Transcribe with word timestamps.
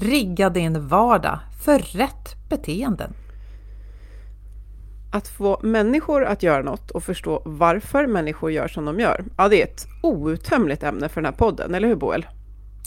Rigga 0.00 0.50
din 0.50 0.88
vardag 0.88 1.38
för 1.64 1.78
rätt 1.78 2.48
beteenden. 2.48 3.12
Att 5.12 5.28
få 5.28 5.60
människor 5.62 6.24
att 6.24 6.42
göra 6.42 6.62
något 6.62 6.90
och 6.90 7.02
förstå 7.02 7.42
varför 7.44 8.06
människor 8.06 8.50
gör 8.50 8.68
som 8.68 8.84
de 8.84 9.00
gör, 9.00 9.24
ja 9.36 9.48
det 9.48 9.62
är 9.62 9.66
ett 9.66 9.86
outtömligt 10.02 10.82
ämne 10.82 11.08
för 11.08 11.20
den 11.20 11.32
här 11.32 11.38
podden, 11.38 11.74
eller 11.74 11.88
hur 11.88 11.96
Boel? 11.96 12.26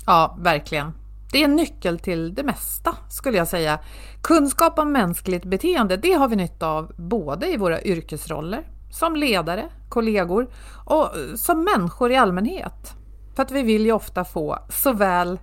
Ja, 0.05 0.38
verkligen. 0.39 0.92
Det 1.32 1.42
är 1.42 1.46
en 1.46 1.55
nyckel 1.55 2.00
till 2.00 2.34
det 2.34 2.43
mesta 2.43 2.96
skulle 3.10 3.38
jag 3.38 3.48
säga. 3.48 3.80
Kunskap 4.21 4.80
om 4.80 4.91
mänskligt 4.91 5.46
beteende, 5.46 5.98
det 5.98 6.14
har 6.14 6.28
vi 6.28 6.36
nytta 6.36 6.68
av 6.68 6.91
både 6.96 7.48
i 7.54 7.57
våra 7.57 7.82
yrkesroller, 7.82 8.68
som 8.91 9.16
ledare, 9.16 9.70
kollegor 9.89 10.48
och 10.86 11.09
som 11.36 11.64
människor 11.64 12.12
i 12.12 12.16
allmänhet. 12.16 12.96
För 13.36 13.43
att 13.43 13.52
vi 13.52 13.64
vill 13.64 13.86
ju 13.86 13.91
ofta 13.91 14.25
få 14.25 14.59
såväl 14.70 15.39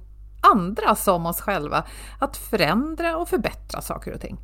andra 0.54 0.94
som 0.94 1.26
oss 1.26 1.40
själva 1.40 1.84
att 2.18 2.36
förändra 2.36 3.16
och 3.16 3.28
förbättra 3.28 3.80
saker 3.80 4.14
och 4.14 4.20
ting. 4.20 4.38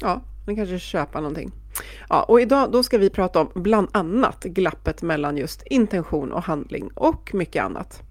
Ja, 0.00 0.22
men 0.46 0.56
kanske 0.56 0.78
köpa 0.78 1.20
någonting. 1.20 1.52
Ja, 2.08 2.22
och 2.22 2.40
idag 2.40 2.72
då 2.72 2.82
ska 2.82 2.98
vi 2.98 3.10
prata 3.10 3.40
om 3.40 3.50
bland 3.54 3.88
annat 3.92 4.44
glappet 4.44 5.02
mellan 5.02 5.36
just 5.36 5.62
intention 5.62 6.32
och 6.32 6.42
handling 6.42 6.90
och 6.94 7.30
mycket 7.34 7.64
annat. 7.64 8.02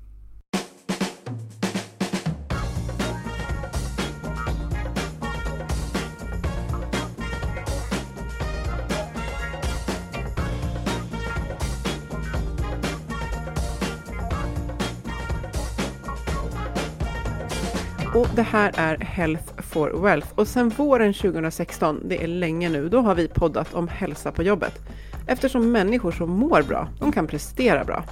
Och 18.18 18.28
det 18.36 18.42
här 18.42 18.72
är 18.78 18.98
Health 18.98 19.62
for 19.62 19.90
Wealth 19.90 20.28
och 20.36 20.48
sen 20.48 20.70
våren 20.70 21.14
2016, 21.14 22.02
det 22.06 22.24
är 22.24 22.28
länge 22.28 22.70
nu, 22.70 22.90
då 22.90 23.02
har 23.02 23.16
vi 23.16 23.28
poddat 23.28 23.74
om 23.74 23.88
hälsa 23.88 24.32
på 24.32 24.44
jobbet. 24.44 24.80
Eftersom 25.28 25.72
människor 25.72 26.12
som 26.12 26.30
mår 26.30 26.62
bra, 26.62 26.88
de 27.00 27.12
kan 27.12 27.28
prestera 27.28 27.84
bra. 27.84 28.04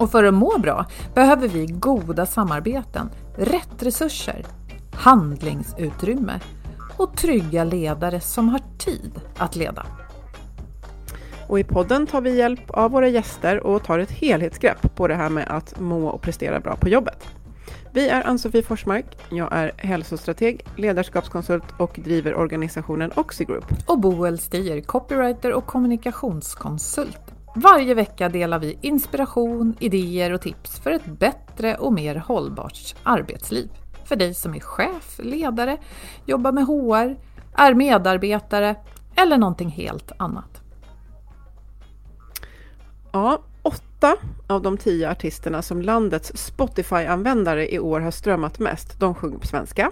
Och 0.00 0.10
för 0.10 0.24
att 0.24 0.34
må 0.34 0.58
bra 0.58 0.86
behöver 1.14 1.48
vi 1.48 1.66
goda 1.66 2.26
samarbeten, 2.26 3.10
rätt 3.36 3.82
resurser, 3.82 4.46
handlingsutrymme 4.92 6.40
och 6.96 7.16
trygga 7.16 7.64
ledare 7.64 8.20
som 8.20 8.48
har 8.48 8.60
tid 8.78 9.20
att 9.36 9.56
leda. 9.56 9.86
Och 11.48 11.60
i 11.60 11.64
podden 11.64 12.06
tar 12.06 12.20
vi 12.20 12.36
hjälp 12.36 12.70
av 12.70 12.90
våra 12.90 13.08
gäster 13.08 13.60
och 13.60 13.84
tar 13.84 13.98
ett 13.98 14.10
helhetsgrepp 14.10 14.94
på 14.96 15.08
det 15.08 15.14
här 15.14 15.28
med 15.28 15.46
att 15.48 15.80
må 15.80 16.08
och 16.08 16.22
prestera 16.22 16.60
bra 16.60 16.76
på 16.76 16.88
jobbet. 16.88 17.28
Vi 17.94 18.08
är 18.08 18.26
Ann-Sofie 18.26 18.62
Forsmark. 18.62 19.06
Jag 19.30 19.48
är 19.52 19.72
hälsostrateg, 19.76 20.66
ledarskapskonsult 20.76 21.64
och 21.78 22.00
driver 22.04 22.34
organisationen 22.34 23.12
Oxigroup. 23.16 23.64
Och 23.86 24.00
Boel 24.00 24.38
Stier, 24.38 24.80
copywriter 24.80 25.52
och 25.52 25.66
kommunikationskonsult. 25.66 27.20
Varje 27.54 27.94
vecka 27.94 28.28
delar 28.28 28.58
vi 28.58 28.78
inspiration, 28.80 29.76
idéer 29.78 30.32
och 30.32 30.40
tips 30.40 30.80
för 30.80 30.90
ett 30.90 31.06
bättre 31.06 31.74
och 31.76 31.92
mer 31.92 32.14
hållbart 32.14 32.94
arbetsliv. 33.02 33.70
För 34.04 34.16
dig 34.16 34.34
som 34.34 34.54
är 34.54 34.60
chef, 34.60 35.20
ledare, 35.22 35.76
jobbar 36.26 36.52
med 36.52 36.66
HR, 36.66 37.16
är 37.54 37.74
medarbetare 37.74 38.76
eller 39.16 39.38
någonting 39.38 39.68
helt 39.68 40.12
annat. 40.16 40.62
Ja, 43.12 43.42
åtta 44.02 44.16
av 44.46 44.62
de 44.62 44.76
tio 44.76 45.10
artisterna 45.10 45.62
som 45.62 45.82
landets 45.82 46.32
Spotify-användare 46.34 47.74
i 47.74 47.78
år 47.78 48.00
har 48.00 48.10
strömmat 48.10 48.58
mest, 48.58 49.00
de 49.00 49.14
sjunger 49.14 49.38
på 49.38 49.46
svenska. 49.46 49.90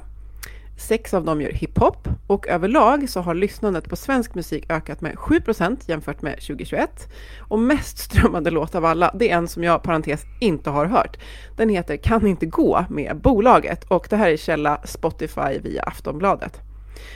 Sex 0.78 1.14
av 1.14 1.24
dem 1.24 1.40
gör 1.40 1.52
hiphop 1.52 2.08
och 2.26 2.48
överlag 2.48 3.10
så 3.10 3.20
har 3.20 3.34
lyssnandet 3.34 3.88
på 3.88 3.96
svensk 3.96 4.34
musik 4.34 4.64
ökat 4.68 5.00
med 5.00 5.14
7% 5.14 5.78
jämfört 5.86 6.22
med 6.22 6.34
2021. 6.34 7.08
Och 7.38 7.58
mest 7.58 7.98
strömmande 7.98 8.50
låt 8.50 8.74
av 8.74 8.84
alla, 8.84 9.14
det 9.14 9.30
är 9.30 9.36
en 9.36 9.48
som 9.48 9.64
jag, 9.64 9.82
parentes, 9.82 10.24
inte 10.40 10.70
har 10.70 10.86
hört. 10.86 11.16
Den 11.56 11.68
heter 11.68 11.96
Kan 11.96 12.26
inte 12.26 12.46
gå 12.46 12.84
med 12.90 13.20
bolaget 13.20 13.84
och 13.84 14.06
det 14.10 14.16
här 14.16 14.30
är 14.30 14.36
källa 14.36 14.80
Spotify 14.84 15.58
via 15.62 15.82
Aftonbladet. 15.82 16.69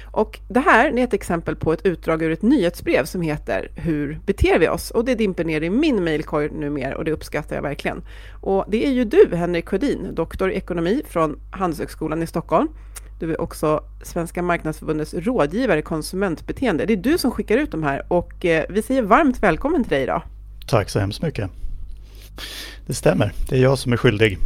Och 0.05 0.39
det 0.49 0.61
här 0.61 0.99
är 0.99 1.05
ett 1.05 1.13
exempel 1.13 1.57
på 1.57 1.73
ett 1.73 1.87
utdrag 1.87 2.23
ur 2.23 2.33
ett 2.33 2.43
nyhetsbrev 2.43 3.05
som 3.05 3.23
heter 3.23 3.71
Hur 3.75 4.19
beter 4.27 4.59
vi 4.59 4.69
oss? 4.69 4.91
Och 4.91 5.05
det 5.05 5.15
dimper 5.15 5.45
ner 5.45 5.61
i 5.61 5.71
min 5.71 6.05
mejlkorg 6.05 6.51
numera 6.51 6.97
och 6.97 7.05
det 7.05 7.13
uppskattar 7.13 7.57
jag 7.57 7.63
verkligen. 7.63 8.03
Och 8.41 8.65
det 8.69 8.87
är 8.87 8.91
ju 8.91 9.05
du, 9.05 9.29
Henrik 9.33 9.69
Sjödin, 9.69 10.15
doktor 10.15 10.51
i 10.51 10.55
ekonomi 10.55 11.03
från 11.09 11.41
Handelshögskolan 11.51 12.23
i 12.23 12.27
Stockholm. 12.27 12.69
Du 13.21 13.31
är 13.31 13.41
också 13.41 13.85
Svenska 14.03 14.43
marknadsförbundets 14.43 15.15
rådgivare 15.15 15.79
i 15.79 15.83
konsumentbeteende. 15.83 16.87
Det 16.87 16.93
är 16.93 16.97
du 16.97 17.19
som 17.19 17.31
skickar 17.31 17.57
ut 17.57 17.71
de 17.71 17.83
här 17.83 18.03
och 18.09 18.45
eh, 18.45 18.65
vi 18.69 18.83
säger 18.83 19.03
varmt 19.03 19.43
välkommen 19.43 19.85
till 19.85 19.91
dig 19.91 20.03
idag. 20.03 20.23
Tack 20.67 20.91
så 20.91 20.99
hemskt 20.99 21.23
mycket. 21.23 21.51
Det 22.87 22.95
stämmer, 22.95 23.33
det 23.49 23.57
är 23.57 23.63
jag 23.63 23.79
som 23.79 23.93
är 23.93 23.97
skyldig. 23.97 24.39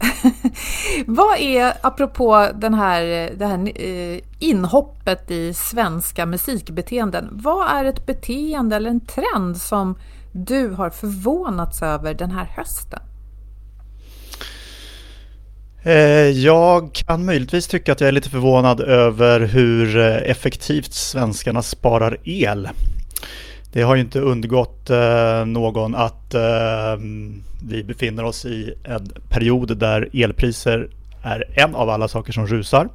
Vad 1.06 1.38
är, 1.38 1.72
apropå 1.80 2.48
den 2.54 2.74
här, 2.74 3.30
det 3.38 3.46
här 3.46 3.82
eh, 3.84 4.20
inhoppet 4.38 5.30
i 5.30 5.54
svenska 5.54 6.26
musikbeteenden, 6.26 7.28
vad 7.32 7.68
är 7.68 7.84
ett 7.84 8.06
beteende 8.06 8.76
eller 8.76 8.90
en 8.90 9.06
trend 9.06 9.56
som 9.56 9.98
du 10.32 10.70
har 10.70 10.90
förvånats 10.90 11.82
över 11.82 12.14
den 12.14 12.30
här 12.30 12.44
hösten? 12.56 13.00
Eh, 15.82 16.30
jag 16.30 16.92
kan 16.92 17.24
möjligtvis 17.24 17.66
tycka 17.66 17.92
att 17.92 18.00
jag 18.00 18.08
är 18.08 18.12
lite 18.12 18.30
förvånad 18.30 18.80
över 18.80 19.40
hur 19.40 19.98
eh, 19.98 20.30
effektivt 20.30 20.92
svenskarna 20.92 21.62
sparar 21.62 22.18
el. 22.24 22.68
Det 23.76 23.82
har 23.82 23.94
ju 23.94 24.00
inte 24.00 24.20
undgått 24.20 24.90
eh, 24.90 25.44
någon 25.46 25.94
att 25.94 26.34
eh, 26.34 26.96
vi 27.68 27.84
befinner 27.84 28.24
oss 28.24 28.44
i 28.44 28.74
en 28.84 29.08
period 29.28 29.78
där 29.78 30.08
elpriser 30.12 30.88
är 31.22 31.44
en 31.54 31.74
av 31.74 31.90
alla 31.90 32.08
saker 32.08 32.32
som 32.32 32.46
rusar. 32.46 32.88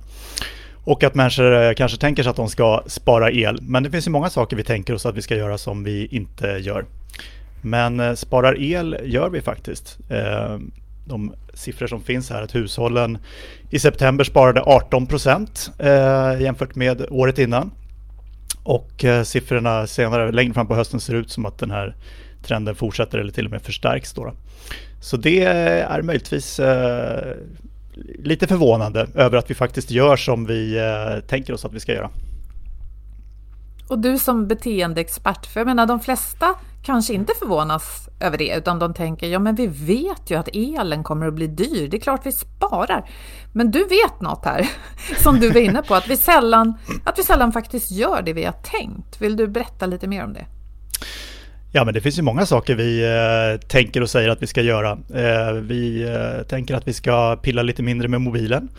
Och 0.83 1.03
att 1.03 1.15
människor 1.15 1.63
eh, 1.63 1.73
kanske 1.73 1.97
tänker 1.97 2.23
sig 2.23 2.29
att 2.29 2.35
de 2.35 2.49
ska 2.49 2.83
spara 2.85 3.31
el. 3.31 3.59
Men 3.61 3.83
det 3.83 3.91
finns 3.91 4.07
ju 4.07 4.11
många 4.11 4.29
saker 4.29 4.55
vi 4.55 4.63
tänker 4.63 4.93
oss 4.93 5.05
att 5.05 5.15
vi 5.15 5.21
ska 5.21 5.35
göra 5.35 5.57
som 5.57 5.83
vi 5.83 6.05
inte 6.05 6.47
gör. 6.47 6.85
Men 7.61 8.17
sparar 8.17 8.61
el 8.61 8.97
gör 9.03 9.29
vi 9.29 9.41
faktiskt. 9.41 9.97
De 11.05 11.33
siffror 11.53 11.87
som 11.87 12.01
finns 12.01 12.29
här, 12.29 12.41
att 12.41 12.55
hushållen 12.55 13.17
i 13.69 13.79
september 13.79 14.23
sparade 14.23 14.61
18 14.61 15.07
procent 15.07 15.71
jämfört 16.39 16.75
med 16.75 17.05
året 17.09 17.39
innan. 17.39 17.71
Och 18.63 19.05
eh, 19.05 19.23
siffrorna 19.23 19.87
senare, 19.87 20.31
längre 20.31 20.53
fram 20.53 20.67
på 20.67 20.75
hösten, 20.75 20.99
ser 20.99 21.13
ut 21.13 21.31
som 21.31 21.45
att 21.45 21.57
den 21.57 21.71
här 21.71 21.95
trenden 22.43 22.75
fortsätter 22.75 23.17
eller 23.17 23.31
till 23.31 23.45
och 23.45 23.51
med 23.51 23.61
förstärks. 23.61 24.13
Då. 24.13 24.33
Så 25.01 25.17
det 25.17 25.43
är 25.43 26.01
möjligtvis 26.01 26.59
eh, 26.59 27.35
lite 28.23 28.47
förvånande 28.47 29.07
över 29.15 29.37
att 29.37 29.49
vi 29.49 29.53
faktiskt 29.53 29.91
gör 29.91 30.15
som 30.15 30.45
vi 30.45 30.77
eh, 30.77 31.19
tänker 31.27 31.53
oss 31.53 31.65
att 31.65 31.73
vi 31.73 31.79
ska 31.79 31.93
göra. 31.93 32.09
Och 33.87 33.99
du 33.99 34.17
som 34.17 34.47
beteendeexpert, 34.47 35.45
för 35.45 35.59
jag 35.59 35.67
menar 35.67 35.85
de 35.85 35.99
flesta 35.99 36.55
kanske 36.83 37.13
inte 37.13 37.33
förvånas 37.39 38.09
över 38.19 38.37
det, 38.37 38.55
utan 38.57 38.79
de 38.79 38.93
tänker 38.93 39.27
ja 39.27 39.39
men 39.39 39.55
vi 39.55 39.67
vet 39.67 40.31
ju 40.31 40.39
att 40.39 40.49
elen 40.53 41.03
kommer 41.03 41.27
att 41.27 41.33
bli 41.33 41.47
dyr, 41.47 41.87
det 41.87 41.97
är 41.97 42.01
klart 42.01 42.25
vi 42.25 42.31
sparar. 42.31 43.09
Men 43.53 43.71
du 43.71 43.79
vet 43.79 44.21
något 44.21 44.45
här, 44.45 44.69
som 45.23 45.39
du 45.39 45.49
var 45.49 45.61
inne 45.61 45.81
på, 45.81 45.95
att 45.95 46.07
vi 46.07 46.17
sällan, 46.17 46.73
att 47.05 47.19
vi 47.19 47.23
sällan 47.23 47.51
faktiskt 47.51 47.91
gör 47.91 48.21
det 48.21 48.33
vi 48.33 48.43
har 48.43 48.55
tänkt. 48.63 49.21
Vill 49.21 49.35
du 49.35 49.47
berätta 49.47 49.85
lite 49.85 50.07
mer 50.07 50.23
om 50.23 50.33
det? 50.33 50.45
Ja, 51.73 51.85
men 51.85 51.93
det 51.93 52.01
finns 52.01 52.17
ju 52.17 52.21
många 52.21 52.45
saker 52.45 52.75
vi 52.75 53.03
eh, 53.03 53.67
tänker 53.67 54.01
och 54.01 54.09
säger 54.09 54.29
att 54.29 54.41
vi 54.41 54.47
ska 54.47 54.61
göra. 54.61 54.91
Eh, 54.91 55.53
vi 55.53 56.03
eh, 56.03 56.43
tänker 56.47 56.75
att 56.75 56.87
vi 56.87 56.93
ska 56.93 57.35
pilla 57.35 57.61
lite 57.63 57.83
mindre 57.83 58.07
med 58.07 58.21
mobilen. 58.21 58.69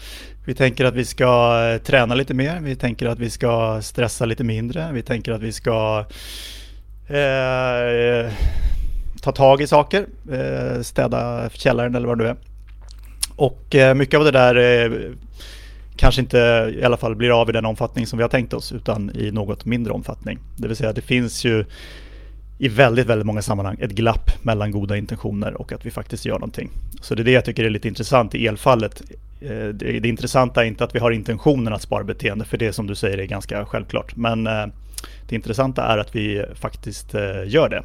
Vi 0.47 0.55
tänker 0.55 0.85
att 0.85 0.95
vi 0.95 1.05
ska 1.05 1.63
eh, 1.73 1.83
träna 1.83 2.15
lite 2.15 2.35
mer. 2.35 2.61
Vi 2.61 2.77
tänker 2.77 3.07
att 3.07 3.19
vi 3.19 3.31
ska 3.31 3.83
stressa 3.83 4.25
lite 4.25 4.45
mindre. 4.45 4.93
Vi 4.93 5.03
tänker 5.03 5.33
att 5.33 5.43
vi 5.43 5.53
ska 5.53 6.05
Eh, 7.09 8.27
eh, 8.27 8.33
ta 9.23 9.33
tag 9.33 9.61
i 9.61 9.67
saker, 9.67 10.07
eh, 10.33 10.83
städa 10.83 11.51
källaren 11.53 11.95
eller 11.95 12.09
vad 12.09 12.19
det 12.19 12.25
nu 12.25 12.31
är. 12.31 12.37
Och 13.37 13.75
eh, 13.75 13.95
mycket 13.95 14.19
av 14.19 14.25
det 14.25 14.31
där 14.31 14.85
eh, 14.85 14.93
kanske 15.97 16.21
inte 16.21 16.39
i 16.81 16.85
alla 16.85 16.97
fall 16.97 17.15
blir 17.15 17.41
av 17.41 17.49
i 17.49 17.53
den 17.53 17.65
omfattning 17.65 18.07
som 18.07 18.17
vi 18.17 18.23
har 18.23 18.29
tänkt 18.29 18.53
oss 18.53 18.73
utan 18.73 19.17
i 19.17 19.31
något 19.31 19.65
mindre 19.65 19.93
omfattning. 19.93 20.39
Det 20.57 20.69
vill 20.69 20.77
säga 20.77 20.93
det 20.93 21.01
finns 21.01 21.45
ju 21.45 21.65
i 22.59 22.69
väldigt, 22.69 23.07
väldigt 23.07 23.27
många 23.27 23.43
sammanhang 23.43 23.77
ett 23.81 23.91
glapp 23.91 24.45
mellan 24.45 24.71
goda 24.71 24.97
intentioner 24.97 25.61
och 25.61 25.73
att 25.73 25.87
vi 25.87 25.91
faktiskt 25.91 26.25
gör 26.25 26.35
någonting. 26.35 26.71
Så 27.01 27.15
det 27.15 27.23
är 27.23 27.25
det 27.25 27.33
jag 27.33 27.45
tycker 27.45 27.65
är 27.65 27.71
lite 27.71 27.89
intressant 27.89 28.35
i 28.35 28.47
elfallet. 28.47 29.03
Det, 29.73 30.01
det 30.01 30.09
intressanta 30.09 30.63
är 30.63 30.67
inte 30.67 30.85
att 30.85 30.95
vi 30.95 30.99
har 30.99 31.11
intentionen 31.11 31.73
att 31.73 31.83
spara 31.83 32.05
beteende, 32.05 32.45
för 32.45 32.59
det 32.59 32.73
som 32.73 32.87
du 32.87 32.95
säger 32.95 33.19
är 33.19 33.25
ganska 33.25 33.65
självklart. 33.65 34.17
Men 34.17 34.49
det 35.33 35.37
intressanta 35.37 35.83
är 35.83 35.99
att 35.99 36.17
vi 36.17 36.45
faktiskt 36.55 37.15
eh, 37.15 37.45
gör 37.47 37.69
det. 37.69 37.83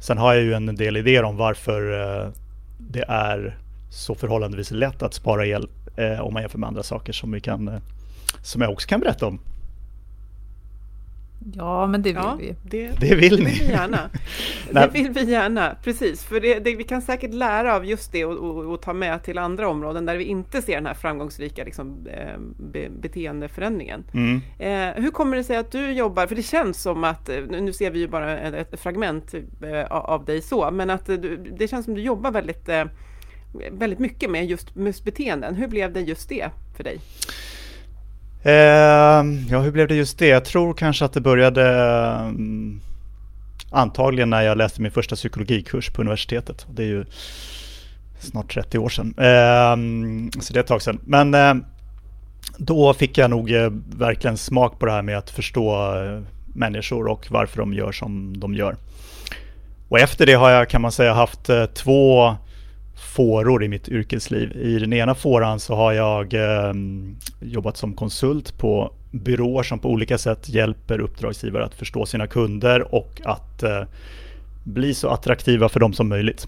Sen 0.00 0.18
har 0.18 0.34
jag 0.34 0.42
ju 0.42 0.54
en 0.54 0.76
del 0.76 0.96
idéer 0.96 1.22
om 1.22 1.36
varför 1.36 2.00
eh, 2.00 2.28
det 2.78 3.04
är 3.08 3.58
så 3.90 4.14
förhållandevis 4.14 4.70
lätt 4.70 5.02
att 5.02 5.14
spara 5.14 5.46
el 5.46 5.68
eh, 5.96 6.20
om 6.20 6.32
man 6.32 6.42
jämför 6.42 6.58
med 6.58 6.66
andra 6.66 6.82
saker 6.82 7.12
som, 7.12 7.32
vi 7.32 7.40
kan, 7.40 7.80
som 8.42 8.62
jag 8.62 8.70
också 8.70 8.88
kan 8.88 9.00
berätta 9.00 9.26
om. 9.26 9.38
Ja, 11.52 11.86
men 11.86 12.02
det 12.02 12.08
vill 12.08 12.16
Ja, 12.24 12.36
vi. 12.40 12.54
det, 12.62 12.90
Det 13.00 13.14
vill 13.14 13.36
det 13.36 13.42
ni. 13.44 13.50
vill 13.50 13.60
vi 13.66 13.70
gärna. 13.72 13.98
Det 14.72 14.90
vill 14.92 15.10
vi 15.10 15.30
gärna, 15.30 15.76
precis. 15.84 16.24
För 16.24 16.40
det, 16.40 16.58
det, 16.58 16.74
vi 16.76 16.84
kan 16.84 17.02
säkert 17.02 17.34
lära 17.34 17.76
av 17.76 17.86
just 17.86 18.12
det 18.12 18.24
och, 18.24 18.36
och, 18.56 18.72
och 18.72 18.82
ta 18.82 18.92
med 18.92 19.22
till 19.22 19.38
andra 19.38 19.68
områden 19.68 20.06
där 20.06 20.16
vi 20.16 20.24
inte 20.24 20.62
ser 20.62 20.74
den 20.74 20.86
här 20.86 20.94
framgångsrika 20.94 21.64
liksom, 21.64 22.06
eh, 22.06 22.38
be, 22.58 22.88
beteendeförändringen. 23.00 24.04
Mm. 24.14 24.40
Eh, 24.58 25.02
hur 25.02 25.10
kommer 25.10 25.36
det 25.36 25.44
sig 25.44 25.56
att 25.56 25.72
du 25.72 25.92
jobbar, 25.92 26.26
för 26.26 26.34
det 26.34 26.42
känns 26.42 26.82
som 26.82 27.04
att, 27.04 27.28
eh, 27.28 27.36
nu 27.48 27.72
ser 27.72 27.90
vi 27.90 27.98
ju 27.98 28.08
bara 28.08 28.38
ett, 28.38 28.72
ett 28.74 28.80
fragment 28.80 29.34
eh, 29.62 29.84
av- 29.90 30.24
dig 30.24 30.42
så, 30.42 30.70
men 30.70 30.90
att 30.90 31.06
du, 31.06 31.36
det 31.58 31.68
känns 31.68 31.84
som 31.84 31.94
du 31.94 32.00
jobbar 32.02 32.30
väldigt, 32.30 32.68
eh, 32.68 32.84
väldigt 33.72 33.98
mycket 33.98 34.30
med 34.30 34.46
just 34.46 34.74
musbeteenden. 34.74 35.54
Hur 35.54 35.68
blev 35.68 35.92
det 35.92 36.00
just 36.00 36.28
det 36.28 36.50
för 36.76 36.84
dig? 36.84 37.00
Eh, 38.44 39.24
ja, 39.50 39.60
hur 39.60 39.70
blev 39.70 39.88
det 39.88 39.94
just 39.94 40.18
det? 40.18 40.26
Jag 40.26 40.44
tror 40.44 40.74
kanske 40.74 41.04
att 41.04 41.12
det 41.12 41.20
började 41.20 41.68
mm, 42.22 42.80
antagligen 43.70 44.30
när 44.30 44.42
jag 44.42 44.58
läste 44.58 44.82
min 44.82 44.92
första 44.92 45.16
psykologikurs 45.16 45.90
på 45.90 46.00
universitetet. 46.00 46.66
Det 46.70 46.82
är 46.82 46.86
ju 46.86 47.04
snart 48.18 48.54
30 48.54 48.78
år 48.78 48.88
sedan. 48.88 49.14
Eh, 49.18 49.76
så 50.40 50.52
det 50.52 50.58
är 50.58 50.62
ett 50.62 50.66
tag 50.66 50.82
sedan. 50.82 51.00
Men 51.04 51.34
eh, 51.34 51.54
då 52.58 52.94
fick 52.94 53.18
jag 53.18 53.30
nog 53.30 53.52
eh, 53.52 53.70
verkligen 53.96 54.36
smak 54.36 54.78
på 54.78 54.86
det 54.86 54.92
här 54.92 55.02
med 55.02 55.18
att 55.18 55.30
förstå 55.30 55.96
eh, 55.96 56.22
människor 56.46 57.06
och 57.06 57.26
varför 57.30 57.58
de 57.58 57.74
gör 57.74 57.92
som 57.92 58.40
de 58.40 58.54
gör. 58.54 58.76
Och 59.88 60.00
efter 60.00 60.26
det 60.26 60.34
har 60.34 60.50
jag 60.50 60.68
kan 60.68 60.82
man 60.82 60.92
säga 60.92 61.12
haft 61.12 61.48
eh, 61.48 61.64
två 61.66 62.34
fåror 62.94 63.64
i 63.64 63.68
mitt 63.68 63.88
yrkesliv. 63.88 64.56
I 64.56 64.78
den 64.78 64.92
ena 64.92 65.14
fåran 65.14 65.60
så 65.60 65.74
har 65.74 65.92
jag 65.92 66.34
eh, 66.34 66.72
jobbat 67.40 67.76
som 67.76 67.94
konsult 67.94 68.58
på 68.58 68.92
byråer 69.10 69.62
som 69.62 69.78
på 69.78 69.88
olika 69.88 70.18
sätt 70.18 70.48
hjälper 70.48 71.00
uppdragsgivare 71.00 71.64
att 71.64 71.74
förstå 71.74 72.06
sina 72.06 72.26
kunder 72.26 72.94
och 72.94 73.20
att 73.24 73.62
eh, 73.62 73.82
bli 74.64 74.94
så 74.94 75.08
attraktiva 75.08 75.68
för 75.68 75.80
dem 75.80 75.92
som 75.92 76.08
möjligt. 76.08 76.46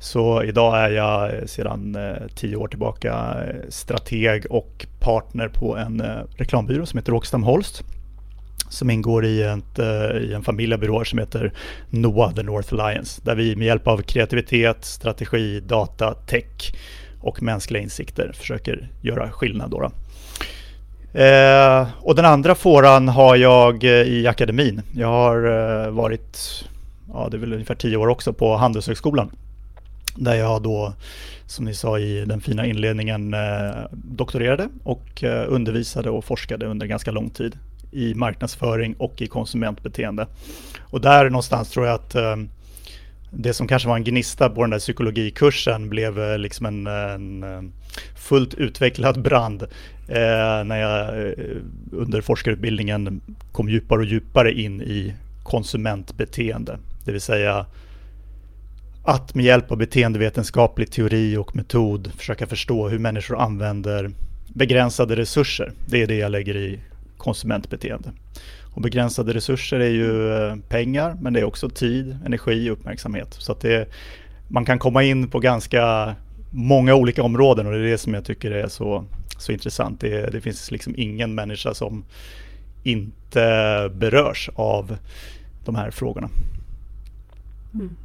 Så 0.00 0.42
idag 0.42 0.78
är 0.78 0.90
jag 0.90 1.34
eh, 1.34 1.44
sedan 1.44 1.94
eh, 1.94 2.26
tio 2.34 2.56
år 2.56 2.68
tillbaka 2.68 3.36
eh, 3.46 3.68
strateg 3.68 4.46
och 4.50 4.86
partner 5.00 5.48
på 5.48 5.76
en 5.76 6.00
eh, 6.00 6.16
reklambyrå 6.36 6.86
som 6.86 6.98
heter 6.98 7.14
Åkestam 7.14 7.42
Holst 7.42 7.84
som 8.68 8.90
ingår 8.90 9.24
i, 9.24 9.42
ett, 9.42 9.78
eh, 9.78 10.16
i 10.16 10.32
en 10.34 10.42
familj 10.42 10.74
av 10.74 10.80
byråer 10.80 11.04
som 11.04 11.18
heter 11.18 11.52
NOA, 11.90 12.32
The 12.32 12.42
North 12.42 12.74
Alliance, 12.74 13.20
där 13.24 13.34
vi 13.34 13.56
med 13.56 13.66
hjälp 13.66 13.88
av 13.88 14.02
kreativitet, 14.02 14.84
strategi, 14.84 15.60
data, 15.60 16.14
tech 16.14 16.74
och 17.20 17.42
mänskliga 17.42 17.82
insikter 17.82 18.32
försöker 18.34 18.88
göra 19.02 19.30
skillnad. 19.30 19.70
Då 19.70 19.80
då. 19.80 19.90
Eh, 21.20 21.88
och 22.00 22.14
den 22.14 22.24
andra 22.24 22.54
fåran 22.54 23.08
har 23.08 23.36
jag 23.36 23.84
eh, 23.84 23.90
i 23.90 24.26
akademin. 24.26 24.82
Jag 24.92 25.08
har 25.08 25.36
eh, 25.86 25.90
varit, 25.90 26.64
ja 27.12 27.28
det 27.30 27.36
är 27.36 27.38
väl 27.38 27.52
ungefär 27.52 27.74
tio 27.74 27.96
år 27.96 28.08
också, 28.08 28.32
på 28.32 28.56
Handelshögskolan. 28.56 29.30
Där 30.16 30.34
jag 30.34 30.62
då, 30.62 30.92
som 31.46 31.64
ni 31.64 31.74
sa 31.74 31.98
i 31.98 32.24
den 32.24 32.40
fina 32.40 32.66
inledningen, 32.66 33.34
eh, 33.34 33.84
doktorerade 33.92 34.68
och 34.84 35.24
eh, 35.24 35.44
undervisade 35.48 36.10
och 36.10 36.24
forskade 36.24 36.66
under 36.66 36.86
ganska 36.86 37.10
lång 37.10 37.30
tid 37.30 37.56
i 37.90 38.14
marknadsföring 38.14 38.94
och 38.98 39.22
i 39.22 39.26
konsumentbeteende. 39.26 40.26
Och 40.80 41.00
där 41.00 41.30
någonstans 41.30 41.70
tror 41.70 41.86
jag 41.86 41.94
att 41.94 42.14
eh, 42.14 42.36
det 43.30 43.54
som 43.54 43.68
kanske 43.68 43.88
var 43.88 43.96
en 43.96 44.04
gnista 44.04 44.50
på 44.50 44.60
den 44.60 44.70
där 44.70 44.78
psykologikursen 44.78 45.88
blev 45.88 46.18
eh, 46.20 46.38
liksom 46.38 46.66
en, 46.66 46.86
en 46.86 47.42
eh, 47.42 47.62
fullt 48.16 48.54
utvecklad 48.54 49.22
brand 49.22 49.62
eh, 50.08 50.64
när 50.64 50.76
jag 50.76 51.34
under 51.92 52.20
forskarutbildningen 52.20 53.20
kom 53.52 53.68
djupare 53.68 53.98
och 53.98 54.04
djupare 54.04 54.52
in 54.52 54.82
i 54.82 55.14
konsumentbeteende. 55.42 56.78
Det 57.04 57.12
vill 57.12 57.20
säga 57.20 57.66
att 59.04 59.34
med 59.34 59.44
hjälp 59.44 59.72
av 59.72 59.78
beteendevetenskaplig 59.78 60.90
teori 60.90 61.36
och 61.36 61.56
metod 61.56 62.12
försöka 62.16 62.46
förstå 62.46 62.88
hur 62.88 62.98
människor 62.98 63.38
använder 63.40 64.10
begränsade 64.48 65.16
resurser. 65.16 65.72
Det 65.86 66.02
är 66.02 66.06
det 66.06 66.16
jag 66.16 66.32
lägger 66.32 66.56
i 66.56 66.80
konsumentbeteende. 67.18 68.12
Och 68.74 68.82
begränsade 68.82 69.34
resurser 69.34 69.80
är 69.80 69.90
ju 69.90 70.32
eh, 70.32 70.56
pengar, 70.68 71.16
men 71.20 71.32
det 71.32 71.40
är 71.40 71.44
också 71.44 71.68
tid, 71.68 72.18
energi 72.26 72.70
och 72.70 72.72
uppmärksamhet. 72.72 73.34
Så 73.34 73.52
att 73.52 73.60
det, 73.60 73.88
man 74.48 74.64
kan 74.64 74.78
komma 74.78 75.02
in 75.02 75.28
på 75.28 75.38
ganska 75.38 76.14
många 76.50 76.94
olika 76.94 77.22
områden 77.22 77.66
och 77.66 77.72
det 77.72 77.78
är 77.78 77.82
det 77.82 77.98
som 77.98 78.14
jag 78.14 78.24
tycker 78.24 78.50
är 78.50 78.68
så, 78.68 79.04
så 79.38 79.52
intressant. 79.52 80.00
Det, 80.00 80.30
det 80.32 80.40
finns 80.40 80.70
liksom 80.70 80.94
ingen 80.96 81.34
människa 81.34 81.74
som 81.74 82.04
inte 82.82 83.90
berörs 83.94 84.50
av 84.54 84.96
de 85.64 85.74
här 85.74 85.90
frågorna. 85.90 86.28
Mm. 87.74 87.96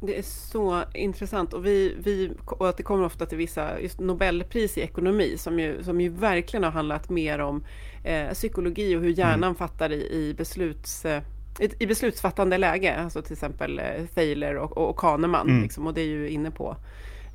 Det 0.00 0.18
är 0.18 0.22
så 0.22 0.82
intressant 0.94 1.52
och, 1.52 1.66
vi, 1.66 1.94
vi, 1.98 2.30
och 2.44 2.68
att 2.68 2.76
det 2.76 2.82
kommer 2.82 3.04
ofta 3.04 3.26
till 3.26 3.38
vissa 3.38 3.80
just 3.80 4.00
Nobelpris 4.00 4.78
i 4.78 4.80
ekonomi 4.80 5.34
som 5.38 5.58
ju, 5.58 5.82
som 5.82 6.00
ju 6.00 6.08
verkligen 6.08 6.64
har 6.64 6.70
handlat 6.70 7.10
mer 7.10 7.38
om 7.38 7.64
eh, 8.04 8.32
psykologi 8.32 8.96
och 8.96 9.00
hur 9.00 9.10
hjärnan 9.10 9.42
Mm. 9.42 9.54
fattar 9.54 9.92
i, 9.92 10.12
i, 10.12 10.34
besluts, 10.34 11.04
eh, 11.04 11.22
i, 11.60 11.70
i 11.78 11.86
beslutsfattande 11.86 12.58
läge. 12.58 12.96
Alltså 12.96 13.22
till 13.22 13.32
exempel 13.32 13.78
eh, 13.78 14.06
Thaler 14.14 14.56
och, 14.56 14.78
och 14.78 14.96
Kahneman. 14.96 15.48
Mm. 15.48 15.62
Liksom, 15.62 15.86
och 15.86 15.94
det 15.94 16.00
är 16.00 16.06
ju 16.06 16.28
inne 16.28 16.50
på, 16.50 16.76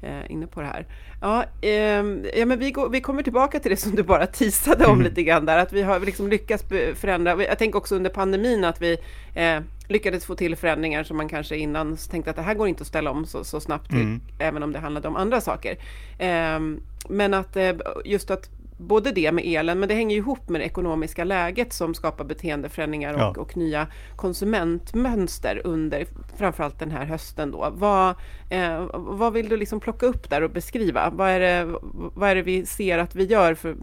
eh, 0.03 0.31
inne 0.31 0.47
på 0.47 0.61
det 0.61 0.67
här. 0.67 0.85
Ja, 1.21 1.43
ehm, 1.61 2.25
ja 2.35 2.45
men 2.45 2.59
vi, 2.59 2.71
går, 2.71 2.89
vi 2.89 3.01
kommer 3.01 3.23
tillbaka 3.23 3.59
till 3.59 3.71
det 3.71 3.77
som 3.77 3.95
du 3.95 4.03
bara 4.03 4.27
teasade 4.27 4.85
om 4.85 4.91
Mm. 4.93 5.03
lite 5.03 5.23
grann 5.23 5.45
där. 5.45 5.57
Att 5.57 5.73
vi 5.73 5.81
har 5.81 5.99
liksom 5.99 6.27
lyckats 6.29 6.63
förändra. 6.95 7.43
Jag 7.43 7.57
tänker 7.59 7.77
också 7.77 7.95
under 7.95 8.09
pandemin 8.09 8.63
att 8.65 8.81
vi 8.81 8.97
eh, 9.35 9.59
lyckades 9.87 10.25
få 10.25 10.35
till 10.35 10.55
förändringar 10.55 11.03
som 11.03 11.17
man 11.17 11.29
kanske 11.29 11.55
innan 11.57 11.97
tänkte 12.11 12.29
att 12.29 12.35
det 12.35 12.41
här 12.41 12.53
går 12.53 12.67
inte 12.67 12.81
att 12.81 12.87
ställa 12.87 13.11
om 13.11 13.25
så, 13.25 13.43
så 13.43 13.59
snabbt, 13.59 13.91
Mm. 13.91 14.21
även 14.39 14.63
om 14.63 14.71
det 14.71 14.79
handlade 14.79 15.07
om 15.07 15.15
andra 15.15 15.41
saker. 15.41 15.77
Ehm, 16.19 16.81
men 17.09 17.33
att 17.33 17.55
eh, 17.55 17.71
just 18.05 18.31
att 18.31 18.49
både 18.87 19.11
det 19.11 19.31
med 19.31 19.43
elen, 19.45 19.79
men 19.79 19.89
det 19.89 19.95
hänger 19.95 20.17
ihop 20.17 20.49
med 20.49 20.61
det 20.61 20.65
ekonomiska 20.65 21.23
läget 21.23 21.73
som 21.73 21.93
skapar 21.93 22.25
beteendeförändringar 22.25 23.13
och, 23.13 23.19
Ja. 23.19 23.33
och 23.37 23.57
nya 23.57 23.87
konsumentmönster 24.15 25.61
under 25.63 26.05
framförallt 26.37 26.79
den 26.79 26.91
här 26.91 27.05
hösten. 27.05 27.51
Då. 27.51 27.73
Vad, 27.75 28.09
eh, 28.49 28.85
vad 28.93 29.33
vill 29.33 29.49
du 29.49 29.57
liksom 29.57 29.79
plocka 29.79 30.05
upp 30.05 30.29
där 30.29 30.41
och 30.43 30.51
beskriva? 30.51 31.09
Vad 31.09 31.29
är, 31.29 31.39
det, 31.39 31.75
vad 32.15 32.29
är 32.29 32.35
det 32.35 32.41
vi 32.41 32.65
ser 32.65 32.97
att 32.97 33.15
vi 33.15 33.25
gör 33.25 33.53
för 33.53 33.75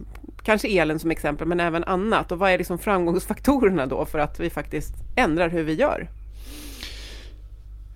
kanske 0.43 0.67
elen 0.67 0.99
som 0.99 1.11
exempel, 1.11 1.47
men 1.47 1.59
även 1.59 1.83
annat? 1.83 2.31
Och 2.31 2.39
vad 2.39 2.51
är 2.51 2.57
liksom 2.57 2.77
framgångsfaktorerna 2.77 3.85
då 3.85 4.05
för 4.05 4.19
att 4.19 4.39
vi 4.39 4.49
faktiskt 4.49 4.93
ändrar 5.15 5.49
hur 5.49 5.63
vi 5.63 5.73
gör? 5.73 6.09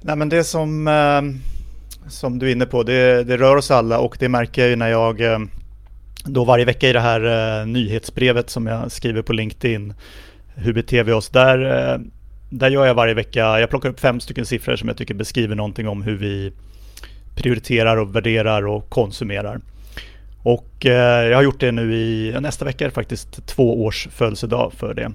Nej 0.02 0.16
men 0.16 0.30
det 0.30 0.44
som, 0.44 0.88
eh, 0.88 1.22
som 2.10 2.40
du 2.40 2.48
är 2.48 2.52
inne 2.52 2.66
på, 2.66 2.84
det, 2.84 3.24
det 3.24 3.38
rör 3.38 3.56
oss 3.56 3.72
alla 3.72 4.00
och 4.00 4.18
det 4.20 4.30
märker 4.30 4.62
jag 4.62 4.70
ju 4.70 4.76
när 4.76 4.90
jag 4.90 5.22
eh, 5.22 5.40
då 6.26 6.44
varje 6.44 6.66
vecka 6.66 6.90
i 6.90 6.94
det 6.94 7.00
här 7.00 7.60
eh, 7.62 7.68
nyhetsbrevet 7.68 8.50
som 8.50 8.68
jag 8.68 8.92
skriver 8.92 9.22
på 9.22 9.34
LinkedIn, 9.34 9.94
hur 10.56 10.74
beter 10.74 11.04
vi 11.04 11.12
oss? 11.12 11.30
Där, 11.30 11.94
eh, 11.94 12.00
där 12.50 12.70
gör 12.70 12.86
jag 12.86 12.96
varje 12.96 13.14
vecka, 13.14 13.60
jag 13.60 13.70
plockar 13.70 13.90
upp 13.90 14.00
fem 14.00 14.20
stycken 14.20 14.46
siffror 14.46 14.76
som 14.76 14.88
jag 14.88 14.98
tycker 14.98 15.14
beskriver 15.14 15.56
någonting 15.56 15.88
om 15.88 16.02
hur 16.02 16.18
vi 16.18 16.52
prioriterar 17.36 17.98
och 17.98 18.16
värderar 18.16 18.68
och 18.68 18.90
konsumerar. 18.90 19.60
Och 20.44 20.86
eh, 20.86 21.28
jag 21.28 21.38
har 21.38 21.44
gjort 21.44 21.60
det 21.60 21.72
nu 21.72 21.96
i, 21.96 22.36
nästa 22.40 22.66
vecka 22.66 22.84
är 22.84 22.90
det 22.90 22.96
faktiskt 22.96 23.48
två 23.48 23.84
års 23.84 24.08
födelsedag 24.12 24.74
för 24.74 24.94
det. 24.94 25.12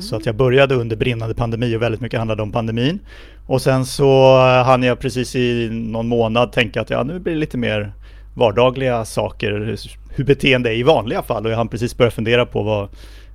Så 0.00 0.16
att 0.16 0.26
jag 0.26 0.34
började 0.34 0.74
under 0.74 0.96
brinnande 0.96 1.34
pandemi 1.34 1.76
och 1.76 1.82
väldigt 1.82 2.00
mycket 2.00 2.18
handlade 2.18 2.42
om 2.42 2.52
pandemin. 2.52 2.98
Och 3.46 3.62
sen 3.62 3.86
så 3.86 4.38
eh, 4.46 4.64
hann 4.64 4.82
jag 4.82 5.00
precis 5.00 5.36
i 5.36 5.68
någon 5.70 6.08
månad 6.08 6.52
tänka 6.52 6.80
att 6.80 6.90
ja, 6.90 7.02
nu 7.02 7.18
blir 7.18 7.32
det 7.32 7.40
lite 7.40 7.58
mer 7.58 7.92
vardagliga 8.34 9.04
saker, 9.04 9.76
hur 10.14 10.24
beteende 10.24 10.70
är 10.70 10.74
i 10.74 10.82
vanliga 10.82 11.22
fall. 11.22 11.46
Och 11.46 11.52
jag 11.52 11.56
hann 11.56 11.68
precis 11.68 11.96
börja 11.96 12.10
fundera 12.10 12.46
på 12.46 12.62
vad, 12.62 12.88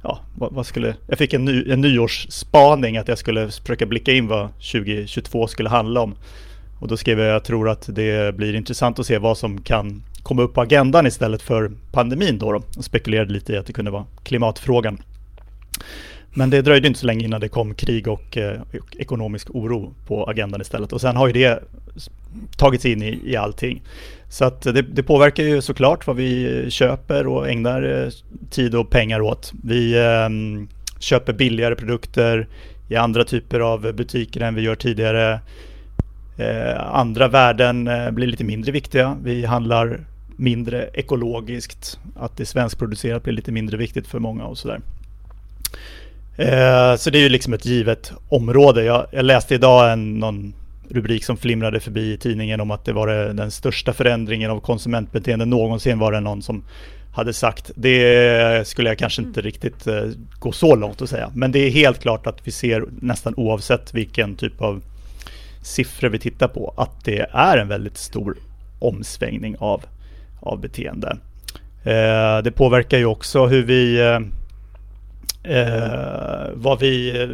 ja, 0.04 0.20
vad, 0.36 0.54
vad 0.54 0.66
skulle... 0.66 0.96
Jag 1.08 1.18
fick 1.18 1.34
en, 1.34 1.46
ny, 1.46 1.72
en 1.72 1.82
nyårsspaning 1.82 2.98
att 2.98 3.08
jag 3.08 3.18
skulle 3.18 3.51
försöka 3.51 3.86
blicka 3.86 4.12
in 4.12 4.27
vad 4.27 4.48
2022 4.54 5.48
skulle 5.48 5.70
handla 5.70 6.01
om. 6.01 6.16
Och 6.80 6.88
då 6.88 6.98
skrev 6.98 7.20
jag, 7.20 7.27
jag 7.27 7.44
tror 7.44 7.70
att 7.70 7.89
det 7.96 8.36
blir 8.36 8.56
intressant 8.56 9.00
att 9.00 9.06
se 9.06 9.18
vad 9.18 9.38
som 9.38 9.62
kan 9.62 10.04
komma 10.24 10.42
upp 10.42 10.54
på 10.54 10.62
agendan 10.62 11.08
istället 11.08 11.42
för 11.42 11.72
pandemin 11.92 12.38
då. 12.38 12.51
då. 12.51 12.62
Och 12.77 12.86
spekulerade 12.86 13.34
lite 13.34 13.54
i 13.54 13.58
att 13.58 13.66
det 13.66 13.74
kunde 13.74 13.92
vara 13.92 14.06
klimatfrågan. 14.24 14.98
Men 16.38 16.50
det 16.50 16.62
dröjde 16.62 16.88
inte 16.88 17.00
så 17.00 17.06
länge 17.06 17.25
innan 17.25 17.41
det 17.41 17.50
kom 17.50 17.74
krig 17.74 18.08
och, 18.08 18.38
eh, 18.38 18.62
och 18.62 18.98
ekonomisk 18.98 19.48
oro 19.50 19.94
på 20.08 20.25
agendan 20.25 20.62
istället. 20.62 20.94
Och 20.94 21.01
sen 21.01 21.15
har 21.15 21.27
ju 21.27 21.34
det 21.34 21.63
tagits 22.58 22.86
in 22.86 23.01
i, 23.01 23.22
i 23.24 23.36
allting. 23.36 23.82
Så 24.29 24.46
att 24.46 24.62
det, 24.62 24.82
det 24.82 25.03
påverkar 25.03 25.44
ju 25.44 25.62
såklart 25.62 26.08
vad 26.08 26.15
vi 26.15 26.65
köper 26.70 27.27
och 27.27 27.50
ägnar 27.50 28.03
eh, 28.03 28.10
tid 28.50 28.75
och 28.75 28.89
pengar 28.89 29.22
åt. 29.22 29.53
Vi 29.63 30.00
ehm, 30.00 30.67
köper 31.00 31.34
billigare 31.34 31.75
produkter 31.75 32.48
i 32.89 32.96
andra 32.96 33.24
typer 33.24 33.60
av 33.60 33.94
butiker 33.94 34.41
än 34.41 34.56
vi 34.56 34.62
gör 34.62 34.75
tidigare. 34.75 35.39
Eh, 36.38 36.96
andra 36.96 37.27
värden 37.27 37.88
eh, 37.88 38.12
blir 38.12 38.27
lite 38.27 38.44
mindre 38.44 38.72
viktiga. 38.72 39.17
Vi 39.24 39.46
handlar 39.46 40.00
mindre 40.36 40.89
ekologiskt. 40.94 42.00
Att 42.15 42.38
det 42.38 42.44
är 42.44 42.46
svenskproducerat 42.46 43.24
blir 43.24 43.34
lite 43.34 43.51
mindre 43.51 43.77
viktigt 43.77 44.08
för 44.08 44.20
många 44.20 44.46
och 44.46 44.58
sådär. 44.58 44.79
Eh, 46.38 46.96
så 46.96 47.10
det 47.10 47.17
är 47.17 47.22
ju 47.22 47.29
liksom 47.29 47.53
ett 47.53 47.65
givet 47.65 48.12
område. 48.29 48.84
Jag, 48.84 49.06
jag 49.12 49.25
läste 49.25 49.56
idag 49.56 49.91
en, 49.91 50.20
någon 50.20 50.53
rubrik 50.89 51.24
som 51.25 51.38
flimrade 51.38 51.79
förbi 51.79 52.13
i 52.13 52.17
tidningen 52.17 52.62
om 52.62 52.72
att 52.72 52.86
det 52.86 52.94
var 52.94 53.08
den 53.34 53.51
största 53.51 53.94
förändringen 53.94 54.51
av 54.51 54.60
konsumentbeteende 54.60 55.46
någonsin 55.46 56.00
var 56.00 56.12
det 56.12 56.20
någon 56.20 56.41
som 56.41 56.63
hade 57.13 57.34
sagt. 57.34 57.72
Det 57.75 58.67
skulle 58.67 58.89
jag 58.89 58.98
kanske 58.98 59.22
inte 59.22 59.41
riktigt 59.41 59.88
uh, 59.88 60.12
gå 60.39 60.51
så 60.51 60.75
långt 60.75 61.01
att 61.01 61.10
säga. 61.10 61.32
Men 61.36 61.51
det 61.51 61.60
är 61.60 61.70
helt 61.70 62.00
klart 62.00 62.27
att 62.27 62.48
vi 62.48 62.51
ser 62.51 62.86
nästan 63.01 63.34
oavsett 63.38 63.94
vilken 63.94 64.36
typ 64.36 64.62
av 64.62 64.84
siffror 65.62 66.10
vi 66.10 66.20
tittar 66.20 66.48
på 66.48 66.74
att 66.77 67.06
det 67.06 67.25
är 67.32 67.58
en 67.58 67.67
väldigt 67.67 67.98
stor 67.98 68.38
omsvängning 68.79 69.56
av, 69.60 69.84
av 70.39 70.62
beteende. 70.62 71.17
Uh, 71.88 72.44
det 72.44 72.51
påverkar 72.56 72.98
ju 72.98 73.06
också 73.06 73.46
hur 73.46 73.63
vi 73.63 74.01
eh, 75.48 76.50
vad 76.54 76.80
vi 76.80 77.22
eh, 77.22 77.30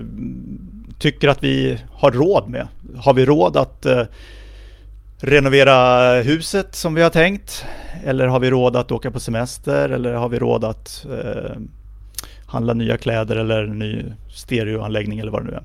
tycker 1.00 1.28
att 1.28 1.44
vi 1.44 1.80
har 1.92 2.12
råd 2.12 2.50
med. 2.50 2.68
Har 2.98 3.14
vi 3.14 3.26
råd 3.26 3.58
att 3.58 3.86
eh, 3.86 4.04
renovera 5.18 6.12
huset 6.22 6.76
som 6.76 6.94
vi 6.94 7.02
har 7.02 7.10
tänkt? 7.10 7.66
Eller 8.06 8.28
har 8.28 8.40
vi 8.40 8.50
råd 8.50 8.76
att 8.76 8.92
åka 8.92 9.12
på 9.12 9.20
semester? 9.20 9.90
Eller 9.90 10.14
har 10.14 10.30
vi 10.30 10.40
råd 10.40 10.64
att 10.64 11.06
eh, 11.06 11.52
handla 12.46 12.74
nya 12.74 12.98
kläder 12.98 13.36
eller 13.36 13.66
ny 13.66 14.04
stereoanläggning 14.30 15.20
eller 15.20 15.32
vad 15.32 15.46
det 15.46 15.52
nu 15.52 15.58
är? 15.58 15.64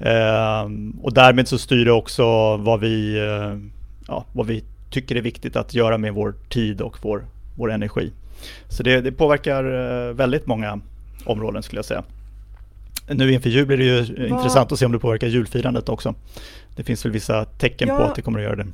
Eh, 0.00 0.70
och 1.02 1.14
därmed 1.14 1.48
så 1.48 1.58
styr 1.58 1.84
det 1.84 1.92
också 1.92 2.56
vad 2.56 2.80
vi, 2.80 3.18
eh, 3.18 3.58
ja, 4.08 4.24
vad 4.32 4.46
vi 4.46 4.64
tycker 4.90 5.16
är 5.16 5.22
viktigt 5.22 5.56
att 5.56 5.74
göra 5.74 5.98
med 5.98 6.14
vår 6.14 6.34
tid 6.48 6.80
och 6.80 6.96
vår, 7.02 7.26
vår 7.56 7.72
energi. 7.72 8.12
Så 8.68 8.82
det, 8.82 9.00
det 9.00 9.12
påverkar 9.12 9.64
eh, 9.64 10.14
väldigt 10.14 10.46
många 10.46 10.80
områden 11.24 11.62
skulle 11.62 11.78
jag 11.78 11.84
säga. 11.84 12.04
Nu 13.10 13.32
inför 13.32 13.50
jul 13.50 13.66
blir 13.66 13.76
det 13.76 13.84
ju 13.84 14.00
Vad? 14.00 14.38
intressant 14.38 14.72
att 14.72 14.78
se 14.78 14.86
om 14.86 14.92
det 14.92 14.98
påverkar 14.98 15.26
julfirandet 15.26 15.88
också. 15.88 16.14
Det 16.76 16.84
finns 16.84 17.04
väl 17.04 17.12
vissa 17.12 17.44
tecken 17.44 17.88
ja. 17.88 17.96
på 17.96 18.02
att 18.02 18.14
det 18.14 18.22
kommer 18.22 18.38
att 18.38 18.44
göra 18.44 18.56
det. 18.56 18.66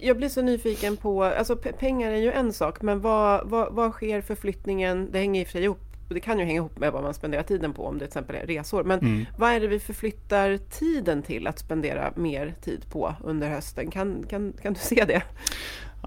Jag 0.00 0.16
blir 0.16 0.28
så 0.28 0.42
nyfiken 0.42 0.96
på, 0.96 1.24
alltså 1.24 1.56
pengar 1.56 2.10
är 2.10 2.16
ju 2.16 2.32
en 2.32 2.52
sak, 2.52 2.82
men 2.82 3.00
vad, 3.00 3.48
vad, 3.48 3.72
vad 3.72 3.92
sker 3.92 4.20
förflyttningen? 4.20 5.08
Det 5.12 5.18
hänger 5.18 5.40
i 5.40 5.44
och 5.44 5.48
för 5.48 5.52
sig 5.52 5.62
ihop 5.62 5.90
det 6.14 6.20
kan 6.20 6.38
ju 6.38 6.44
hänga 6.44 6.56
ihop 6.56 6.78
med 6.78 6.92
vad 6.92 7.02
man 7.02 7.14
spenderar 7.14 7.42
tiden 7.42 7.72
på 7.72 7.86
om 7.86 7.94
det 7.94 7.98
till 7.98 8.06
exempel 8.06 8.36
är 8.36 8.46
resor. 8.46 8.84
Men 8.84 8.98
mm. 8.98 9.26
vad 9.38 9.52
är 9.52 9.60
det 9.60 9.66
vi 9.66 9.78
förflyttar 9.78 10.58
tiden 10.70 11.22
till 11.22 11.46
att 11.46 11.58
spendera 11.58 12.12
mer 12.16 12.54
tid 12.62 12.84
på 12.90 13.14
under 13.24 13.48
hösten? 13.48 13.90
Kan, 13.90 14.26
kan, 14.28 14.52
kan 14.62 14.72
du 14.72 14.80
se 14.80 15.04
det? 15.04 15.22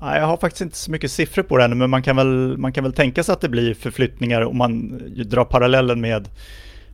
Jag 0.01 0.27
har 0.27 0.38
faktiskt 0.38 0.62
inte 0.62 0.77
så 0.77 0.91
mycket 0.91 1.12
siffror 1.12 1.43
på 1.43 1.57
det 1.57 1.63
ännu, 1.63 1.75
men 1.75 1.89
man 1.89 2.03
kan 2.03 2.15
väl, 2.15 2.57
man 2.57 2.73
kan 2.73 2.83
väl 2.83 2.93
tänka 2.93 3.23
sig 3.23 3.33
att 3.33 3.41
det 3.41 3.50
blir 3.50 3.73
förflyttningar 3.73 4.41
om 4.41 4.57
man 4.57 5.01
drar 5.25 5.45
parallellen 5.45 6.01
med, 6.01 6.29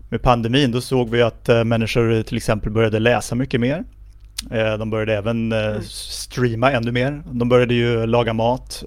med 0.09 0.21
pandemin. 0.21 0.71
Då 0.71 0.81
såg 0.81 1.09
vi 1.09 1.21
att 1.21 1.49
äh, 1.49 1.63
människor 1.63 2.23
till 2.23 2.37
exempel 2.37 2.71
började 2.71 2.99
läsa 2.99 3.35
mycket 3.35 3.61
mer. 3.61 3.83
Äh, 4.51 4.77
de 4.77 4.89
började 4.89 5.15
även 5.15 5.51
äh, 5.51 5.79
streama 5.81 6.71
ännu 6.71 6.91
mer. 6.91 7.23
De 7.31 7.49
började 7.49 7.73
ju 7.73 8.05
laga 8.05 8.33
mat 8.33 8.83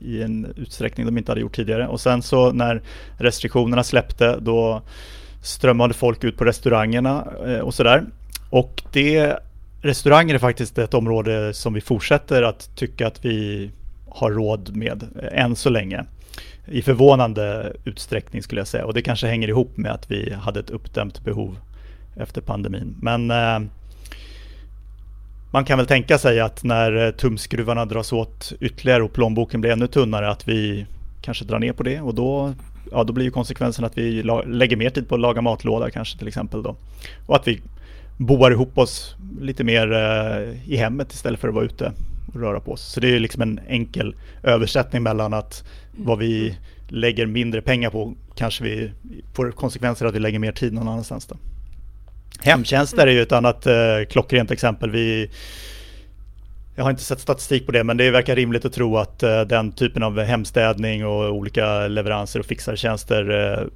i 0.00 0.22
en 0.22 0.46
utsträckning 0.56 1.06
de 1.06 1.18
inte 1.18 1.30
hade 1.30 1.40
gjort 1.40 1.56
tidigare. 1.56 1.88
Och 1.88 2.00
sen 2.00 2.22
så 2.22 2.52
när 2.52 2.82
restriktionerna 3.16 3.84
släppte 3.84 4.38
då 4.40 4.82
strömmade 5.42 5.94
folk 5.94 6.24
ut 6.24 6.36
på 6.36 6.44
restaurangerna 6.44 7.22
och 7.62 7.74
sådär. 7.74 8.04
Och 8.50 8.82
det 8.92 9.38
restauranger 9.82 10.34
är 10.34 10.38
faktiskt 10.38 10.78
ett 10.78 10.94
område 10.94 11.54
som 11.54 11.74
vi 11.74 11.80
fortsätter 11.80 12.42
att 12.42 12.76
tycka 12.76 13.06
att 13.06 13.24
vi 13.24 13.70
har 14.08 14.30
råd 14.30 14.76
med 14.76 15.02
eh, 15.02 15.44
än 15.44 15.56
så 15.56 15.70
länge. 15.70 16.04
I 16.66 16.82
förvånande 16.82 17.72
utsträckning 17.84 18.42
skulle 18.42 18.60
jag 18.60 18.68
säga 18.68 18.86
och 18.86 18.94
det 18.94 19.02
kanske 19.02 19.26
hänger 19.26 19.48
ihop 19.48 19.76
med 19.76 19.92
att 19.92 20.10
vi 20.10 20.32
hade 20.32 20.60
ett 20.60 20.70
uppdämt 20.70 21.24
behov 21.24 21.58
efter 22.16 22.40
pandemin. 22.40 22.96
Men 23.02 23.30
eh, 23.30 23.70
man 25.52 25.64
kan 25.64 25.78
väl 25.78 25.86
tänka 25.86 26.18
sig 26.18 26.40
att 26.40 26.64
när 26.64 27.06
eh, 27.06 27.10
tumskruvarna 27.10 27.84
dras 27.84 28.12
åt 28.12 28.52
ytterligare 28.60 29.02
och 29.02 29.12
plånboken 29.12 29.60
blir 29.60 29.70
ännu 29.70 29.86
tunnare 29.86 30.30
att 30.30 30.48
vi 30.48 30.86
kanske 31.22 31.44
drar 31.44 31.58
ner 31.58 31.72
på 31.72 31.82
det 31.82 32.00
och 32.00 32.14
då, 32.14 32.54
ja, 32.92 33.04
då 33.04 33.12
blir 33.12 33.24
ju 33.24 33.30
konsekvensen 33.30 33.84
att 33.84 33.98
vi 33.98 34.22
lägger 34.46 34.76
mer 34.76 34.90
tid 34.90 35.08
på 35.08 35.14
att 35.14 35.20
laga 35.20 35.40
matlåda 35.40 35.90
kanske 35.90 36.18
till 36.18 36.28
exempel 36.28 36.62
då. 36.62 36.76
Och 37.26 37.36
att 37.36 37.48
vi 37.48 37.60
boar 38.18 38.50
ihop 38.50 38.78
oss 38.78 39.16
lite 39.40 39.64
mer 39.64 39.92
eh, 39.92 40.72
i 40.72 40.76
hemmet 40.76 41.12
istället 41.12 41.40
för 41.40 41.48
att 41.48 41.54
vara 41.54 41.64
ute 41.64 41.92
och 42.34 42.40
röra 42.40 42.60
på 42.60 42.72
oss. 42.72 42.82
Så 42.92 43.00
det 43.00 43.16
är 43.16 43.20
liksom 43.20 43.42
en 43.42 43.60
enkel 43.68 44.14
översättning 44.42 45.02
mellan 45.02 45.34
att 45.34 45.64
vad 45.96 46.18
vi 46.18 46.56
lägger 46.88 47.26
mindre 47.26 47.62
pengar 47.62 47.90
på 47.90 48.14
kanske 48.34 48.64
vi 48.64 48.90
får 49.34 49.50
konsekvenser 49.50 50.06
att 50.06 50.14
vi 50.14 50.18
lägger 50.18 50.38
mer 50.38 50.52
tid 50.52 50.72
någon 50.72 50.88
annanstans. 50.88 51.26
Då. 51.26 51.36
Hemtjänster 52.40 53.06
är 53.06 53.12
ju 53.12 53.22
ett 53.22 53.32
annat 53.32 53.66
eh, 53.66 53.74
klockrent 54.10 54.50
exempel. 54.50 54.90
Vi, 54.90 55.30
jag 56.76 56.84
har 56.84 56.90
inte 56.90 57.02
sett 57.02 57.20
statistik 57.20 57.66
på 57.66 57.72
det, 57.72 57.84
men 57.84 57.96
det 57.96 58.10
verkar 58.10 58.36
rimligt 58.36 58.64
att 58.64 58.72
tro 58.72 58.96
att 58.96 59.22
eh, 59.22 59.40
den 59.40 59.72
typen 59.72 60.02
av 60.02 60.20
hemstädning 60.20 61.06
och 61.06 61.34
olika 61.34 61.88
leveranser 61.88 62.40
och 62.40 62.46
fixartjänster 62.46 63.30
eh, 63.30 63.66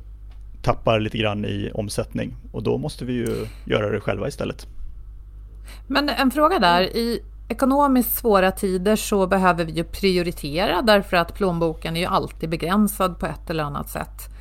tappar 0.62 1.00
lite 1.00 1.18
grann 1.18 1.44
i 1.44 1.70
omsättning 1.74 2.36
och 2.52 2.62
då 2.62 2.78
måste 2.78 3.04
vi 3.04 3.12
ju 3.12 3.46
göra 3.64 3.90
det 3.90 4.00
själva 4.00 4.28
istället. 4.28 4.66
Men 5.86 6.08
en 6.08 6.30
fråga 6.30 6.58
där, 6.58 6.82
i 6.82 7.20
ekonomiskt 7.48 8.18
svåra 8.18 8.50
tider 8.50 8.96
så 8.96 9.26
behöver 9.26 9.64
vi 9.64 9.72
ju 9.72 9.84
prioritera 9.84 10.82
därför 10.82 11.16
att 11.16 11.34
plånboken 11.34 11.96
är 11.96 12.00
ju 12.00 12.06
alltid 12.06 12.50
begränsad 12.50 13.18
på 13.18 13.26
ett 13.26 13.50
eller 13.50 13.64
annat 13.64 13.88
sätt. 13.88 14.31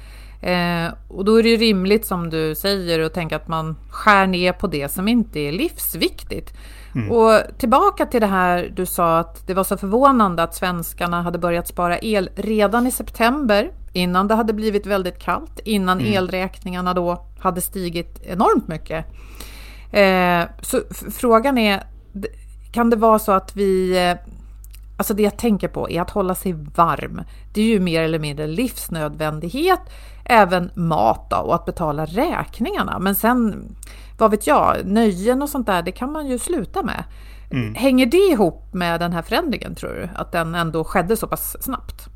Eh, 0.41 0.93
och 1.07 1.25
då 1.25 1.39
är 1.39 1.43
det 1.43 1.55
rimligt 1.55 2.05
som 2.05 2.29
du 2.29 2.55
säger 2.55 2.99
att 2.99 3.13
tänka 3.13 3.35
att 3.35 3.47
man 3.47 3.75
skär 3.89 4.27
ner 4.27 4.53
på 4.53 4.67
det 4.67 4.91
som 4.91 5.07
inte 5.07 5.39
är 5.39 5.51
livsviktigt. 5.51 6.53
Mm. 6.95 7.11
Och 7.11 7.41
tillbaka 7.57 8.05
till 8.05 8.21
det 8.21 8.27
här 8.27 8.73
du 8.75 8.85
sa 8.85 9.19
att 9.19 9.47
det 9.47 9.53
var 9.53 9.63
så 9.63 9.77
förvånande 9.77 10.43
att 10.43 10.55
svenskarna 10.55 11.21
hade 11.21 11.37
börjat 11.37 11.67
spara 11.67 11.99
el 11.99 12.29
redan 12.35 12.87
i 12.87 12.91
september 12.91 13.71
innan 13.93 14.27
det 14.27 14.35
hade 14.35 14.53
blivit 14.53 14.85
väldigt 14.85 15.19
kallt, 15.19 15.59
innan 15.63 15.99
mm. 15.99 16.13
elräkningarna 16.13 16.93
då 16.93 17.25
hade 17.39 17.61
stigit 17.61 18.21
enormt 18.23 18.67
mycket. 18.67 19.05
Eh, 19.91 20.43
så 20.61 20.81
frågan 21.11 21.57
är, 21.57 21.83
kan 22.71 22.89
det 22.89 22.95
vara 22.95 23.19
så 23.19 23.31
att 23.31 23.55
vi 23.55 23.97
eh, 24.09 24.31
Alltså 24.97 25.13
det 25.13 25.23
jag 25.23 25.37
tänker 25.37 25.67
på 25.67 25.89
är 25.89 26.01
att 26.01 26.09
hålla 26.09 26.35
sig 26.35 26.53
varm. 26.53 27.21
Det 27.53 27.61
är 27.61 27.65
ju 27.65 27.79
mer 27.79 28.01
eller 28.01 28.19
mindre 28.19 28.47
livsnödvändighet, 28.47 29.79
även 30.31 30.71
mat 30.75 31.29
då, 31.29 31.35
och 31.35 31.55
att 31.55 31.65
betala 31.65 32.05
räkningarna. 32.05 32.99
Men 32.99 33.15
sen, 33.15 33.63
vad 34.17 34.31
vet 34.31 34.47
jag, 34.47 34.75
nöjen 34.85 35.41
och 35.41 35.49
sånt 35.49 35.67
där, 35.67 35.81
det 35.81 35.91
kan 35.91 36.11
man 36.11 36.27
ju 36.27 36.39
sluta 36.39 36.83
med. 36.83 37.03
Mm. 37.51 37.75
Hänger 37.75 38.05
det 38.05 38.17
ihop 38.17 38.73
med 38.73 38.99
den 38.99 39.13
här 39.13 39.21
förändringen 39.21 39.75
tror 39.75 39.89
du? 39.89 40.09
Att 40.15 40.31
den 40.31 40.55
ändå 40.55 40.83
skedde 40.83 41.17
så 41.17 41.27
pass 41.27 41.63
snabbt? 41.63 42.07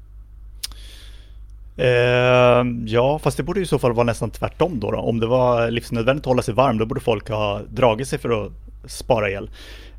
Eh, 1.77 2.65
ja, 2.85 3.19
fast 3.19 3.37
det 3.37 3.43
borde 3.43 3.61
i 3.61 3.65
så 3.65 3.79
fall 3.79 3.93
vara 3.93 4.05
nästan 4.05 4.29
tvärtom 4.29 4.79
då, 4.79 4.91
då. 4.91 4.97
Om 4.97 5.19
det 5.19 5.27
var 5.27 5.71
livsnödvändigt 5.71 6.23
att 6.23 6.29
hålla 6.29 6.41
sig 6.41 6.53
varm, 6.53 6.77
då 6.77 6.85
borde 6.85 7.01
folk 7.01 7.29
ha 7.29 7.61
dragit 7.69 8.07
sig 8.07 8.19
för 8.19 8.45
att 8.45 8.51
spara 8.91 9.29
el. 9.29 9.49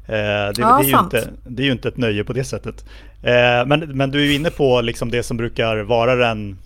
Eh, 0.08 0.14
det, 0.14 0.54
ja, 0.58 0.78
det, 0.80 0.84
är 0.84 0.88
ju 0.88 0.98
inte, 0.98 1.28
det 1.44 1.62
är 1.62 1.66
ju 1.66 1.72
inte 1.72 1.88
ett 1.88 1.96
nöje 1.96 2.24
på 2.24 2.32
det 2.32 2.44
sättet. 2.44 2.84
Eh, 3.22 3.66
men, 3.66 3.80
men 3.80 4.10
du 4.10 4.20
är 4.20 4.24
ju 4.24 4.34
inne 4.34 4.50
på 4.50 4.80
liksom 4.80 5.10
det 5.10 5.22
som 5.22 5.36
brukar 5.36 5.76
vara 5.76 6.14
den, 6.14 6.58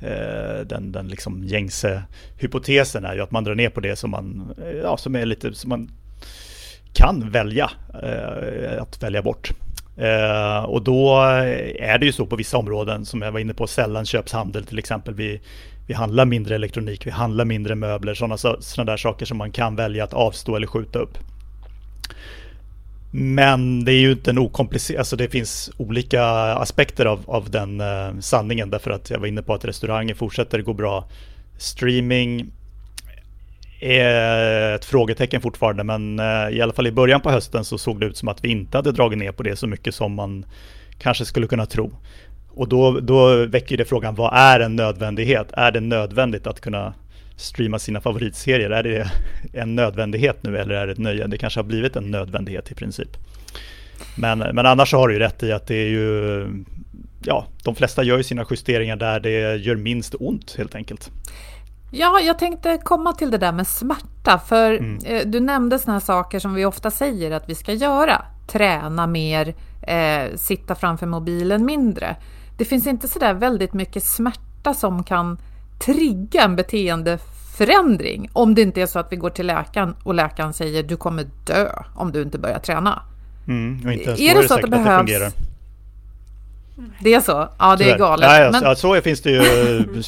Eh, 0.00 0.66
den, 0.66 0.92
den 0.92 1.08
liksom 1.08 1.44
gängse 1.44 2.02
hypotesen 2.38 3.04
är 3.04 3.14
ju 3.14 3.20
att 3.20 3.30
man 3.30 3.44
drar 3.44 3.54
ner 3.54 3.70
på 3.70 3.80
det 3.80 3.96
som 3.96 4.10
man, 4.10 4.54
eh, 4.64 4.78
ja, 4.78 4.96
som 4.96 5.16
är 5.16 5.26
lite, 5.26 5.54
som 5.54 5.68
man 5.68 5.90
kan 6.92 7.30
välja 7.30 7.70
eh, 8.02 8.82
att 8.82 9.02
välja 9.02 9.22
bort. 9.22 9.50
Eh, 9.96 10.64
och 10.64 10.82
då 10.82 11.20
är 11.78 11.98
det 11.98 12.06
ju 12.06 12.12
så 12.12 12.26
på 12.26 12.36
vissa 12.36 12.58
områden 12.58 13.06
som 13.06 13.22
jag 13.22 13.32
var 13.32 13.40
inne 13.40 13.54
på, 13.54 13.66
sällanköpshandel 13.66 14.64
till 14.64 14.78
exempel. 14.78 15.14
Vi, 15.14 15.40
vi 15.86 15.94
handlar 15.94 16.24
mindre 16.24 16.54
elektronik, 16.54 17.06
vi 17.06 17.10
handlar 17.10 17.44
mindre 17.44 17.74
möbler, 17.74 18.14
sådana 18.14 18.36
såna 18.60 18.84
där 18.84 18.96
saker 18.96 19.26
som 19.26 19.38
man 19.38 19.52
kan 19.52 19.76
välja 19.76 20.04
att 20.04 20.14
avstå 20.14 20.56
eller 20.56 20.66
skjuta 20.66 20.98
upp. 20.98 21.18
Men 23.10 23.84
det 23.84 23.92
är 23.92 24.00
ju 24.00 24.12
inte 24.12 24.30
en 24.30 24.38
okomplicerad, 24.38 24.98
alltså 24.98 25.16
det 25.16 25.28
finns 25.28 25.70
olika 25.76 26.24
aspekter 26.54 27.06
av, 27.06 27.20
av 27.26 27.50
den 27.50 27.80
eh, 27.80 28.20
sanningen 28.20 28.70
därför 28.70 28.90
att 28.90 29.10
jag 29.10 29.18
var 29.18 29.26
inne 29.26 29.42
på 29.42 29.54
att 29.54 29.64
restauranger 29.64 30.14
fortsätter 30.14 30.62
gå 30.62 30.72
bra. 30.72 31.08
Streaming 31.58 32.52
är 33.80 34.74
ett 34.74 34.84
frågetecken 34.84 35.40
fortfarande, 35.40 35.84
men 35.84 36.18
eh, 36.18 36.48
i 36.50 36.62
alla 36.62 36.72
fall 36.72 36.86
i 36.86 36.92
början 36.92 37.20
på 37.20 37.30
hösten 37.30 37.64
så 37.64 37.78
såg 37.78 38.00
det 38.00 38.06
ut 38.06 38.16
som 38.16 38.28
att 38.28 38.44
vi 38.44 38.48
inte 38.48 38.78
hade 38.78 38.92
dragit 38.92 39.18
ner 39.18 39.32
på 39.32 39.42
det 39.42 39.56
så 39.56 39.66
mycket 39.66 39.94
som 39.94 40.14
man 40.14 40.44
kanske 40.98 41.24
skulle 41.24 41.46
kunna 41.46 41.66
tro. 41.66 41.92
Och 42.54 42.68
då, 42.68 43.00
då 43.00 43.46
väcker 43.46 43.76
det 43.76 43.84
frågan, 43.84 44.14
vad 44.14 44.34
är 44.34 44.60
en 44.60 44.76
nödvändighet? 44.76 45.52
Är 45.52 45.72
det 45.72 45.80
nödvändigt 45.80 46.46
att 46.46 46.60
kunna 46.60 46.94
streama 47.40 47.78
sina 47.78 48.00
favoritserier. 48.00 48.70
Är 48.70 48.82
det 48.82 49.10
en 49.52 49.74
nödvändighet 49.74 50.42
nu 50.42 50.58
eller 50.58 50.74
är 50.74 50.86
det 50.86 50.92
ett 50.92 50.98
nöje? 50.98 51.26
Det 51.26 51.38
kanske 51.38 51.60
har 51.60 51.64
blivit 51.64 51.96
en 51.96 52.10
nödvändighet 52.10 52.72
i 52.72 52.74
princip. 52.74 53.16
Men, 54.14 54.38
men 54.38 54.66
annars 54.66 54.92
har 54.92 55.08
du 55.08 55.14
ju 55.14 55.20
rätt 55.20 55.42
i 55.42 55.52
att 55.52 55.66
det 55.66 55.74
är 55.74 55.88
ju, 55.88 56.46
ja, 57.22 57.46
de 57.64 57.74
flesta 57.74 58.02
gör 58.02 58.16
ju 58.16 58.22
sina 58.22 58.46
justeringar 58.50 58.96
där 58.96 59.20
det 59.20 59.56
gör 59.56 59.76
minst 59.76 60.14
ont 60.20 60.54
helt 60.58 60.74
enkelt. 60.74 61.10
Ja, 61.92 62.20
jag 62.20 62.38
tänkte 62.38 62.78
komma 62.84 63.12
till 63.12 63.30
det 63.30 63.38
där 63.38 63.52
med 63.52 63.66
smärta, 63.66 64.38
för 64.46 64.72
mm. 64.72 64.98
eh, 65.04 65.26
du 65.26 65.40
nämnde 65.40 65.78
sådana 65.78 66.00
saker 66.00 66.38
som 66.38 66.54
vi 66.54 66.64
ofta 66.64 66.90
säger 66.90 67.30
att 67.30 67.48
vi 67.48 67.54
ska 67.54 67.72
göra. 67.72 68.24
Träna 68.48 69.06
mer, 69.06 69.54
eh, 69.82 70.36
sitta 70.36 70.74
framför 70.74 71.06
mobilen 71.06 71.64
mindre. 71.64 72.16
Det 72.58 72.64
finns 72.64 72.86
inte 72.86 73.08
sådär 73.08 73.34
väldigt 73.34 73.72
mycket 73.72 74.04
smärta 74.04 74.74
som 74.74 75.04
kan 75.04 75.38
trigga 75.86 76.42
en 76.42 76.56
beteendeförändring 77.60 78.30
om 78.32 78.54
det 78.54 78.62
inte 78.62 78.82
är 78.82 78.86
så 78.86 78.98
att 78.98 79.12
vi 79.12 79.16
går 79.16 79.30
till 79.30 79.46
läkaren 79.46 79.94
och 80.02 80.14
läkaren 80.14 80.52
säger 80.52 80.82
du 80.82 80.96
kommer 80.96 81.26
dö 81.46 81.68
om 81.94 82.12
du 82.12 82.22
inte 82.22 82.38
börjar 82.38 82.58
träna. 82.58 83.02
Mm, 83.48 83.82
och 83.86 83.92
inte 83.92 84.04
ens 84.04 84.20
är 84.20 84.34
det 84.34 84.48
så 84.48 84.54
att 84.54 84.62
det 84.62 84.68
behövs? 84.68 85.10
Det, 85.10 85.32
det 87.00 87.14
är 87.14 87.20
så? 87.20 87.48
Ja, 87.58 87.76
det 87.76 87.84
Tyvärr. 87.84 87.94
är 87.94 87.98
galet. 87.98 88.28
Nej, 88.28 88.62
men... 88.62 88.76
så 88.76 89.00
finns 89.00 89.20
det 89.20 89.30
ju 89.30 90.02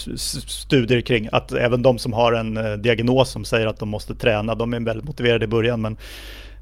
studier 0.46 1.00
kring 1.00 1.28
att 1.32 1.52
även 1.52 1.82
de 1.82 1.98
som 1.98 2.12
har 2.12 2.32
en 2.32 2.56
eh, 2.56 2.72
diagnos 2.72 3.30
som 3.30 3.44
säger 3.44 3.66
att 3.66 3.78
de 3.78 3.88
måste 3.88 4.14
träna, 4.14 4.54
de 4.54 4.74
är 4.74 4.80
väldigt 4.80 5.06
motiverade 5.06 5.44
i 5.44 5.48
början, 5.48 5.80
men 5.80 5.96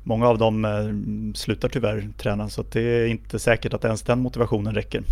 många 0.03 0.29
av 0.29 0.39
dem 0.39 0.65
eh, 0.65 1.35
slutar 1.35 1.69
tyvärr 1.69 2.09
träna, 2.19 2.49
så 2.49 2.65
det 2.73 2.81
är 2.81 3.07
inte 3.07 3.39
säkert 3.39 3.75
att 3.75 3.85
ens 3.85 4.03
den 4.03 4.21
motivationen 4.21 4.75
räcker. 4.75 5.03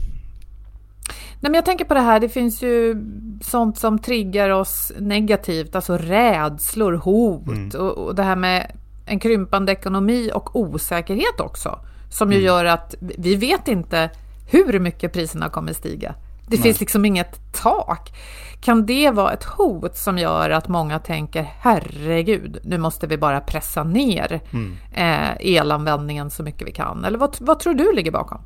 Nej, 1.40 1.50
men 1.50 1.54
jag 1.54 1.64
tänker 1.64 1.84
på 1.84 1.94
det 1.94 2.00
här, 2.00 2.20
det 2.20 2.28
finns 2.28 2.62
ju 2.62 2.96
sånt 3.42 3.78
som 3.78 3.98
triggar 3.98 4.50
oss 4.50 4.92
negativt, 4.98 5.76
alltså 5.76 5.96
rädslor, 5.96 6.92
hot 6.92 7.48
mm. 7.48 7.68
och, 7.68 7.98
och 7.98 8.14
det 8.14 8.22
här 8.22 8.36
med 8.36 8.72
en 9.06 9.18
krympande 9.18 9.72
ekonomi 9.72 10.30
och 10.34 10.56
osäkerhet 10.56 11.40
också. 11.40 11.78
Som 12.10 12.32
ju 12.32 12.38
mm. 12.38 12.46
gör 12.46 12.64
att 12.64 12.94
vi 13.00 13.36
vet 13.36 13.68
inte 13.68 14.10
hur 14.50 14.80
mycket 14.80 15.12
priserna 15.12 15.48
kommer 15.48 15.72
stiga. 15.72 16.14
Det 16.48 16.56
Nej. 16.56 16.62
finns 16.62 16.80
liksom 16.80 17.04
inget 17.04 17.52
tak. 17.52 18.12
Kan 18.60 18.86
det 18.86 19.10
vara 19.10 19.32
ett 19.32 19.44
hot 19.44 19.96
som 19.96 20.18
gör 20.18 20.50
att 20.50 20.68
många 20.68 20.98
tänker 20.98 21.42
herregud, 21.58 22.58
nu 22.64 22.78
måste 22.78 23.06
vi 23.06 23.18
bara 23.18 23.40
pressa 23.40 23.84
ner 23.84 24.40
mm. 24.52 24.76
eh, 24.94 25.56
elanvändningen 25.56 26.30
så 26.30 26.42
mycket 26.42 26.68
vi 26.68 26.72
kan? 26.72 27.04
Eller 27.04 27.18
vad, 27.18 27.36
vad 27.40 27.60
tror 27.60 27.74
du 27.74 27.92
ligger 27.92 28.10
bakom? 28.10 28.40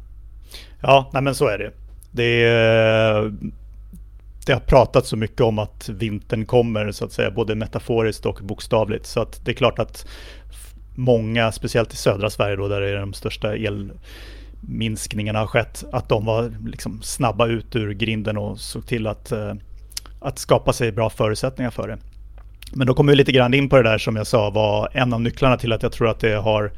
Ja, 0.80 1.10
nej 1.12 1.22
men 1.22 1.34
så 1.34 1.48
är 1.48 1.58
det. 1.58 1.72
Det, 2.12 2.44
är, 2.44 3.32
det 4.46 4.52
har 4.52 4.60
pratats 4.60 5.08
så 5.08 5.16
mycket 5.16 5.40
om 5.40 5.58
att 5.58 5.88
vintern 5.88 6.46
kommer, 6.46 6.92
så 6.92 7.04
att 7.04 7.12
säga, 7.12 7.30
både 7.30 7.54
metaforiskt 7.54 8.26
och 8.26 8.40
bokstavligt. 8.42 9.06
Så 9.06 9.20
att 9.20 9.44
det 9.44 9.50
är 9.50 9.54
klart 9.54 9.78
att 9.78 10.06
många, 10.94 11.52
speciellt 11.52 11.92
i 11.92 11.96
södra 11.96 12.30
Sverige 12.30 12.56
då, 12.56 12.68
där 12.68 12.80
det 12.80 12.90
är 12.90 12.96
de 12.96 13.12
största 13.12 13.54
elminskningarna 13.56 15.38
har 15.38 15.46
skett, 15.46 15.84
att 15.92 16.08
de 16.08 16.24
var 16.24 16.52
liksom 16.66 17.02
snabba 17.02 17.46
ut 17.46 17.76
ur 17.76 17.92
grinden 17.92 18.36
och 18.36 18.60
såg 18.60 18.86
till 18.86 19.06
att, 19.06 19.32
eh, 19.32 19.54
att 20.20 20.38
skapa 20.38 20.72
sig 20.72 20.92
bra 20.92 21.10
förutsättningar 21.10 21.70
för 21.70 21.88
det. 21.88 21.98
Men 22.74 22.86
då 22.86 22.94
kommer 22.94 23.12
vi 23.12 23.16
lite 23.16 23.32
grann 23.32 23.54
in 23.54 23.68
på 23.68 23.76
det 23.76 23.82
där 23.82 23.98
som 23.98 24.16
jag 24.16 24.26
sa 24.26 24.50
var 24.50 24.88
en 24.92 25.12
av 25.12 25.20
nycklarna 25.20 25.56
till 25.56 25.72
att 25.72 25.82
jag 25.82 25.92
tror 25.92 26.08
att 26.08 26.20
det 26.20 26.34
har 26.34 26.72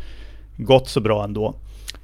gått 0.57 0.89
så 0.89 1.01
bra 1.01 1.25
ändå. 1.25 1.55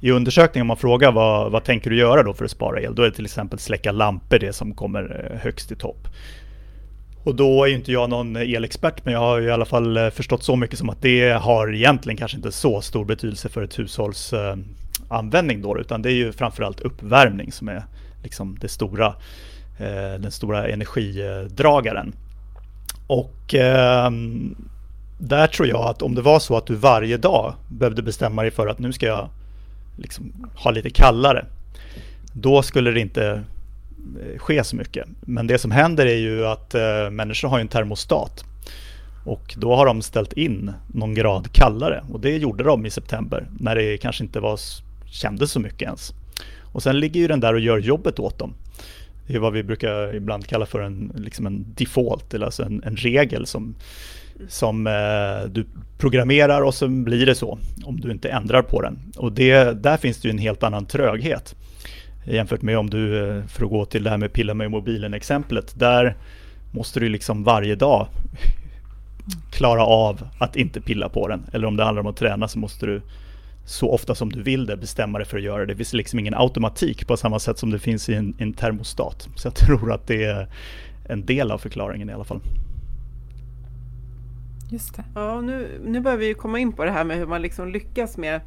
I 0.03 0.11
undersökningen 0.11 0.63
om 0.63 0.67
man 0.67 0.77
frågar 0.77 1.11
vad, 1.11 1.51
vad 1.51 1.63
tänker 1.63 1.89
du 1.89 1.97
göra 1.97 2.23
då 2.23 2.33
för 2.33 2.45
att 2.45 2.51
spara 2.51 2.81
el, 2.81 2.95
då 2.95 3.01
är 3.01 3.09
det 3.09 3.15
till 3.15 3.25
exempel 3.25 3.59
släcka 3.59 3.91
lampor 3.91 4.39
det 4.39 4.53
som 4.53 4.73
kommer 4.73 5.31
eh, 5.31 5.39
högst 5.39 5.71
i 5.71 5.75
topp. 5.75 6.07
Och 7.23 7.35
då 7.35 7.63
är 7.63 7.67
ju 7.67 7.75
inte 7.75 7.91
jag 7.91 8.09
någon 8.09 8.35
elexpert, 8.35 9.05
men 9.05 9.13
jag 9.13 9.19
har 9.19 9.41
i 9.41 9.51
alla 9.51 9.65
fall 9.65 9.97
eh, 9.97 10.09
förstått 10.09 10.43
så 10.43 10.55
mycket 10.55 10.79
som 10.79 10.89
att 10.89 11.01
det 11.01 11.31
har 11.31 11.73
egentligen 11.73 12.17
kanske 12.17 12.37
inte 12.37 12.51
så 12.51 12.81
stor 12.81 13.05
betydelse 13.05 13.49
för 13.49 13.63
ett 13.63 13.79
hushålls 13.79 14.33
eh, 14.33 14.55
användning 15.09 15.61
då, 15.61 15.79
utan 15.79 16.01
det 16.01 16.11
är 16.11 16.15
ju 16.15 16.31
framförallt 16.31 16.79
uppvärmning 16.79 17.51
som 17.51 17.67
är 17.67 17.83
liksom 18.23 18.57
det 18.61 18.67
stora, 18.67 19.13
den 20.19 20.31
stora 20.31 20.67
energidragaren. 20.67 22.13
Och 23.07 23.53
ehm, 23.53 24.55
där 25.19 25.47
tror 25.47 25.67
jag 25.67 25.81
att 25.81 26.01
om 26.01 26.15
det 26.15 26.21
var 26.21 26.39
så 26.39 26.57
att 26.57 26.65
du 26.65 26.75
varje 26.75 27.17
dag 27.17 27.53
behövde 27.67 28.01
bestämma 28.01 28.41
dig 28.41 28.51
för 28.51 28.67
att 28.67 28.79
nu 28.79 28.93
ska 28.93 29.05
jag 29.05 29.29
liksom 30.01 30.51
ha 30.55 30.71
lite 30.71 30.89
kallare, 30.89 31.45
då 32.33 32.61
skulle 32.61 32.91
det 32.91 32.99
inte 32.99 33.43
eh, 34.21 34.37
ske 34.39 34.63
så 34.63 34.75
mycket. 34.75 35.07
Men 35.21 35.47
det 35.47 35.57
som 35.57 35.71
händer 35.71 36.05
är 36.05 36.17
ju 36.17 36.45
att 36.45 36.75
eh, 36.75 37.09
människor 37.11 37.47
har 37.47 37.59
en 37.59 37.67
termostat. 37.67 38.43
Och 39.25 39.55
då 39.57 39.75
har 39.75 39.85
de 39.85 40.01
ställt 40.01 40.33
in 40.33 40.71
någon 40.87 41.13
grad 41.13 41.51
kallare. 41.51 42.03
Och 42.11 42.19
det 42.19 42.37
gjorde 42.37 42.63
de 42.63 42.85
i 42.85 42.89
september 42.89 43.47
när 43.59 43.75
det 43.75 43.97
kanske 43.97 44.23
inte 44.23 44.39
var, 44.39 44.59
kändes 45.05 45.51
så 45.51 45.59
mycket 45.59 45.81
ens. 45.81 46.13
Och 46.61 46.83
sen 46.83 46.99
ligger 46.99 47.19
ju 47.19 47.27
den 47.27 47.39
där 47.39 47.53
och 47.53 47.59
gör 47.59 47.77
jobbet 47.77 48.19
åt 48.19 48.39
dem. 48.39 48.53
Det 49.27 49.35
är 49.35 49.39
vad 49.39 49.53
vi 49.53 49.63
brukar 49.63 50.15
ibland 50.15 50.47
kalla 50.47 50.65
för 50.65 50.79
en, 50.79 51.11
liksom 51.15 51.45
en 51.47 51.65
default, 51.75 52.33
eller 52.33 52.45
alltså 52.45 52.63
en, 52.63 52.83
en 52.83 52.95
regel 52.95 53.45
som, 53.45 53.75
som 54.47 54.87
eh, 54.87 55.49
du 55.49 55.65
programmerar 55.97 56.61
och 56.61 56.73
så 56.73 56.87
blir 56.87 57.25
det 57.25 57.35
så 57.35 57.59
om 57.83 57.99
du 57.99 58.11
inte 58.11 58.29
ändrar 58.29 58.61
på 58.61 58.81
den. 58.81 58.99
Och 59.17 59.31
det, 59.31 59.83
där 59.83 59.97
finns 59.97 60.21
det 60.21 60.27
ju 60.27 60.31
en 60.31 60.37
helt 60.37 60.63
annan 60.63 60.85
tröghet. 60.85 61.55
Jämfört 62.25 62.61
med 62.61 62.77
om 62.77 62.89
du, 62.89 63.29
eh, 63.29 63.45
för 63.45 63.63
att 63.63 63.69
gå 63.69 63.85
till 63.85 64.03
det 64.03 64.09
här 64.09 64.17
med 64.17 64.33
pilla 64.33 64.53
med 64.53 64.71
mobilen 64.71 65.13
exemplet, 65.13 65.79
där 65.79 66.15
måste 66.71 66.99
du 66.99 67.09
liksom 67.09 67.43
varje 67.43 67.75
dag 67.75 68.07
klara 69.51 69.85
av 69.85 70.27
att 70.37 70.55
inte 70.55 70.81
pilla 70.81 71.09
på 71.09 71.27
den. 71.27 71.45
Eller 71.53 71.67
om 71.67 71.77
det 71.77 71.83
handlar 71.83 72.01
om 72.01 72.07
att 72.07 72.17
träna 72.17 72.47
så 72.47 72.59
måste 72.59 72.85
du 72.85 73.01
så 73.65 73.91
ofta 73.91 74.15
som 74.15 74.31
du 74.31 74.43
vill 74.43 74.65
det 74.65 74.77
bestämma 74.77 75.17
dig 75.17 75.27
för 75.27 75.37
att 75.37 75.43
göra 75.43 75.59
det. 75.59 75.65
Det 75.65 75.75
finns 75.75 75.93
liksom 75.93 76.19
ingen 76.19 76.33
automatik 76.33 77.07
på 77.07 77.17
samma 77.17 77.39
sätt 77.39 77.57
som 77.57 77.71
det 77.71 77.79
finns 77.79 78.09
i 78.09 78.13
en, 78.13 78.35
en 78.37 78.53
termostat. 78.53 79.29
Så 79.35 79.47
jag 79.47 79.55
tror 79.55 79.91
att 79.91 80.07
det 80.07 80.23
är 80.23 80.47
en 81.09 81.25
del 81.25 81.51
av 81.51 81.57
förklaringen 81.57 82.09
i 82.09 82.13
alla 82.13 82.23
fall. 82.23 82.41
Just 84.71 84.95
det. 84.95 85.03
Ja, 85.15 85.41
nu, 85.41 85.81
nu 85.85 85.99
börjar 85.99 86.17
vi 86.17 86.33
komma 86.33 86.59
in 86.59 86.73
på 86.73 86.85
det 86.85 86.91
här 86.91 87.03
med 87.03 87.17
hur 87.17 87.25
man 87.25 87.41
liksom 87.41 87.69
lyckas 87.69 88.17
med 88.17 88.41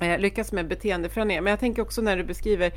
eh, 0.00 0.18
lyckas 0.18 0.52
med 0.52 0.68
beteendeförändringar. 0.68 1.42
Men 1.42 1.50
jag 1.50 1.60
tänker 1.60 1.82
också 1.82 2.02
när 2.02 2.16
du 2.16 2.24
beskriver, 2.24 2.72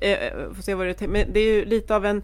eh, 0.00 0.52
får 0.54 0.62
se 0.62 0.74
vad 0.74 0.86
det, 0.86 1.08
men 1.08 1.32
det 1.32 1.40
är 1.40 1.54
ju 1.54 1.64
lite 1.64 1.96
av 1.96 2.06
en 2.06 2.22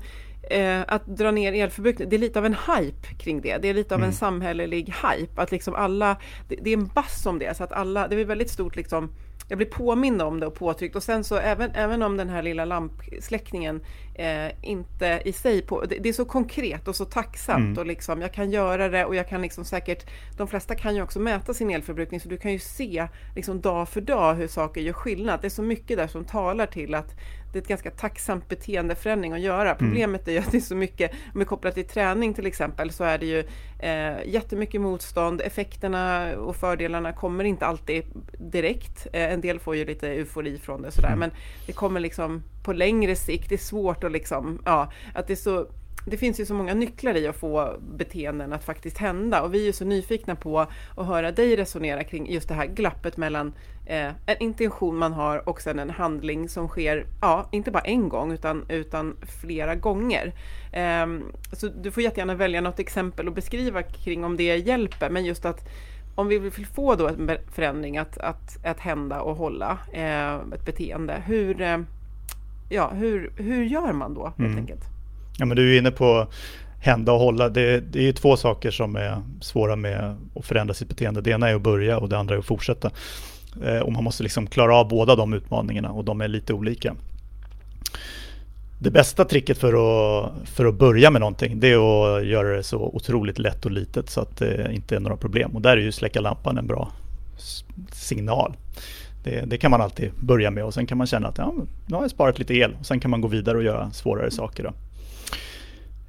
eh, 0.51 0.81
att 0.89 1.07
dra 1.07 1.31
ner 1.31 1.53
elförbrukning, 1.53 2.09
det 2.09 2.17
är 2.17 2.21
lite 2.21 2.39
av 2.39 2.47
en 2.47 2.55
hype 2.55 3.15
kring 3.19 3.41
det. 3.41 3.59
Det 3.59 3.69
är 3.69 3.75
lite 3.75 3.95
av 3.95 4.01
mm. 4.01 4.09
en 4.09 4.15
samhällelig 4.15 4.95
hype. 5.03 5.43
Att 5.43 5.51
liksom 5.51 5.75
alla, 5.75 6.17
det, 6.49 6.57
det, 6.57 6.71
är 6.71 6.77
en 6.77 6.87
bass 6.87 7.27
om 7.27 7.39
det, 7.39 7.57
så 7.57 7.65
att 7.65 7.73
alla, 7.73 8.09
det 8.09 8.21
är 8.21 8.25
väldigt 8.25 8.51
stort 8.51 8.77
liksom 8.77 9.11
jag 9.49 9.59
blir 9.59 9.69
påmind 9.69 10.23
om 10.23 10.41
det 10.41 10.47
och 10.47 10.55
påtryckt 10.55 10.97
och 10.97 11.03
sen 11.03 11.25
så 11.25 11.37
även, 11.37 11.71
även 11.75 12.03
om 12.03 12.17
den 12.17 12.29
här 12.29 12.43
lilla 12.43 12.65
lampsläckningen 12.65 13.81
eh, 14.15 14.51
inte 14.63 15.23
i 15.25 15.33
sig 15.33 15.63
på, 15.63 15.85
det, 15.85 15.99
det, 15.99 16.09
är 16.09 16.13
så 16.13 16.25
konkret 16.25 16.89
och 16.89 16.97
så 16.97 17.05
tacksamt 17.05 17.65
mm. 17.65 17.79
och 17.79 17.87
liksom 17.87 18.21
jag 18.21 18.33
kan 18.33 18.51
göra 18.51 18.89
det 18.89 19.05
och 19.05 19.15
jag 19.15 19.29
kan 19.29 19.43
liksom 19.43 19.65
säkert, 19.65 20.07
de 20.37 20.49
flesta 20.49 20.75
kan 20.75 20.95
ju 20.95 21.03
också 21.03 21.21
mäta 21.21 21.55
sin 21.55 21.71
elförbrukning 21.71 22.21
så 22.21 22.29
du 22.29 22.37
kan 22.37 22.53
ju 22.53 22.59
se 22.59 23.09
liksom 23.35 23.61
dag 23.61 23.89
för 23.89 24.01
dag 24.01 24.35
hur 24.35 24.49
saker 24.49 24.81
gör 24.81 24.93
skillnad. 24.93 25.41
Det 25.41 25.47
är 25.47 25.51
så 25.51 25.63
mycket 25.63 25.97
där 25.97 26.07
som 26.07 26.25
talar 26.25 26.67
till 26.67 26.95
att 26.95 27.15
det 27.55 27.59
är 27.59 27.63
ett 27.63 27.69
ganska 27.69 27.91
tacksamt 27.91 28.49
beteendeförändring 28.49 29.33
att 29.33 29.41
göra. 29.41 29.75
Mm. 29.75 29.77
Problemet 29.79 30.29
är 30.29 30.33
ju 30.33 30.39
att 30.39 30.51
det 30.51 30.57
är 30.57 30.61
så 30.61 30.77
mycket, 30.77 31.11
om 31.35 31.41
vi 31.41 31.45
kopplar 31.45 31.71
till 31.71 31.85
träning 31.85 32.35
till 32.35 32.47
exempel, 32.47 32.91
så 32.91 33.05
är 33.05 33.19
det 33.19 33.27
ju 33.27 33.39
eh, 33.79 34.27
jättemycket 34.27 34.81
motstånd. 34.81 35.41
Effekterna 35.41 36.37
och 36.37 36.57
fördelarna 36.57 37.13
kommer 37.13 37.45
inte 37.45 37.67
alltid 37.67 38.05
direkt. 38.39 39.07
Eh, 39.13 39.33
en 39.33 39.41
del 39.41 39.59
får 39.59 39.77
ju 39.77 39.85
lite 39.85 40.09
eufori 40.09 40.59
från 40.59 40.83
det 40.83 40.91
sådär, 40.91 41.09
mm. 41.09 41.19
men 41.19 41.31
det 41.67 41.73
kommer 41.73 42.01
liksom 42.01 42.43
på 42.65 42.73
längre 42.73 43.17
sikt. 43.17 43.49
Det 43.49 43.55
är 43.55 43.59
svårt 43.59 44.05
att 44.05 44.13
liksom, 44.13 44.63
ja, 44.65 44.93
att 45.15 45.27
det 45.27 45.33
är 45.33 45.37
så 45.37 45.67
det 46.07 46.17
finns 46.17 46.41
ju 46.41 46.47
så 46.47 46.55
många 46.55 46.75
nycklar 46.75 47.17
i 47.17 47.27
att 47.27 47.37
få 47.37 47.77
beteenden 47.97 48.53
att 48.53 48.65
faktiskt 48.65 48.99
hända 48.99 49.43
och 49.43 49.55
vi 49.55 49.61
är 49.61 49.67
ju 49.67 49.73
så 49.73 49.85
nyfikna 49.85 50.35
på 50.37 50.61
att 50.97 51.07
höra 51.07 51.33
dig 51.33 51.57
resonera 51.57 52.05
kring 52.05 52.33
just 52.33 52.49
det 52.49 52.55
här 52.55 52.67
glappet 52.67 53.17
mellan 53.17 53.53
eh, 53.87 54.09
en 54.27 54.37
intention 54.41 54.97
man 54.97 55.13
har 55.13 55.49
och 55.49 55.61
sen 55.61 55.79
en 55.79 55.91
handling 55.91 56.49
som 56.49 56.69
sker, 56.69 57.07
ja, 57.21 57.49
inte 57.53 57.71
bara 57.71 57.83
en 57.83 58.09
gång 58.09 58.33
utan, 58.33 58.65
utan 58.69 59.17
flera 59.41 59.75
gånger. 59.75 60.33
Eh, 60.73 61.07
så 61.53 61.69
du 61.69 61.91
får 61.91 62.03
jättegärna 62.03 62.35
välja 62.35 62.61
något 62.61 62.79
exempel 62.79 63.29
och 63.29 63.35
beskriva 63.35 63.83
kring 63.83 64.25
om 64.25 64.37
det 64.37 64.57
hjälper, 64.57 65.11
men 65.11 65.25
just 65.25 65.45
att 65.45 65.69
om 66.15 66.29
vi 66.29 66.39
vill 66.39 66.67
få 66.67 66.95
då 66.95 67.09
en 67.09 67.31
förändring 67.55 67.99
att, 67.99 68.19
att, 68.19 68.67
att 68.67 68.81
hända 68.81 69.21
och 69.21 69.37
hålla 69.37 69.79
eh, 69.93 70.35
ett 70.35 70.67
beteende, 70.67 71.23
hur, 71.27 71.61
eh, 71.61 71.79
ja, 72.69 72.91
hur, 72.91 73.33
hur 73.37 73.65
gör 73.65 73.93
man 73.93 74.15
då 74.15 74.25
helt 74.27 74.39
mm. 74.39 74.59
enkelt? 74.59 74.94
Ja, 75.39 75.45
men 75.45 75.57
du 75.57 75.75
är 75.75 75.79
inne 75.79 75.91
på 75.91 76.27
hända 76.85 77.13
och 77.13 77.21
hålla. 77.21 77.49
Det, 77.49 77.81
det 77.81 78.09
är 78.09 78.13
två 78.13 78.37
saker 78.37 78.71
som 78.71 78.97
är 78.97 79.23
svåra 79.41 79.77
med 79.77 80.17
att 80.35 80.45
förändra 80.45 80.75
sitt 80.75 80.89
beteende. 80.89 81.21
Det 81.21 81.31
ena 81.31 81.49
är 81.49 81.55
att 81.55 81.63
börja 81.63 81.99
och 81.99 82.09
det 82.09 82.19
andra 82.19 82.35
är 82.35 82.39
att 82.39 82.45
fortsätta. 82.45 82.91
Eh, 83.65 83.79
och 83.79 83.93
man 83.93 84.05
måste 84.05 84.23
liksom 84.23 84.47
klara 84.47 84.77
av 84.77 84.89
båda 84.89 85.17
de 85.17 85.33
utmaningarna 85.33 85.91
och 85.91 86.05
de 86.05 86.21
är 86.21 86.29
lite 86.29 86.53
olika. 86.53 86.95
det 88.79 88.91
bästa 88.91 89.25
tricket 89.25 89.59
för 89.59 89.73
att, 89.73 90.33
för 90.49 90.65
att 90.65 90.75
börja 90.75 91.11
med 91.11 91.21
någonting 91.21 91.61
det 91.61 91.73
är 91.73 92.17
att 92.17 92.27
göra 92.27 92.57
det 92.57 92.63
så 92.63 92.79
otroligt 92.79 93.39
lätt 93.39 93.65
och 93.65 93.71
litet 93.71 94.11
så 94.11 94.21
att 94.21 94.37
det 94.37 94.73
inte 94.73 94.97
är 94.97 95.01
några 95.01 95.17
problem. 95.17 95.51
Och 95.51 95.63
där 95.63 95.77
är 95.77 95.81
ju 95.83 95.93
släcka 95.93 96.21
lampan 96.21 96.59
en 96.59 96.67
bra 96.67 96.93
signal. 97.93 98.57
Det, 99.25 99.45
det, 99.47 99.59
kan 99.59 99.71
man 99.71 99.81
alltid 99.81 100.11
börja 100.21 100.51
med 100.51 100.65
och 100.65 100.75
sen 100.75 100.87
kan 100.87 100.99
man 100.99 101.07
känna 101.07 101.29
att 101.29 101.39
ja, 101.39 101.55
nu 101.87 101.97
har 101.97 102.03
jag 102.03 102.11
sparat 102.11 102.39
lite 102.39 102.55
el. 102.55 102.77
Och 102.81 102.87
sen 102.87 103.01
kan 103.01 103.11
man 103.11 103.21
gå 103.21 103.29
vidare 103.29 103.57
och 103.57 103.65
göra 103.65 103.91
svårare 103.91 104.31
saker. 104.31 104.63
Då. 104.63 104.73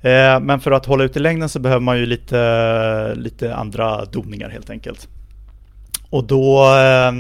Eh, 0.06 0.40
men 0.40 0.60
för 0.60 0.72
att 0.72 0.86
hålla 0.86 1.04
ut 1.04 1.18
i 1.18 1.20
längden 1.20 1.50
så 1.50 1.60
behöver 1.60 1.82
man 1.82 2.00
ju 2.00 2.06
lite, 2.06 3.16
lite 3.16 3.56
andra 3.56 4.06
doningar 4.06 4.50
helt 4.50 4.70
enkelt. 4.70 5.08
Och 6.10 6.24
då 6.24 6.64
eh, 6.64 7.12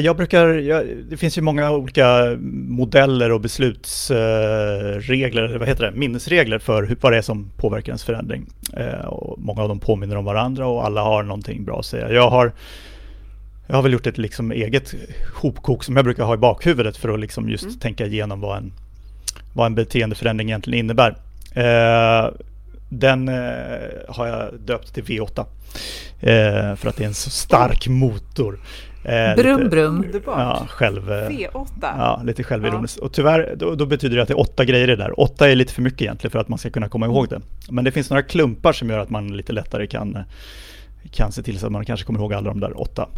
jag 0.00 0.16
brukar, 0.16 0.48
jag, 0.48 0.86
det 1.10 1.16
finns 1.16 1.38
ju 1.38 1.42
många 1.42 1.70
olika 1.70 2.36
modeller 2.68 3.32
och 3.32 3.40
beslutsregler, 3.40 5.58
vad 5.58 5.68
heter 5.68 5.84
det, 5.84 5.92
minnesregler 5.92 6.58
för 6.58 6.82
hur, 6.82 6.96
vad 7.00 7.12
det 7.12 7.18
är 7.18 7.22
som 7.22 7.50
påverkar 7.56 7.88
ens 7.88 8.04
förändring. 8.04 8.46
Eh, 8.76 9.06
och 9.06 9.38
många 9.38 9.62
av 9.62 9.68
dem 9.68 9.80
påminner 9.80 10.16
om 10.16 10.24
varandra 10.24 10.66
och 10.66 10.86
alla 10.86 11.02
har 11.02 11.22
någonting 11.22 11.64
bra 11.64 11.78
att 11.78 11.86
säga. 11.86 12.12
Jag 12.12 12.30
har, 12.30 12.52
jag 13.66 13.74
har 13.74 13.82
väl 13.82 13.92
gjort 13.92 14.06
ett 14.06 14.18
liksom 14.18 14.52
eget 14.52 14.94
hopkok 15.34 15.84
som 15.84 15.96
jag 15.96 16.04
brukar 16.04 16.24
ha 16.24 16.34
i 16.34 16.38
bakhuvudet 16.38 16.96
för 16.96 17.08
att 17.08 17.20
liksom 17.20 17.48
just 17.48 17.64
mm. 17.64 17.78
tänka 17.78 18.06
igenom 18.06 18.40
vad 18.40 18.56
en, 18.56 18.72
vad 19.52 19.66
en 19.66 19.74
beteendeförändring 19.74 20.48
egentligen 20.48 20.78
innebär. 20.78 21.16
Eh, 21.54 22.30
den 22.88 23.28
eh, 23.28 23.34
har 24.08 24.26
jag 24.26 24.60
döpt 24.60 24.94
till 24.94 25.04
V8 25.04 25.38
eh, 26.20 26.76
för 26.76 26.88
att 26.88 26.96
det 26.96 27.04
är 27.04 27.08
en 27.08 27.14
så 27.14 27.30
stark 27.30 27.88
motor. 27.88 28.60
Eh, 29.04 29.36
brum 29.36 29.58
lite, 29.58 29.70
brum. 29.70 30.00
Ja, 30.26 30.66
själv, 30.68 31.10
V8. 31.10 31.66
Ja, 31.80 32.22
lite 32.24 32.44
självironiskt. 32.44 32.98
Ja. 33.00 33.04
Och 33.06 33.12
tyvärr, 33.12 33.54
då, 33.56 33.74
då, 33.74 33.86
betyder 33.86 34.16
det 34.16 34.22
att 34.22 34.28
det 34.28 34.34
är 34.34 34.40
åtta 34.40 34.64
grejer 34.64 34.86
det 34.86 34.96
där. 34.96 35.20
Åtta 35.20 35.50
är 35.50 35.54
lite 35.54 35.72
för 35.72 35.82
mycket 35.82 36.02
egentligen 36.02 36.30
för 36.30 36.38
att 36.38 36.48
man 36.48 36.58
ska 36.58 36.70
kunna 36.70 36.88
komma 36.88 37.06
ihåg 37.06 37.28
det. 37.28 37.40
Men 37.70 37.84
det 37.84 37.92
finns 37.92 38.10
några 38.10 38.22
klumpar 38.22 38.72
som 38.72 38.90
gör 38.90 38.98
att 38.98 39.10
man 39.10 39.36
lite 39.36 39.52
lättare 39.52 39.86
kan, 39.86 40.18
kan 41.10 41.32
se 41.32 41.42
till 41.42 41.58
så 41.58 41.66
att 41.66 41.72
man 41.72 41.84
kanske 41.84 42.06
kommer 42.06 42.20
ihåg 42.20 42.34
alla 42.34 42.48
de 42.48 42.60
där 42.60 42.80
åtta. 42.80 43.08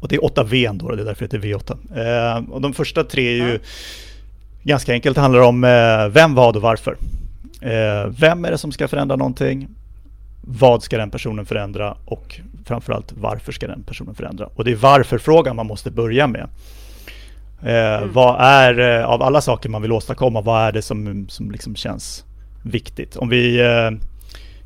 Och 0.00 0.08
det 0.08 0.16
är 0.16 0.24
åtta 0.24 0.44
V 0.44 0.70
då, 0.72 0.94
det 0.94 1.02
är 1.02 1.04
därför 1.04 1.28
det 1.28 1.36
heter 1.36 1.48
V8. 1.48 2.36
Eh, 2.36 2.50
och 2.50 2.60
de 2.60 2.74
första 2.74 3.04
tre 3.04 3.28
är 3.28 3.46
ju 3.46 3.52
ja. 3.52 3.58
Ganska 4.62 4.92
enkelt, 4.92 5.14
det 5.14 5.20
handlar 5.20 5.40
om 5.40 5.64
eh, 5.64 6.08
vem, 6.08 6.34
vad 6.34 6.56
och 6.56 6.62
varför. 6.62 6.96
Eh, 7.60 8.10
vem 8.20 8.44
är 8.44 8.50
det 8.50 8.58
som 8.58 8.72
ska 8.72 8.88
förändra 8.88 9.16
någonting? 9.16 9.68
vad 10.50 10.82
ska 10.82 10.98
den 10.98 11.10
personen 11.10 11.46
förändra 11.46 11.96
och 12.04 12.40
framförallt 12.64 13.12
varför 13.16 13.52
ska 13.52 13.66
den 13.66 13.82
personen 13.82 14.14
förändra? 14.14 14.48
Och 14.54 14.64
det 14.64 14.70
är 14.70 14.76
varför-frågan 14.76 15.56
man 15.56 15.66
måste 15.66 15.90
börja 15.90 16.26
med. 16.26 16.48
Eh, 17.62 18.02
mm. 18.02 18.12
Vad 18.12 18.40
är, 18.40 19.02
av 19.02 19.22
alla 19.22 19.40
saker 19.40 19.68
man 19.68 19.82
vill 19.82 19.92
åstadkomma, 19.92 20.40
vad 20.40 20.62
är 20.62 20.72
det 20.72 20.82
som, 20.82 21.28
som 21.28 21.50
liksom 21.50 21.76
känns 21.76 22.24
viktigt? 22.62 23.16
Om 23.16 23.28
vi, 23.28 23.60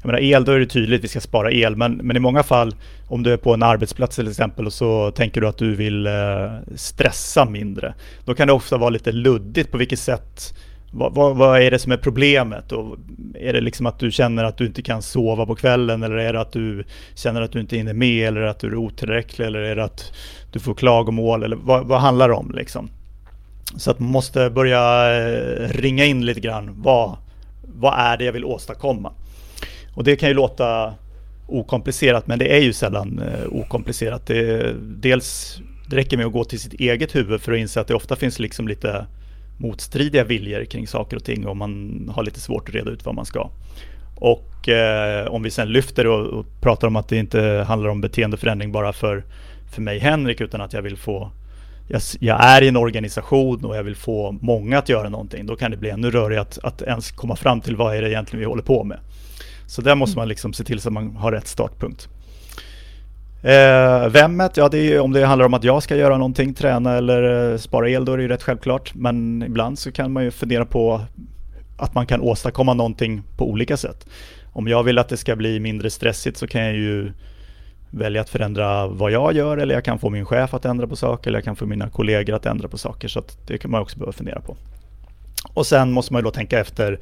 jag 0.03 0.07
menar 0.07 0.21
el, 0.21 0.45
då 0.45 0.53
är 0.53 0.59
det 0.59 0.67
tydligt, 0.67 1.05
vi 1.05 1.09
ska 1.09 1.21
spara 1.21 1.53
el, 1.53 1.77
men, 1.77 1.93
men 1.93 2.17
i 2.17 2.21
många 2.21 2.43
fall, 2.43 2.75
om 3.09 3.23
du 3.23 3.33
är 3.33 3.37
på 3.37 3.55
en 3.55 3.62
arbetsplats 3.62 4.17
till 4.17 4.29
exempel 4.29 4.67
och 4.67 4.73
så 4.73 5.11
tänker 5.11 5.41
du 5.41 5.49
att 5.49 5.59
du 5.59 5.75
vill 5.75 6.07
eh, 6.07 6.12
stressa 6.77 7.45
mindre, 7.45 7.95
då 8.25 8.35
kan 8.35 8.47
det 8.47 8.53
ofta 8.53 8.77
vara 8.77 8.91
lite 8.91 9.12
luddigt 9.12 9.71
på 9.71 9.79
vilket 9.79 9.99
sätt 9.99 10.55
vad, 10.95 11.15
vad, 11.15 11.37
vad, 11.37 11.62
är 11.62 11.71
det 11.71 11.79
som 11.79 11.93
är 11.93 11.97
problemet? 11.97 12.73
Och 12.73 12.97
är 13.35 13.53
det 13.53 13.61
liksom 13.61 13.87
att 13.87 13.99
du 13.99 14.11
känner 14.11 14.45
att 14.45 14.57
du 14.57 14.67
inte 14.67 14.83
kan 14.83 15.03
sova 15.03 15.47
på 15.47 15.55
kvällen 15.55 16.03
eller 16.03 16.17
är 16.17 16.33
det 16.33 16.41
att 16.41 16.53
du 16.53 16.85
känner 17.15 17.43
att 17.43 17.53
du 17.53 17.61
inte 17.61 17.77
hinner 17.77 17.95
med 17.95 18.29
eller 18.29 18.41
att 18.41 18.59
du 18.59 18.67
är 18.67 18.75
otillräcklig 18.75 19.47
eller 19.47 19.61
är 19.61 19.77
det 19.77 19.85
att 19.85 20.12
du 20.53 20.61
får 20.61 20.75
klagomål 20.75 21.43
eller 21.43 21.57
vad, 21.57 21.87
vad 21.87 22.01
handlar 22.01 22.29
det 22.29 22.35
om 22.35 22.53
liksom? 22.55 22.91
Så 23.77 23.91
att 23.91 23.99
man 23.99 24.11
måste 24.11 24.51
börja 24.51 25.12
eh, 25.19 25.69
ringa 25.69 26.05
in 26.05 26.27
lite 26.27 26.41
grann. 26.41 26.71
Vad, 26.83 27.17
vad 27.62 27.95
är 27.97 28.17
det 28.17 28.25
jag 28.25 28.33
vill 28.33 28.45
åstadkomma? 28.45 29.12
Och 29.94 30.05
det 30.05 30.16
kan 30.16 30.28
ju 30.28 30.35
låta 30.35 30.94
okomplicerat 31.46 32.26
men 32.26 32.38
det 32.38 32.57
är 32.57 32.61
ju 32.61 32.72
sällan 32.72 33.18
eh, 33.18 33.46
okomplicerat. 33.48 34.26
Det, 34.26 34.74
dels 34.81 35.61
det 35.90 35.96
räcker 35.96 36.16
med 36.16 36.26
att 36.26 36.33
gå 36.33 36.44
till 36.44 36.61
sitt 36.61 36.72
eget 36.72 37.14
huvud 37.14 37.40
för 37.40 37.52
att 37.52 37.59
inse 37.59 37.81
att 37.81 37.88
det 37.88 37.94
ofta 37.94 38.16
finns 38.16 38.38
liksom 38.38 38.68
lite 38.68 39.07
motstridiga 39.59 40.24
viljor 40.24 40.64
kring 40.64 40.87
saker 40.87 41.16
och 41.16 41.24
ting 41.24 41.46
och 41.46 41.57
man 41.57 42.11
har 42.14 42.22
lite 42.22 42.40
svårt 42.40 42.68
att 42.68 42.74
reda 42.74 42.90
ut 42.90 43.05
vad 43.05 43.14
man 43.14 43.26
ska. 43.26 43.50
Och 44.16 44.68
eh, 44.68 45.26
om 45.26 45.42
vi 45.42 45.50
sen 45.50 45.68
lyfter 45.68 46.07
och, 46.07 46.26
och, 46.26 46.46
pratar 46.61 46.88
om 46.88 46.96
att 46.96 47.09
det 47.09 47.16
inte 47.16 47.64
handlar 47.68 47.90
om 47.90 48.00
beteendeförändring 48.00 48.72
bara 48.72 48.92
för, 48.92 49.24
för 49.74 49.83
mig 49.83 49.98
Henrik 49.98 50.40
utan 50.40 50.61
att 50.61 50.72
jag 50.72 50.83
vill 50.83 50.96
få 50.96 51.31
jag, 51.88 52.02
jag, 52.20 52.44
är 52.44 52.62
i 52.62 52.68
en 52.68 52.76
organisation 52.76 53.64
och 53.64 53.76
jag 53.76 53.83
vill 53.83 53.96
få 53.96 54.33
många 54.40 54.78
att 54.78 54.88
göra 54.88 55.09
någonting. 55.09 55.46
Då 55.46 55.57
kan 55.57 55.70
det 55.70 55.76
bli 55.76 55.90
ännu 55.90 56.11
rörigare 56.11 56.42
att, 56.42 56.59
att 56.62 56.83
ens 56.83 57.11
komma 57.11 57.37
fram 57.37 57.61
till 57.61 57.76
vad 57.76 57.96
är 57.96 58.02
det 58.02 58.11
egentligen 58.11 58.40
vi 58.40 58.46
håller 58.46 58.62
på 58.62 58.85
med. 58.85 58.98
Så 59.66 59.83
där 59.83 59.94
måste 59.94 60.18
man 60.18 60.29
liksom 60.29 60.53
se 60.53 60.64
till 60.64 60.81
så 60.81 60.88
att 60.88 60.92
man 60.92 61.16
har 61.16 61.33
rätt 61.33 61.48
startpunkt. 61.48 62.09
Eh, 63.42 64.09
vemmet, 64.09 64.57
ja 64.57 64.68
det 64.68 64.79
är, 64.79 65.01
om 65.01 65.12
det 65.12 65.25
handlar 65.25 65.46
om 65.46 65.55
att 65.55 65.64
jag 65.64 65.83
ska 65.83 65.96
göra 65.96 66.16
någonting, 66.16 66.55
träna 66.55 66.96
eller 66.96 67.53
eh, 67.53 67.59
spara 67.59 67.90
el, 67.90 68.05
då 68.05 68.12
är 68.12 68.16
det 68.16 68.22
ju 68.22 68.29
rätt 68.29 68.42
självklart. 68.42 68.94
Men 68.94 69.42
ibland 69.42 69.79
så 69.79 69.92
kan 69.92 70.12
man 70.12 70.25
ju 70.25 70.31
fundera 70.31 70.64
på 70.64 71.01
att 71.77 71.94
man 71.94 72.07
kan 72.07 72.20
åstadkomma 72.20 72.75
någonting 72.75 73.22
på 73.37 73.51
olika 73.51 73.77
sätt. 73.77 74.07
Om 74.53 74.68
jag 74.68 74.83
vill 74.83 74.98
att 74.98 75.09
det 75.09 75.16
ska 75.16 75.37
bli 75.37 75.61
mindre 75.61 75.90
stressigt 75.90 76.37
så 76.37 76.46
kan 76.46 76.62
jag 76.62 76.75
ju 76.75 77.12
välja 77.90 78.20
att 78.20 78.29
förändra 78.29 78.87
vad 78.87 79.11
jag 79.11 79.33
gör 79.33 79.57
eller 79.57 79.75
jag 79.75 79.85
kan 79.85 79.98
få 79.98 80.11
min 80.11 80.27
chef 80.27 80.55
att 80.55 80.64
ändra 80.64 80.87
på 80.87 80.96
saker 80.96 81.31
eller 81.31 81.38
jag 81.38 81.44
kan 81.44 81.57
få 81.57 81.66
mina 81.66 81.88
kollegor 81.88 82.35
att 82.35 82.46
ändra 82.46 82.68
på 82.68 82.79
saker. 82.79 83.09
Så 83.09 83.22
det 83.46 83.59
kan 83.59 83.70
man 83.70 83.81
också 83.83 83.98
behöva 83.98 84.12
fundera 84.12 84.40
på. 84.40 84.57
Och 85.55 85.66
sen 85.66 85.92
måste 85.92 86.12
man 86.12 86.20
ju 86.20 86.25
då 86.25 86.31
tänka 86.31 86.61
efter 86.61 87.01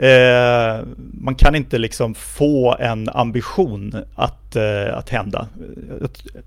Eh, 0.00 0.86
man 1.12 1.34
kan 1.34 1.54
inte 1.54 1.78
liksom 1.78 2.14
få 2.14 2.76
en 2.80 3.08
ambition 3.08 3.96
att, 4.14 4.56
eh, 4.56 4.94
att 4.96 5.08
hända. 5.08 5.48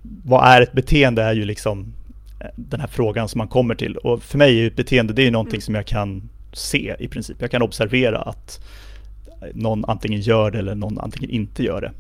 vad 0.02 0.48
är 0.48 0.62
ett 0.62 0.74
beteende 0.74 1.24
är 1.24 1.34
ju 1.34 1.46
liksom 1.46 1.94
eh, 2.40 2.48
den 2.56 2.80
här 2.80 2.88
frågan 2.88 3.30
som 3.30 3.38
man 3.38 3.48
kommer 3.48 3.76
till. 3.76 3.98
Och 3.98 4.24
för 4.24 4.38
mig 4.38 4.62
är 4.62 4.68
ett 4.68 4.76
beteende 4.76 5.14
det 5.14 5.28
är 5.28 5.32
någonting 5.32 5.56
mm. 5.56 5.62
som 5.62 5.76
jag 5.76 5.86
kan 5.86 6.30
se 6.54 6.96
i 7.00 7.08
princip. 7.08 7.38
Jag 7.40 7.52
kan 7.52 7.62
observera 7.62 8.22
att 8.22 8.60
någon 9.54 9.86
antingen 9.86 10.22
gör 10.22 10.52
det 10.52 10.60
eller 10.60 10.76
någon 10.76 11.00
antingen 11.00 11.30
inte 11.30 11.64
gör 11.64 11.82
det. 11.82 11.92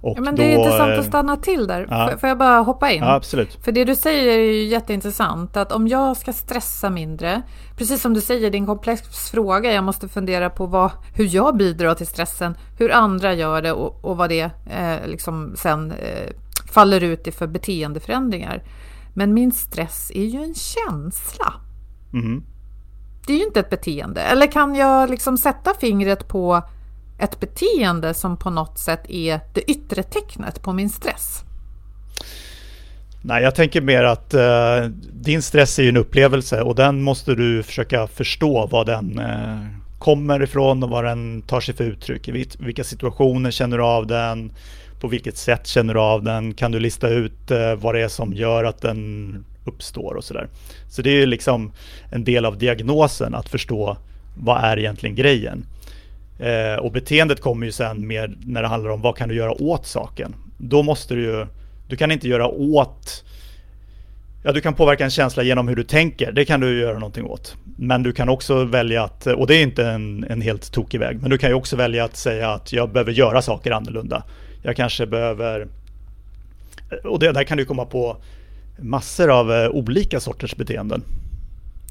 Och 0.00 0.14
ja, 0.16 0.22
men 0.22 0.34
det 0.34 0.44
är 0.44 0.58
intressant 0.58 0.98
att 0.98 1.04
stanna 1.04 1.36
till 1.36 1.66
där. 1.66 1.86
Ja. 1.90 2.12
Får 2.20 2.28
jag 2.28 2.38
bara 2.38 2.58
hoppa 2.58 2.90
in? 2.90 3.02
Ja, 3.02 3.14
absolut. 3.14 3.64
För 3.64 3.72
det 3.72 3.84
du 3.84 3.94
säger 3.94 4.38
är 4.38 4.38
ju 4.38 4.64
jätteintressant. 4.64 5.56
Att 5.56 5.72
om 5.72 5.88
jag 5.88 6.16
ska 6.16 6.32
stressa 6.32 6.90
mindre, 6.90 7.42
precis 7.76 8.02
som 8.02 8.14
du 8.14 8.20
säger, 8.20 8.50
det 8.50 8.56
är 8.56 8.60
en 8.60 8.66
komplex 8.66 9.30
fråga. 9.30 9.72
Jag 9.72 9.84
måste 9.84 10.08
fundera 10.08 10.50
på 10.50 10.66
vad, 10.66 10.90
hur 11.14 11.34
jag 11.34 11.56
bidrar 11.56 11.94
till 11.94 12.06
stressen, 12.06 12.56
hur 12.78 12.92
andra 12.92 13.34
gör 13.34 13.62
det 13.62 13.72
och, 13.72 14.04
och 14.04 14.16
vad 14.16 14.28
det 14.28 14.50
eh, 14.70 15.06
liksom 15.06 15.54
sen 15.56 15.90
eh, 15.90 16.32
faller 16.72 17.00
ut 17.00 17.26
i 17.26 17.32
för 17.32 17.46
beteendeförändringar. 17.46 18.62
Men 19.14 19.34
min 19.34 19.52
stress 19.52 20.10
är 20.14 20.24
ju 20.24 20.42
en 20.42 20.54
känsla. 20.54 21.54
Mm. 22.12 22.44
Det 23.26 23.32
är 23.32 23.36
ju 23.36 23.44
inte 23.44 23.60
ett 23.60 23.70
beteende. 23.70 24.20
Eller 24.20 24.46
kan 24.46 24.74
jag 24.74 25.10
liksom 25.10 25.38
sätta 25.38 25.74
fingret 25.74 26.28
på 26.28 26.62
ett 27.18 27.40
beteende 27.40 28.14
som 28.14 28.36
på 28.36 28.50
något 28.50 28.78
sätt 28.78 29.00
är 29.08 29.40
det 29.54 29.70
yttre 29.70 30.02
tecknet 30.02 30.62
på 30.62 30.72
min 30.72 30.90
stress? 30.90 31.42
Nej, 33.22 33.42
jag 33.42 33.54
tänker 33.54 33.80
mer 33.80 34.04
att 34.04 34.34
eh, 34.34 34.84
din 35.12 35.42
stress 35.42 35.78
är 35.78 35.82
ju 35.82 35.88
en 35.88 35.96
upplevelse 35.96 36.62
och 36.62 36.74
den 36.74 37.02
måste 37.02 37.34
du 37.34 37.62
försöka 37.62 38.06
förstå 38.06 38.66
vad 38.66 38.86
den 38.86 39.18
eh, 39.18 39.66
kommer 39.98 40.42
ifrån 40.42 40.82
och 40.82 40.90
vad 40.90 41.04
den 41.04 41.42
tar 41.42 41.60
sig 41.60 41.74
för 41.74 41.84
uttryck. 41.84 42.28
I 42.28 42.46
vilka 42.58 42.84
situationer 42.84 43.50
känner 43.50 43.78
du 43.78 43.84
av 43.84 44.06
den? 44.06 44.52
På 45.00 45.08
vilket 45.08 45.36
sätt 45.36 45.66
känner 45.66 45.94
du 45.94 46.00
av 46.00 46.22
den? 46.22 46.54
Kan 46.54 46.72
du 46.72 46.80
lista 46.80 47.08
ut 47.08 47.50
eh, 47.50 47.74
vad 47.74 47.94
det 47.94 48.00
är 48.00 48.08
som 48.08 48.32
gör 48.32 48.64
att 48.64 48.80
den 48.80 49.44
uppstår 49.66 50.14
och 50.14 50.24
sådär. 50.24 50.48
Så 50.88 51.02
det 51.02 51.10
är 51.10 51.20
ju 51.20 51.26
liksom 51.26 51.72
en 52.10 52.24
del 52.24 52.44
av 52.44 52.58
diagnosen 52.58 53.34
att 53.34 53.48
förstå 53.48 53.96
vad 54.36 54.64
är 54.64 54.78
egentligen 54.78 55.16
grejen. 55.16 55.66
Eh, 56.38 56.80
och 56.80 56.92
beteendet 56.92 57.40
kommer 57.40 57.66
ju 57.66 57.72
sen 57.72 58.06
mer 58.06 58.36
när 58.44 58.62
det 58.62 58.68
handlar 58.68 58.90
om 58.90 59.00
vad 59.00 59.16
kan 59.16 59.28
du 59.28 59.34
göra 59.34 59.62
åt 59.62 59.86
saken. 59.86 60.34
Då 60.58 60.82
måste 60.82 61.14
du 61.14 61.22
ju, 61.22 61.46
du 61.88 61.96
kan 61.96 62.10
inte 62.10 62.28
göra 62.28 62.48
åt 62.48 63.24
Ja, 64.46 64.52
du 64.52 64.60
kan 64.60 64.74
påverka 64.74 65.04
en 65.04 65.10
känsla 65.10 65.42
genom 65.42 65.68
hur 65.68 65.76
du 65.76 65.84
tänker. 65.84 66.32
Det 66.32 66.44
kan 66.44 66.60
du 66.60 66.80
göra 66.80 66.98
någonting 66.98 67.24
åt. 67.24 67.56
Men 67.76 68.02
du 68.02 68.12
kan 68.12 68.28
också 68.28 68.64
välja 68.64 69.04
att, 69.04 69.26
och 69.26 69.46
det 69.46 69.54
är 69.54 69.62
inte 69.62 69.86
en, 69.86 70.24
en 70.30 70.40
helt 70.40 70.72
tokig 70.72 71.00
väg, 71.00 71.22
men 71.22 71.30
du 71.30 71.38
kan 71.38 71.50
ju 71.50 71.54
också 71.54 71.76
välja 71.76 72.04
att 72.04 72.16
säga 72.16 72.50
att 72.50 72.72
jag 72.72 72.92
behöver 72.92 73.12
göra 73.12 73.42
saker 73.42 73.70
annorlunda. 73.70 74.22
Jag 74.62 74.76
kanske 74.76 75.06
behöver, 75.06 75.66
och 77.04 77.18
det, 77.18 77.32
där 77.32 77.44
kan 77.44 77.58
du 77.58 77.64
komma 77.64 77.84
på 77.84 78.16
massor 78.78 79.30
av 79.30 79.52
eh, 79.52 79.68
olika 79.68 80.20
sorters 80.20 80.56
beteenden. 80.56 81.02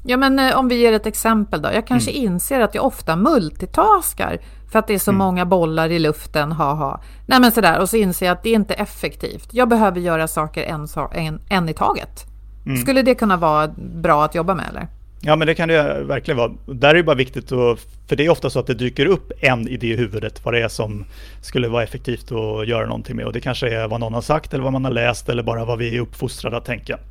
Ja, 0.08 0.16
men 0.16 0.38
eh, 0.38 0.58
om 0.58 0.68
vi 0.68 0.74
ger 0.74 0.92
ett 0.92 1.06
exempel 1.06 1.62
då. 1.62 1.68
Jag 1.74 1.86
kanske 1.86 2.10
mm. 2.10 2.22
inser 2.22 2.60
att 2.60 2.74
jag 2.74 2.84
ofta 2.84 3.16
multitaskar 3.16 4.38
för 4.72 4.78
att 4.78 4.86
det 4.86 4.94
är 4.94 4.98
så 4.98 5.10
mm. 5.10 5.18
många 5.18 5.46
bollar 5.46 5.90
i 5.90 5.98
luften, 5.98 6.52
haha. 6.52 7.00
Nej, 7.26 7.40
men 7.40 7.52
sådär. 7.52 7.80
Och 7.80 7.88
så 7.88 7.96
inser 7.96 8.26
jag 8.26 8.32
att 8.32 8.42
det 8.42 8.50
inte 8.50 8.74
är 8.74 8.82
effektivt. 8.82 9.48
Jag 9.52 9.68
behöver 9.68 10.00
göra 10.00 10.28
saker 10.28 10.62
en, 10.62 10.88
en, 11.12 11.40
en 11.48 11.68
i 11.68 11.74
taget. 11.74 12.24
Mm. 12.66 12.76
Skulle 12.76 13.02
det 13.02 13.14
kunna 13.14 13.36
vara 13.36 13.68
bra 13.78 14.24
att 14.24 14.34
jobba 14.34 14.54
med 14.54 14.64
eller? 14.70 14.88
Ja 15.20 15.36
men 15.36 15.46
det 15.46 15.54
kan 15.54 15.68
det 15.68 16.02
verkligen 16.04 16.38
vara. 16.38 16.52
Där 16.66 16.88
är 16.88 16.94
det 16.94 17.02
bara 17.02 17.16
viktigt 17.16 17.52
att, 17.52 17.80
för 18.08 18.16
det 18.16 18.26
är 18.26 18.30
ofta 18.30 18.50
så 18.50 18.58
att 18.58 18.66
det 18.66 18.74
dyker 18.74 19.06
upp 19.06 19.32
en 19.40 19.68
idé 19.68 19.86
i 19.86 19.96
huvudet 19.96 20.44
vad 20.44 20.54
det 20.54 20.62
är 20.62 20.68
som 20.68 21.04
skulle 21.40 21.68
vara 21.68 21.82
effektivt 21.82 22.32
att 22.32 22.68
göra 22.68 22.86
någonting 22.86 23.16
med. 23.16 23.26
Och 23.26 23.32
det 23.32 23.40
kanske 23.40 23.68
är 23.68 23.88
vad 23.88 24.00
någon 24.00 24.14
har 24.14 24.20
sagt 24.20 24.54
eller 24.54 24.64
vad 24.64 24.72
man 24.72 24.84
har 24.84 24.92
läst 24.92 25.28
eller 25.28 25.42
bara 25.42 25.64
vad 25.64 25.78
vi 25.78 25.96
är 25.96 26.00
uppfostrade 26.00 26.56
att 26.56 26.64
tänka. 26.64 26.98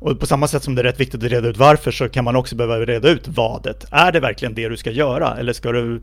Och 0.00 0.20
på 0.20 0.26
samma 0.26 0.48
sätt 0.48 0.62
som 0.62 0.74
det 0.74 0.82
är 0.82 0.84
rätt 0.84 1.00
viktigt 1.00 1.24
att 1.24 1.30
reda 1.30 1.48
ut 1.48 1.56
varför 1.56 1.90
så 1.90 2.08
kan 2.08 2.24
man 2.24 2.36
också 2.36 2.56
behöva 2.56 2.86
reda 2.86 3.08
ut 3.08 3.28
vadet. 3.28 3.86
Är 3.90 4.12
det 4.12 4.20
verkligen 4.20 4.54
det 4.54 4.68
du 4.68 4.76
ska 4.76 4.90
göra? 4.90 5.36
Eller 5.36 5.52
ska 5.52 5.72
du 5.72 6.02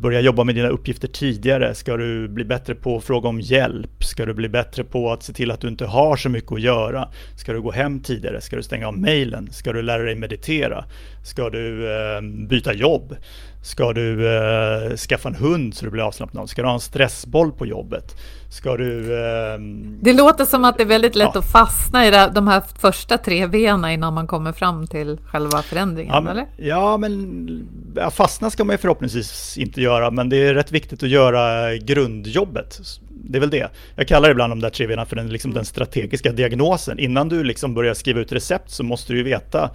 börja 0.00 0.20
jobba 0.20 0.44
med 0.44 0.54
dina 0.54 0.68
uppgifter 0.68 1.08
tidigare? 1.08 1.74
Ska 1.74 1.96
du 1.96 2.28
bli 2.28 2.44
bättre 2.44 2.74
på 2.74 2.96
att 2.96 3.04
fråga 3.04 3.28
om 3.28 3.40
hjälp? 3.40 4.04
Ska 4.04 4.26
du 4.26 4.34
bli 4.34 4.48
bättre 4.48 4.84
på 4.84 5.12
att 5.12 5.22
se 5.22 5.32
till 5.32 5.50
att 5.50 5.60
du 5.60 5.68
inte 5.68 5.86
har 5.86 6.16
så 6.16 6.28
mycket 6.28 6.52
att 6.52 6.60
göra? 6.60 7.08
Ska 7.36 7.52
du 7.52 7.60
gå 7.60 7.70
hem 7.70 8.00
tidigare? 8.00 8.40
Ska 8.40 8.56
du 8.56 8.62
stänga 8.62 8.88
av 8.88 8.98
mejlen? 8.98 9.48
Ska 9.52 9.72
du 9.72 9.82
lära 9.82 10.02
dig 10.02 10.14
meditera? 10.14 10.84
Ska 11.24 11.50
du 11.50 11.92
eh, 11.92 12.20
byta 12.48 12.74
jobb? 12.74 13.16
Ska 13.62 13.92
du 13.92 14.36
eh, 14.36 14.96
skaffa 14.96 15.28
en 15.28 15.34
hund 15.34 15.74
så 15.74 15.84
du 15.84 15.90
blir 15.90 16.02
avslappnad? 16.02 16.48
Ska 16.48 16.62
du 16.62 16.68
ha 16.68 16.74
en 16.74 16.80
stressboll 16.80 17.52
på 17.52 17.66
jobbet? 17.66 18.16
Ska 18.50 18.76
du... 18.76 19.14
Eh, 19.14 19.58
det 20.00 20.12
låter 20.12 20.44
som 20.44 20.64
att 20.64 20.76
det 20.76 20.82
är 20.82 20.86
väldigt 20.86 21.14
lätt 21.14 21.30
ja. 21.34 21.40
att 21.40 21.52
fastna 21.52 22.06
i 22.06 22.10
de 22.34 22.48
här 22.48 22.62
första 22.80 23.18
tre 23.18 23.46
benen 23.46 23.90
innan 23.90 24.14
man 24.14 24.26
kommer 24.26 24.52
fram 24.52 24.86
till 24.86 25.18
själva 25.24 25.62
förändringen, 25.62 26.14
ja, 26.14 26.20
men, 26.20 26.32
eller? 26.32 26.46
Ja, 26.56 26.96
men 26.96 27.68
ja, 27.96 28.10
fastna 28.10 28.50
ska 28.50 28.64
man 28.64 28.74
ju 28.74 28.78
förhoppningsvis 28.78 29.58
inte 29.58 29.82
göra, 29.82 30.10
men 30.10 30.28
det 30.28 30.36
är 30.36 30.54
rätt 30.54 30.72
viktigt 30.72 31.02
att 31.02 31.08
göra 31.08 31.76
grundjobbet. 31.76 32.80
Det 33.08 33.38
är 33.38 33.40
väl 33.40 33.50
det. 33.50 33.70
Jag 33.96 34.08
kallar 34.08 34.30
ibland 34.30 34.52
de 34.52 34.60
där 34.60 34.70
tre 34.70 34.86
benen 34.86 35.06
för 35.06 35.16
den, 35.16 35.28
liksom, 35.28 35.54
den 35.54 35.64
strategiska 35.64 36.32
diagnosen. 36.32 36.98
Innan 36.98 37.28
du 37.28 37.44
liksom 37.44 37.74
börjar 37.74 37.94
skriva 37.94 38.20
ut 38.20 38.32
recept 38.32 38.70
så 38.70 38.84
måste 38.84 39.12
du 39.12 39.18
ju 39.18 39.24
veta 39.24 39.70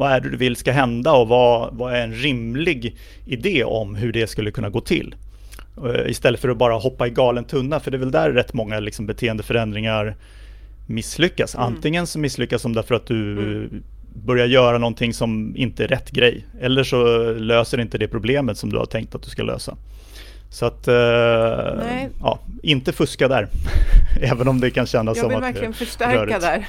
vad 0.00 0.12
är 0.12 0.20
det 0.20 0.30
du 0.30 0.36
vill 0.36 0.56
ska 0.56 0.72
hända 0.72 1.12
och 1.12 1.28
vad, 1.28 1.74
vad 1.74 1.94
är 1.94 2.00
en 2.00 2.14
rimlig 2.14 2.96
idé 3.26 3.64
om 3.64 3.94
hur 3.94 4.12
det 4.12 4.26
skulle 4.26 4.50
kunna 4.50 4.68
gå 4.68 4.80
till? 4.80 5.14
Eh, 5.86 6.10
istället 6.10 6.40
för 6.40 6.48
att 6.48 6.56
bara 6.56 6.74
hoppa 6.74 7.06
i 7.06 7.10
galen 7.10 7.44
tunna, 7.44 7.80
för 7.80 7.90
det 7.90 7.96
är 7.96 7.98
väl 7.98 8.10
där 8.10 8.30
rätt 8.30 8.52
många 8.52 8.80
liksom 8.80 9.06
beteendeförändringar 9.06 10.16
misslyckas. 10.86 11.54
Mm. 11.54 11.66
Antingen 11.66 12.06
så 12.06 12.18
misslyckas 12.18 12.62
de 12.62 12.72
därför 12.72 12.94
att 12.94 13.06
du 13.06 13.32
mm. 13.32 13.82
börjar 14.14 14.46
göra 14.46 14.78
någonting 14.78 15.14
som 15.14 15.56
inte 15.56 15.84
är 15.84 15.88
rätt 15.88 16.10
grej. 16.10 16.46
Eller 16.60 16.84
så 16.84 17.32
löser 17.32 17.80
inte 17.80 17.98
det 17.98 18.08
problemet 18.08 18.58
som 18.58 18.70
du 18.70 18.78
har 18.78 18.86
tänkt 18.86 19.14
att 19.14 19.22
du 19.22 19.30
ska 19.30 19.42
lösa. 19.42 19.76
Så 20.50 20.66
att, 20.66 20.88
eh, 20.88 20.94
ja, 22.20 22.38
inte 22.62 22.92
fuska 22.92 23.28
där. 23.28 23.48
Även 24.20 24.48
om 24.48 24.60
det 24.60 24.70
kan 24.70 24.86
kännas 24.86 25.18
som 25.18 25.26
att 25.26 25.32
Jag 25.32 25.40
vill 25.40 25.46
verkligen 25.46 25.74
förstärka 25.74 26.38
där. 26.38 26.68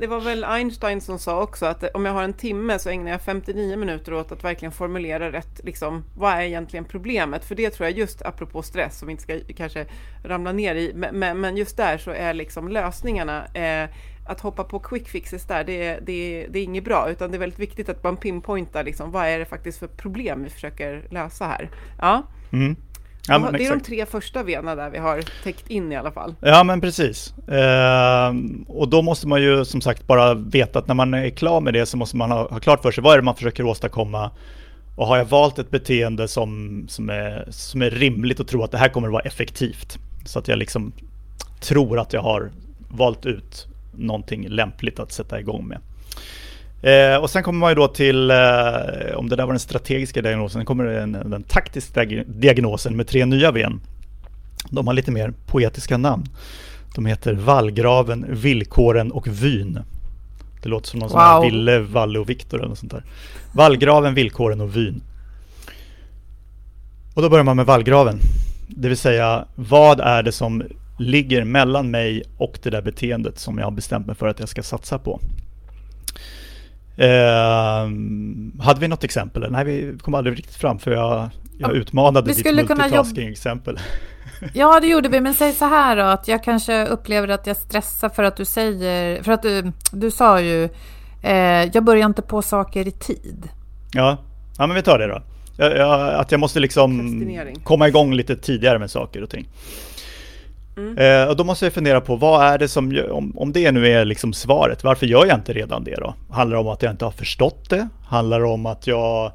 Det 0.00 0.06
var 0.06 0.20
väl 0.20 0.44
Einstein 0.44 1.00
som 1.00 1.18
sa 1.18 1.42
också 1.42 1.66
att 1.66 1.84
om 1.94 2.04
jag 2.04 2.12
har 2.12 2.22
en 2.22 2.32
timme 2.32 2.78
så 2.78 2.90
ägnar 2.90 3.10
jag 3.10 3.22
59 3.22 3.76
minuter 3.76 4.14
åt 4.14 4.32
att 4.32 4.44
verkligen 4.44 4.72
formulera 4.72 5.32
rätt, 5.32 5.60
liksom, 5.64 6.04
vad 6.16 6.32
är 6.32 6.40
egentligen 6.40 6.84
problemet? 6.84 7.44
För 7.44 7.54
det 7.54 7.70
tror 7.70 7.88
jag 7.88 7.98
just 7.98 8.22
apropå 8.22 8.62
stress, 8.62 8.98
som 8.98 9.06
vi 9.06 9.12
inte 9.12 9.22
ska 9.22 9.38
kanske 9.56 9.86
ramla 10.24 10.52
ner 10.52 10.74
i, 10.74 10.92
men, 10.94 11.40
men 11.40 11.56
just 11.56 11.76
där 11.76 11.98
så 11.98 12.10
är 12.10 12.34
liksom 12.34 12.68
lösningarna 12.68 13.46
eh, 13.46 13.88
att 14.26 14.40
hoppa 14.40 14.64
på 14.64 14.78
quick 14.78 15.08
fixes 15.08 15.46
där, 15.46 15.64
det, 15.64 15.98
det, 16.02 16.46
det 16.50 16.58
är 16.58 16.62
inget 16.64 16.84
bra, 16.84 17.10
utan 17.10 17.30
det 17.30 17.36
är 17.36 17.38
väldigt 17.38 17.58
viktigt 17.58 17.88
att 17.88 18.04
man 18.04 18.16
pinpointar 18.16 18.84
liksom, 18.84 19.10
vad 19.10 19.26
är 19.26 19.38
det 19.38 19.44
faktiskt 19.44 19.78
för 19.78 19.86
problem 19.86 20.44
vi 20.44 20.50
försöker 20.50 21.08
lösa 21.10 21.44
här. 21.44 21.70
Ja. 22.00 22.22
Mm. 22.52 22.76
Ja, 23.30 23.38
det 23.38 23.58
är 23.58 23.60
exakt. 23.60 23.84
de 23.84 23.86
tre 23.86 24.06
första 24.06 24.42
vena 24.42 24.74
där 24.74 24.90
vi 24.90 24.98
har 24.98 25.22
täckt 25.42 25.70
in 25.70 25.92
i 25.92 25.96
alla 25.96 26.12
fall. 26.12 26.34
Ja 26.40 26.64
men 26.64 26.80
precis. 26.80 27.34
Eh, 27.48 28.34
och 28.68 28.88
då 28.88 29.02
måste 29.02 29.28
man 29.28 29.42
ju 29.42 29.64
som 29.64 29.80
sagt 29.80 30.06
bara 30.06 30.34
veta 30.34 30.78
att 30.78 30.86
när 30.88 30.94
man 30.94 31.14
är 31.14 31.30
klar 31.30 31.60
med 31.60 31.74
det 31.74 31.86
så 31.86 31.96
måste 31.96 32.16
man 32.16 32.30
ha, 32.30 32.48
ha 32.48 32.60
klart 32.60 32.82
för 32.82 32.90
sig 32.90 33.04
vad 33.04 33.12
är 33.12 33.16
det 33.18 33.24
man 33.24 33.36
försöker 33.36 33.64
åstadkomma. 33.64 34.30
Och 34.96 35.06
har 35.06 35.16
jag 35.16 35.24
valt 35.24 35.58
ett 35.58 35.70
beteende 35.70 36.28
som, 36.28 36.84
som, 36.88 37.10
är, 37.10 37.48
som 37.50 37.82
är 37.82 37.90
rimligt 37.90 38.40
och 38.40 38.48
tro 38.48 38.62
att 38.62 38.70
det 38.70 38.78
här 38.78 38.88
kommer 38.88 39.08
att 39.08 39.12
vara 39.12 39.22
effektivt. 39.22 39.98
Så 40.24 40.38
att 40.38 40.48
jag 40.48 40.58
liksom 40.58 40.92
tror 41.60 41.98
att 41.98 42.12
jag 42.12 42.22
har 42.22 42.50
valt 42.88 43.26
ut 43.26 43.66
någonting 43.92 44.48
lämpligt 44.48 44.98
att 44.98 45.12
sätta 45.12 45.40
igång 45.40 45.68
med. 45.68 45.78
Eh, 46.82 47.16
och 47.16 47.30
sen 47.30 47.42
kommer 47.42 47.58
man 47.58 47.70
ju 47.70 47.74
då 47.74 47.88
till, 47.88 48.30
eh, 48.30 48.36
om 49.16 49.28
det 49.28 49.36
där 49.36 49.46
var 49.46 49.52
den 49.52 49.60
strategiska 49.60 50.22
diagnosen, 50.22 50.64
kommer 50.64 50.84
den, 50.84 51.12
den 51.12 51.42
taktiska 51.42 52.04
diagnosen 52.26 52.96
med 52.96 53.06
tre 53.06 53.26
nya 53.26 53.52
ben. 53.52 53.80
De 54.70 54.86
har 54.86 54.94
lite 54.94 55.10
mer 55.10 55.32
poetiska 55.46 55.96
namn. 55.96 56.24
De 56.94 57.06
heter 57.06 57.34
Vallgraven, 57.34 58.26
Villkoren 58.28 59.12
och 59.12 59.26
Vyn. 59.26 59.78
Det 60.62 60.68
låter 60.68 60.88
som 60.88 61.00
någon 61.00 61.08
wow. 61.08 61.12
sån 61.12 61.20
här 61.20 61.40
Ville, 61.40 61.78
Valle 61.78 62.18
och 62.18 62.30
Viktor 62.30 62.58
eller 62.58 62.68
något 62.68 62.78
sånt 62.78 62.92
där. 62.92 63.04
Vallgraven, 63.52 64.14
Villkoren 64.14 64.60
och 64.60 64.76
Vyn. 64.76 65.02
Och 67.14 67.22
då 67.22 67.28
börjar 67.28 67.44
man 67.44 67.56
med 67.56 67.66
vallgraven. 67.66 68.18
Det 68.68 68.88
vill 68.88 68.96
säga, 68.96 69.44
vad 69.54 70.00
är 70.00 70.22
det 70.22 70.32
som 70.32 70.62
ligger 70.98 71.44
mellan 71.44 71.90
mig 71.90 72.22
och 72.38 72.58
det 72.62 72.70
där 72.70 72.82
beteendet 72.82 73.38
som 73.38 73.58
jag 73.58 73.66
har 73.66 73.70
bestämt 73.70 74.06
mig 74.06 74.16
för 74.16 74.26
att 74.26 74.40
jag 74.40 74.48
ska 74.48 74.62
satsa 74.62 74.98
på? 74.98 75.20
Eh, 76.96 77.88
hade 78.64 78.80
vi 78.80 78.88
något 78.88 79.04
exempel? 79.04 79.50
Nej, 79.50 79.64
vi 79.64 79.98
kom 80.02 80.14
aldrig 80.14 80.38
riktigt 80.38 80.56
fram 80.56 80.78
för 80.78 80.90
jag, 80.90 81.28
jag 81.58 81.76
utmanade 81.76 82.32
vi 82.32 82.42
ditt 82.42 82.54
multitasking-exempel. 82.54 83.78
Ja, 84.54 84.80
det 84.80 84.86
gjorde 84.86 85.08
vi, 85.08 85.20
men 85.20 85.34
säg 85.34 85.52
så 85.52 85.64
här 85.64 85.96
då, 85.96 86.02
att 86.02 86.28
jag 86.28 86.44
kanske 86.44 86.86
upplever 86.86 87.28
att 87.28 87.46
jag 87.46 87.56
stressar 87.56 88.08
för 88.08 88.22
att 88.22 88.36
du 88.36 88.44
säger, 88.44 89.22
för 89.22 89.32
att 89.32 89.42
du, 89.42 89.72
du 89.92 90.10
sa 90.10 90.40
ju, 90.40 90.64
eh, 91.22 91.64
jag 91.72 91.84
börjar 91.84 92.06
inte 92.06 92.22
på 92.22 92.42
saker 92.42 92.88
i 92.88 92.90
tid. 92.90 93.48
Ja, 93.92 94.18
ja 94.58 94.66
men 94.66 94.76
vi 94.76 94.82
tar 94.82 94.98
det 94.98 95.06
då. 95.06 95.22
Jag, 95.56 95.76
jag, 95.76 96.14
att 96.14 96.30
jag 96.32 96.40
måste 96.40 96.60
liksom 96.60 97.00
komma 97.64 97.88
igång 97.88 98.14
lite 98.14 98.36
tidigare 98.36 98.78
med 98.78 98.90
saker 98.90 99.22
och 99.22 99.30
ting. 99.30 99.48
Mm. 100.80 101.22
Eh, 101.22 101.28
och 101.28 101.36
då 101.36 101.44
måste 101.44 101.66
jag 101.66 101.72
fundera 101.72 102.00
på 102.00 102.16
vad 102.16 102.42
är 102.42 102.58
det 102.58 102.68
som, 102.68 103.02
om, 103.10 103.38
om 103.38 103.52
det 103.52 103.72
nu 103.72 103.88
är 103.88 104.04
liksom 104.04 104.32
svaret, 104.32 104.84
varför 104.84 105.06
gör 105.06 105.26
jag 105.26 105.38
inte 105.38 105.52
redan 105.52 105.84
det 105.84 105.94
då? 105.94 106.14
Handlar 106.30 106.56
det 106.56 106.60
om 106.60 106.68
att 106.68 106.82
jag 106.82 106.92
inte 106.92 107.04
har 107.04 107.12
förstått 107.12 107.70
det? 107.70 107.88
Handlar 108.04 108.40
det 108.40 108.46
om 108.46 108.66
att 108.66 108.86
jag 108.86 109.32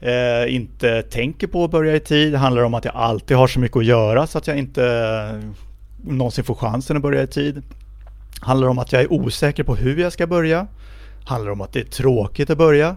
eh, 0.00 0.54
inte 0.54 1.02
tänker 1.02 1.46
på 1.46 1.64
att 1.64 1.70
börja 1.70 1.96
i 1.96 2.00
tid? 2.00 2.34
Handlar 2.34 2.62
det 2.62 2.66
om 2.66 2.74
att 2.74 2.84
jag 2.84 2.94
alltid 2.94 3.36
har 3.36 3.46
så 3.46 3.60
mycket 3.60 3.76
att 3.76 3.84
göra 3.84 4.26
så 4.26 4.38
att 4.38 4.46
jag 4.46 4.58
inte 4.58 4.86
eh, 4.86 5.48
någonsin 6.04 6.44
får 6.44 6.54
chansen 6.54 6.96
att 6.96 7.02
börja 7.02 7.22
i 7.22 7.26
tid? 7.26 7.62
Handlar 8.40 8.66
det 8.66 8.70
om 8.70 8.78
att 8.78 8.92
jag 8.92 9.02
är 9.02 9.12
osäker 9.12 9.64
på 9.64 9.74
hur 9.74 9.96
jag 9.96 10.12
ska 10.12 10.26
börja? 10.26 10.66
Handlar 11.24 11.46
det 11.46 11.52
om 11.52 11.60
att 11.60 11.72
det 11.72 11.80
är 11.80 11.84
tråkigt 11.84 12.50
att 12.50 12.58
börja? 12.58 12.96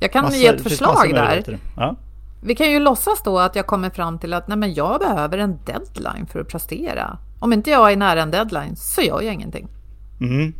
Jag 0.00 0.12
kan 0.12 0.24
massa, 0.24 0.36
ge 0.36 0.46
ett 0.46 0.62
förslag 0.62 1.14
där. 1.14 1.58
Ja. 1.76 1.96
Vi 2.40 2.54
kan 2.54 2.70
ju 2.70 2.78
låtsas 2.78 3.22
då 3.22 3.38
att 3.38 3.56
jag 3.56 3.66
kommer 3.66 3.90
fram 3.90 4.18
till 4.18 4.34
att 4.34 4.48
nej 4.48 4.58
men 4.58 4.74
jag 4.74 5.00
behöver 5.00 5.38
en 5.38 5.58
deadline 5.64 6.26
för 6.26 6.40
att 6.40 6.48
prestera. 6.48 7.18
Om 7.38 7.52
inte 7.52 7.70
jag 7.70 7.92
är 7.92 7.96
nära 7.96 8.22
en 8.22 8.30
deadline 8.30 8.76
så 8.76 9.02
gör 9.02 9.22
jag 9.22 9.34
ingenting. 9.34 9.68
Mm. 10.20 10.54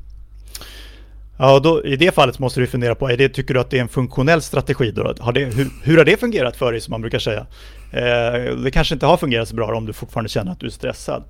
Ja, 1.39 1.59
då, 1.59 1.85
i 1.85 1.97
det 1.97 2.15
fallet 2.15 2.39
måste 2.39 2.61
du 2.61 2.67
fundera 2.67 2.95
på, 2.95 3.11
är 3.11 3.17
det, 3.17 3.29
tycker 3.29 3.55
du 3.55 3.61
att 3.61 3.71
det 3.71 3.79
är 3.79 3.83
en 3.83 3.89
funktionell 3.89 4.43
strategi? 4.43 4.91
Då? 4.91 5.15
Har 5.21 5.33
det, 5.33 5.45
hur, 5.45 5.69
hur 5.83 5.99
har 5.99 6.05
det 6.05 6.21
fungerat 6.21 6.57
för 6.57 6.73
dig 6.73 6.81
som 6.81 6.91
man 6.91 7.01
brukar 7.01 7.19
säga? 7.19 7.47
Eh, 7.93 8.57
det 8.57 8.71
kanske 8.71 8.95
inte 8.95 9.07
har 9.07 9.17
fungerat 9.17 9.49
så 9.49 9.57
bra 9.57 9.77
om 9.77 9.87
du 9.87 9.93
fortfarande 9.93 10.29
känner 10.29 10.53
att 10.53 10.61
du 10.61 10.67
är 10.67 10.71
stressad. 10.71 11.25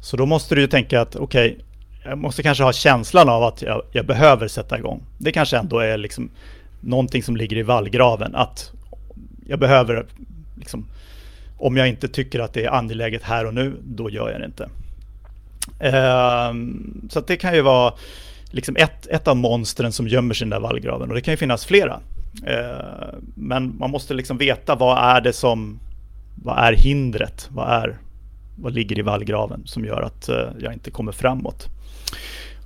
Så 0.00 0.16
då 0.16 0.26
måste 0.26 0.54
du 0.54 0.60
ju 0.60 0.66
tänka 0.66 1.00
att 1.00 1.16
okej, 1.16 1.52
okay, 1.52 1.64
jag 2.04 2.18
måste 2.18 2.42
kanske 2.42 2.64
ha 2.64 2.72
känslan 2.72 3.28
av 3.28 3.42
att 3.42 3.62
jag, 3.62 3.82
jag, 3.92 4.06
behöver 4.06 4.48
sätta 4.48 4.78
igång. 4.78 5.02
Det 5.18 5.32
kanske 5.32 5.56
ändå 5.56 5.78
är 5.78 5.98
liksom 5.98 6.30
någonting 6.80 7.22
som 7.22 7.36
ligger 7.36 7.56
i 7.56 7.62
vallgraven. 7.62 8.34
Att 8.34 8.72
jag 9.46 9.58
behöver, 9.58 10.06
liksom, 10.56 10.86
om 11.58 11.76
jag 11.76 11.88
inte 11.88 12.08
tycker 12.08 12.40
att 12.40 12.52
det 12.52 12.64
är 12.64 12.70
angeläget 12.70 13.22
här 13.22 13.46
och 13.46 13.54
nu, 13.54 13.76
då 13.84 14.10
gör 14.10 14.30
jag 14.30 14.40
det 14.40 14.46
inte. 14.46 14.68
Ehm, 15.80 17.08
så 17.10 17.20
det 17.20 17.36
kan 17.36 17.54
ju 17.54 17.60
vara 17.60 17.94
liksom 18.50 18.76
ett, 18.76 19.06
ett 19.06 19.28
av 19.28 19.36
monstren 19.36 19.92
som 19.92 20.08
gömmer 20.08 20.34
sig 20.34 20.46
i 20.46 20.50
den 20.50 20.62
där 20.62 20.68
vallgraven 20.68 21.08
och 21.08 21.14
det 21.14 21.20
kan 21.20 21.32
ju 21.32 21.38
finnas 21.38 21.64
flera. 21.64 22.00
Ehm, 22.46 23.24
men 23.34 23.78
man 23.78 23.90
måste 23.90 24.14
liksom 24.14 24.38
veta 24.38 24.74
vad 24.74 24.98
är 24.98 25.20
det 25.20 25.32
som, 25.32 25.80
vad 26.44 26.58
är 26.58 26.72
hindret? 26.72 27.48
Vad 27.50 27.68
är, 27.68 27.98
vad 28.56 28.72
ligger 28.72 28.98
i 28.98 29.02
vallgraven 29.02 29.62
som 29.64 29.84
gör 29.84 30.02
att 30.02 30.28
eh, 30.28 30.48
jag 30.58 30.72
inte 30.72 30.90
kommer 30.90 31.12
framåt? 31.12 31.66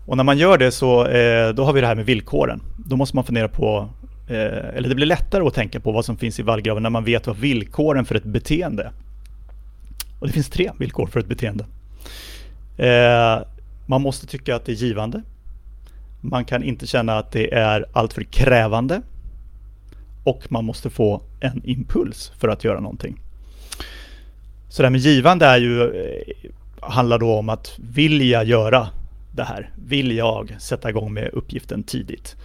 Och 0.06 0.16
när 0.16 0.24
man 0.24 0.38
gör 0.38 0.58
det 0.58 0.70
så 0.70 1.06
eh, 1.06 1.54
då 1.54 1.64
har 1.64 1.72
vi 1.72 1.80
det 1.80 1.86
här 1.86 1.94
med 1.94 2.06
villkoren. 2.06 2.62
Då 2.76 2.96
måste 2.96 3.16
man 3.16 3.24
fundera 3.24 3.48
på 3.48 3.88
Eh, 4.28 4.76
eller 4.76 4.88
det 4.88 4.94
blir 4.94 5.06
lättare 5.06 5.46
att 5.46 5.54
tänka 5.54 5.80
på 5.80 5.92
vad 5.92 6.04
som 6.04 6.16
finns 6.16 6.40
i 6.40 6.42
vallgraven 6.42 6.82
när 6.82 6.90
man 6.90 7.04
vet 7.04 7.26
vad 7.26 7.36
villkoren 7.36 8.04
för 8.04 8.14
ett 8.14 8.24
beteende. 8.24 8.90
Och 10.20 10.26
det 10.26 10.32
finns 10.32 10.50
tre 10.50 10.70
villkor 10.78 11.06
för 11.06 11.20
ett 11.20 11.26
beteende. 11.28 11.64
Eh, 12.76 13.42
man 13.86 14.02
måste 14.02 14.26
tycka 14.26 14.56
att 14.56 14.64
det 14.64 14.72
är 14.72 14.76
givande. 14.76 15.22
Man 16.20 16.44
kan 16.44 16.62
inte 16.62 16.86
känna 16.86 17.18
att 17.18 17.32
det 17.32 17.54
är 17.54 17.84
alltför 17.92 18.22
krävande. 18.22 19.02
Och 20.24 20.52
man 20.52 20.64
måste 20.64 20.90
få 20.90 21.22
en 21.40 21.62
impuls 21.64 22.32
för 22.38 22.48
att 22.48 22.64
göra 22.64 22.80
någonting. 22.80 23.20
Så 24.68 24.82
det 24.82 24.86
här 24.86 24.90
med 24.90 25.00
givande 25.00 25.46
är 25.46 25.58
ju, 25.58 25.82
eh, 25.82 26.50
handlar 26.80 27.18
då 27.18 27.34
om 27.34 27.48
att 27.48 27.78
vilja 27.78 28.42
göra 28.42 28.88
det 29.32 29.44
här? 29.44 29.70
Vill 29.86 30.16
jag 30.16 30.56
sätta 30.58 30.90
igång 30.90 31.12
med 31.12 31.30
uppgiften 31.32 31.82
tidigt? 31.82 32.36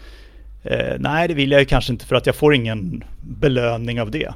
Eh, 0.63 0.95
nej, 0.99 1.28
det 1.28 1.34
vill 1.34 1.52
jag 1.52 1.60
ju 1.60 1.65
kanske 1.65 1.93
inte 1.93 2.06
för 2.06 2.15
att 2.15 2.26
jag 2.26 2.36
får 2.36 2.56
ingen 2.56 3.04
belöning 3.21 4.02
av 4.02 4.12
det. 4.12 4.34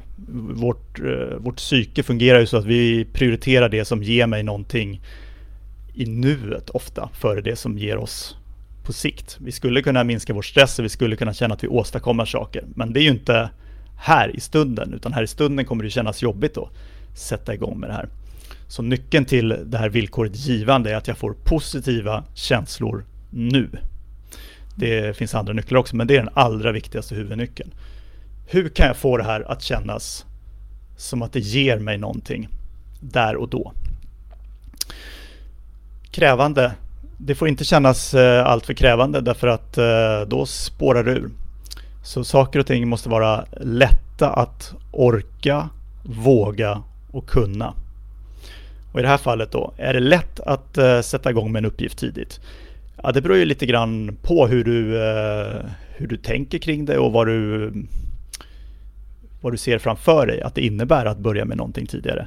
Vårt, 0.54 1.00
eh, 1.00 1.36
vårt 1.38 1.56
psyke 1.56 2.02
fungerar 2.02 2.40
ju 2.40 2.46
så 2.46 2.56
att 2.56 2.64
vi 2.64 3.04
prioriterar 3.04 3.68
det 3.68 3.84
som 3.84 4.02
ger 4.02 4.26
mig 4.26 4.42
någonting 4.42 5.00
i 5.94 6.06
nuet 6.06 6.70
ofta 6.70 7.08
före 7.14 7.40
det 7.40 7.56
som 7.56 7.78
ger 7.78 7.96
oss 7.96 8.36
på 8.84 8.92
sikt. 8.92 9.38
Vi 9.40 9.52
skulle 9.52 9.82
kunna 9.82 10.04
minska 10.04 10.32
vår 10.32 10.42
stress 10.42 10.78
och 10.78 10.84
vi 10.84 10.88
skulle 10.88 11.16
kunna 11.16 11.34
känna 11.34 11.54
att 11.54 11.64
vi 11.64 11.68
åstadkommer 11.68 12.24
saker. 12.24 12.64
Men 12.74 12.92
det 12.92 13.00
är 13.00 13.02
ju 13.02 13.10
inte 13.10 13.50
här 13.98 14.36
i 14.36 14.40
stunden, 14.40 14.94
utan 14.94 15.12
här 15.12 15.22
i 15.22 15.26
stunden 15.26 15.64
kommer 15.64 15.84
det 15.84 15.90
kännas 15.90 16.22
jobbigt 16.22 16.56
att 16.56 16.68
sätta 17.14 17.54
igång 17.54 17.80
med 17.80 17.90
det 17.90 17.94
här. 17.94 18.08
Så 18.68 18.82
nyckeln 18.82 19.24
till 19.24 19.56
det 19.64 19.78
här 19.78 19.88
villkoret 19.88 20.36
givande 20.36 20.90
är 20.90 20.94
att 20.94 21.08
jag 21.08 21.18
får 21.18 21.36
positiva 21.44 22.24
känslor 22.34 23.04
nu. 23.30 23.68
Det 24.78 25.16
finns 25.16 25.34
andra 25.34 25.52
nycklar 25.52 25.78
också, 25.78 25.96
men 25.96 26.06
det 26.06 26.14
är 26.14 26.18
den 26.18 26.34
allra 26.34 26.72
viktigaste 26.72 27.14
huvudnyckeln. 27.14 27.74
Hur 28.46 28.68
kan 28.68 28.86
jag 28.86 28.96
få 28.96 29.16
det 29.16 29.24
här 29.24 29.50
att 29.52 29.62
kännas 29.62 30.26
som 30.96 31.22
att 31.22 31.32
det 31.32 31.40
ger 31.40 31.78
mig 31.78 31.98
någonting 31.98 32.48
där 33.00 33.36
och 33.36 33.48
då? 33.48 33.72
Krävande. 36.10 36.72
Det 37.18 37.34
får 37.34 37.48
inte 37.48 37.64
kännas 37.64 38.14
eh, 38.14 38.46
alltför 38.46 38.74
krävande 38.74 39.20
därför 39.20 39.46
att 39.46 39.78
eh, 39.78 40.20
då 40.28 40.46
spårar 40.46 41.04
det 41.04 41.10
ur. 41.10 41.30
Så 42.04 42.24
saker 42.24 42.58
och 42.58 42.66
ting 42.66 42.88
måste 42.88 43.08
vara 43.08 43.44
lätta 43.60 44.30
att 44.30 44.74
orka, 44.92 45.68
våga 46.04 46.82
och 47.10 47.28
kunna. 47.28 47.74
Och 48.92 49.00
i 49.00 49.02
det 49.02 49.08
här 49.08 49.18
fallet 49.18 49.52
då, 49.52 49.74
är 49.76 49.94
det 49.94 50.00
lätt 50.00 50.40
att 50.40 50.78
eh, 50.78 51.00
sätta 51.00 51.30
igång 51.30 51.52
med 51.52 51.60
en 51.60 51.70
uppgift 51.70 51.98
tidigt? 51.98 52.40
Ja, 53.02 53.12
det 53.12 53.22
beror 53.22 53.36
ju 53.36 53.44
lite 53.44 53.66
grann 53.66 54.16
på 54.22 54.46
hur 54.46 54.64
du, 54.64 55.02
eh, 55.02 55.64
hur 55.96 56.06
du 56.06 56.16
tänker 56.16 56.58
kring 56.58 56.84
det 56.84 56.98
och 56.98 57.12
vad 57.12 57.26
du, 57.26 57.72
vad 59.40 59.52
du 59.52 59.56
ser 59.56 59.78
framför 59.78 60.26
dig 60.26 60.42
att 60.42 60.54
det 60.54 60.66
innebär 60.66 61.06
att 61.06 61.18
börja 61.18 61.44
med 61.44 61.56
någonting 61.56 61.86
tidigare. 61.86 62.26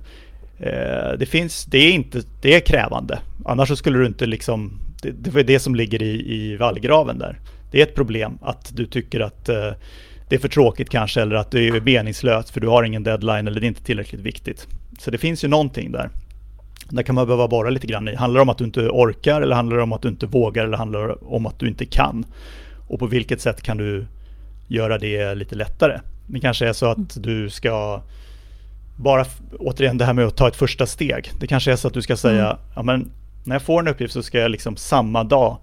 Eh, 0.59 1.17
det 1.19 1.25
finns, 1.25 1.65
det 1.65 1.77
är 1.77 1.91
inte, 1.91 2.21
det 2.41 2.55
är 2.55 2.59
krävande. 2.59 3.19
Annars 3.45 3.67
så 3.67 3.75
skulle 3.75 3.99
du 3.99 4.05
inte 4.05 4.25
liksom, 4.25 4.79
det, 5.01 5.11
det 5.11 5.29
var 5.31 5.43
det 5.43 5.59
som 5.59 5.75
ligger 5.75 6.01
i, 6.03 6.33
i 6.35 6.57
vallgraven 6.57 7.19
där. 7.19 7.39
Det 7.71 7.79
är 7.79 7.83
ett 7.83 7.95
problem 7.95 8.37
att 8.41 8.75
du 8.75 8.85
tycker 8.85 9.19
att 9.19 9.49
eh, 9.49 9.71
det 10.29 10.35
är 10.35 10.39
för 10.39 10.49
tråkigt 10.49 10.89
kanske 10.89 11.21
eller 11.21 11.35
att 11.35 11.51
det 11.51 11.67
är 11.67 11.81
meningslöst 11.81 12.49
för 12.49 12.61
du 12.61 12.67
har 12.67 12.83
ingen 12.83 13.03
deadline 13.03 13.47
eller 13.47 13.59
det 13.59 13.65
är 13.65 13.67
inte 13.67 13.83
tillräckligt 13.83 14.21
viktigt. 14.21 14.67
Så 14.99 15.11
det 15.11 15.17
finns 15.17 15.43
ju 15.43 15.47
någonting 15.47 15.91
där. 15.91 16.09
Där 16.91 17.03
kan 17.03 17.15
man 17.15 17.27
behöva 17.27 17.47
borra 17.47 17.69
lite 17.69 17.87
grann 17.87 18.07
i. 18.07 18.15
Handlar 18.15 18.37
det 18.37 18.41
om 18.41 18.49
att 18.49 18.57
du 18.57 18.63
inte 18.63 18.81
orkar 18.81 19.41
eller 19.41 19.55
handlar 19.55 19.77
det 19.77 19.83
om 19.83 19.93
att 19.93 20.01
du 20.01 20.07
inte 20.07 20.25
vågar 20.25 20.65
eller 20.65 20.77
handlar 20.77 21.07
det 21.07 21.13
om 21.13 21.45
att 21.45 21.59
du 21.59 21.67
inte 21.67 21.85
kan? 21.85 22.25
Och 22.87 22.99
på 22.99 23.07
vilket 23.07 23.41
sätt 23.41 23.61
kan 23.61 23.77
du 23.77 24.05
göra 24.67 24.97
det 24.97 25.35
lite 25.35 25.55
lättare? 25.55 25.99
Det 26.27 26.39
kanske 26.39 26.67
är 26.67 26.73
så 26.73 26.85
att 26.85 27.23
du 27.23 27.49
ska 27.49 28.01
bara, 28.95 29.25
återigen 29.59 29.97
det 29.97 30.05
här 30.05 30.13
med 30.13 30.25
att 30.25 30.37
ta 30.37 30.47
ett 30.47 30.55
första 30.55 30.85
steg. 30.85 31.31
Det 31.39 31.47
kanske 31.47 31.71
är 31.71 31.75
så 31.75 31.87
att 31.87 31.93
du 31.93 32.01
ska 32.01 32.17
säga, 32.17 32.45
mm. 32.45 32.57
ja 32.75 32.83
men 32.83 33.11
när 33.43 33.55
jag 33.55 33.61
får 33.61 33.79
en 33.79 33.87
uppgift 33.87 34.13
så 34.13 34.23
ska 34.23 34.39
jag 34.39 34.51
liksom 34.51 34.75
samma 34.75 35.23
dag 35.23 35.57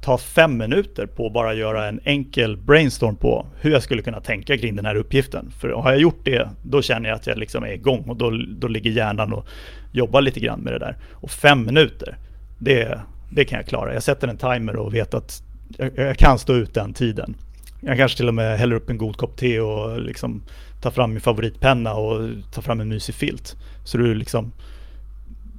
ta 0.00 0.18
fem 0.18 0.58
minuter 0.58 1.06
på 1.06 1.26
att 1.26 1.32
bara 1.32 1.54
göra 1.54 1.88
en 1.88 2.00
enkel 2.04 2.56
brainstorm 2.56 3.16
på 3.16 3.46
hur 3.60 3.70
jag 3.70 3.82
skulle 3.82 4.02
kunna 4.02 4.20
tänka 4.20 4.58
kring 4.58 4.76
den 4.76 4.86
här 4.86 4.94
uppgiften. 4.94 5.50
För 5.60 5.68
har 5.68 5.90
jag 5.90 6.00
gjort 6.00 6.24
det, 6.24 6.48
då 6.62 6.82
känner 6.82 7.08
jag 7.08 7.16
att 7.16 7.26
jag 7.26 7.38
liksom 7.38 7.64
är 7.64 7.72
igång 7.72 8.04
och 8.08 8.16
då, 8.16 8.30
då 8.48 8.68
ligger 8.68 8.90
hjärnan 8.90 9.32
och 9.32 9.46
jobbar 9.92 10.20
lite 10.20 10.40
grann 10.40 10.60
med 10.60 10.72
det 10.72 10.78
där. 10.78 10.96
Och 11.12 11.30
fem 11.30 11.66
minuter, 11.66 12.16
det, 12.58 13.00
det 13.30 13.44
kan 13.44 13.56
jag 13.56 13.66
klara. 13.66 13.94
Jag 13.94 14.02
sätter 14.02 14.28
en 14.28 14.36
timer 14.36 14.76
och 14.76 14.94
vet 14.94 15.14
att 15.14 15.42
jag, 15.76 15.90
jag 15.94 16.16
kan 16.16 16.38
stå 16.38 16.54
ut 16.54 16.74
den 16.74 16.94
tiden. 16.94 17.34
Jag 17.80 17.96
kanske 17.96 18.16
till 18.16 18.28
och 18.28 18.34
med 18.34 18.58
häller 18.58 18.76
upp 18.76 18.90
en 18.90 18.98
god 18.98 19.16
kopp 19.16 19.36
te 19.36 19.60
och 19.60 20.00
liksom 20.00 20.42
tar 20.82 20.90
fram 20.90 21.10
min 21.10 21.20
favoritpenna 21.20 21.94
och 21.94 22.28
tar 22.52 22.62
fram 22.62 22.80
en 22.80 22.88
mysig 22.88 23.14
filt. 23.14 23.56
Så 23.84 23.98
du 23.98 24.14
liksom 24.14 24.52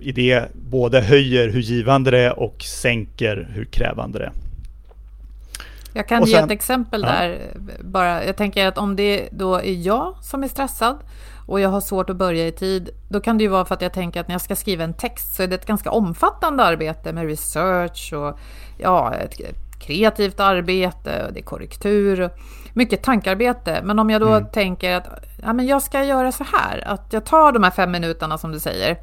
i 0.02 0.12
det 0.12 0.48
både 0.54 1.02
höjer 1.02 1.50
hur 1.50 1.62
givande 1.62 2.12
det 2.12 2.20
är 2.20 2.40
och 2.40 2.62
sänker 2.62 3.50
hur 3.54 3.66
krävande 3.66 4.20
det 4.20 4.26
är. 4.26 4.32
Jag 5.94 6.08
kan 6.08 6.22
sen, 6.22 6.30
ge 6.30 6.36
ett 6.36 6.52
exempel 6.52 7.02
ja. 7.02 7.08
där. 7.08 7.40
Bara, 7.82 8.26
jag 8.26 8.36
tänker 8.36 8.68
att 8.68 8.78
om 8.78 8.96
det 8.96 9.30
då 9.32 9.56
är 9.56 9.88
jag 9.88 10.16
som 10.22 10.44
är 10.44 10.48
stressad 10.48 10.98
och 11.48 11.60
jag 11.60 11.70
har 11.70 11.82
svårt 11.82 12.10
att 12.10 12.16
börja 12.16 12.48
i 12.48 12.52
tid, 12.52 12.90
då 13.10 13.20
kan 13.20 13.38
det 13.38 13.44
ju 13.44 13.50
vara 13.50 13.66
för 13.66 13.76
att 13.76 13.82
jag 13.82 13.94
tänker 13.94 14.22
att 14.22 14.28
när 14.28 14.34
jag 14.34 14.42
ska 14.42 14.56
skriva 14.56 14.84
en 14.84 14.94
text 14.94 15.36
så 15.36 15.44
är 15.44 15.48
det 15.48 15.56
ett 15.56 15.66
ganska 15.66 15.92
omfattande 15.92 16.64
arbete 16.64 17.14
med 17.14 17.26
research 17.26 18.14
och 18.14 18.40
ja, 18.78 19.14
ett 19.14 19.42
kreativt 19.80 20.40
arbete 20.40 21.26
och 21.28 21.34
det 21.34 21.40
är 21.40 21.44
korrektur 21.44 22.22
och 22.22 22.32
mycket 22.74 23.04
tankarbete. 23.04 23.82
Men 23.84 24.00
om 24.00 24.10
jag 24.10 24.22
då 24.22 24.34
mm. 24.34 24.50
tänker 24.52 24.96
att 24.96 25.08
ja, 25.44 25.54
men 25.54 25.68
jag 25.68 25.82
ska 25.82 26.04
göra 26.04 26.32
så 26.32 26.44
här, 26.44 26.84
att 26.88 27.14
jag 27.14 27.26
tar 27.26 27.52
de 27.52 27.64
här 27.64 27.72
fem 27.72 27.92
minuterna 27.92 28.38
som 28.38 28.52
du 28.52 28.60
säger 28.60 28.98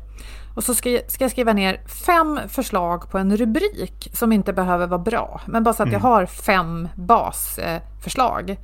och 0.54 0.64
så 0.64 0.74
ska 0.74 0.90
jag, 0.90 1.10
ska 1.10 1.24
jag, 1.24 1.30
skriva 1.30 1.52
ner 1.52 1.80
fem 2.06 2.40
förslag 2.48 3.10
på 3.10 3.18
en 3.18 3.36
rubrik 3.36 4.10
som 4.12 4.32
inte 4.32 4.52
behöver 4.52 4.86
vara 4.86 4.98
bra, 4.98 5.40
men 5.46 5.64
bara 5.64 5.74
så 5.74 5.82
att 5.82 5.88
mm. 5.88 5.92
jag 5.92 6.00
har 6.00 6.26
fem 6.26 6.88
basförslag. 6.94 8.56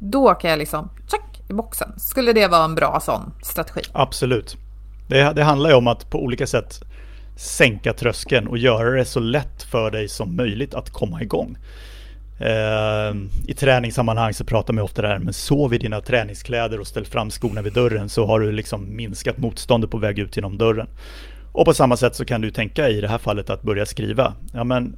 Då 0.00 0.34
kan 0.34 0.50
jag 0.50 0.58
liksom, 0.58 0.90
check 1.10 1.50
i 1.50 1.52
boxen. 1.52 1.98
Skulle 1.98 2.32
det 2.32 2.46
vara 2.46 2.64
en 2.64 2.74
bra 2.74 3.00
sån 3.00 3.32
strategi? 3.42 3.80
Absolut. 3.92 4.56
Det, 5.08 5.32
det 5.32 5.44
handlar 5.44 5.70
ju 5.70 5.76
om 5.76 5.86
att 5.86 6.10
på 6.10 6.22
olika 6.22 6.46
sätt 6.46 6.80
sänka 7.36 7.92
tröskeln 7.92 8.48
och 8.48 8.58
göra 8.58 8.90
det 8.90 9.04
så 9.04 9.20
lätt 9.20 9.62
för 9.62 9.90
dig 9.90 10.08
som 10.08 10.36
möjligt 10.36 10.74
att 10.74 10.90
komma 10.90 11.22
igång. 11.22 11.56
Eh, 12.40 13.16
I 13.46 13.54
träningssammanhang 13.54 14.34
så 14.34 14.44
pratar 14.44 14.74
man 14.74 14.84
ofta 14.84 15.02
det 15.02 15.08
här, 15.08 15.18
men 15.18 15.32
sov 15.32 15.74
i 15.74 15.78
dina 15.78 16.00
träningskläder 16.00 16.80
och 16.80 16.86
ställ 16.86 17.06
fram 17.06 17.30
skorna 17.30 17.62
vid 17.62 17.72
dörren 17.72 18.08
så 18.08 18.26
har 18.26 18.40
du 18.40 18.52
liksom 18.52 18.96
minskat 18.96 19.38
motståndet 19.38 19.90
på 19.90 19.98
väg 19.98 20.18
ut 20.18 20.36
genom 20.36 20.58
dörren. 20.58 20.86
Och 21.52 21.64
på 21.64 21.74
samma 21.74 21.96
sätt 21.96 22.16
så 22.16 22.24
kan 22.24 22.40
du 22.40 22.50
tänka 22.50 22.88
i 22.88 23.00
det 23.00 23.08
här 23.08 23.18
fallet 23.18 23.50
att 23.50 23.62
börja 23.62 23.86
skriva. 23.86 24.34
Ja, 24.52 24.64
men 24.64 24.96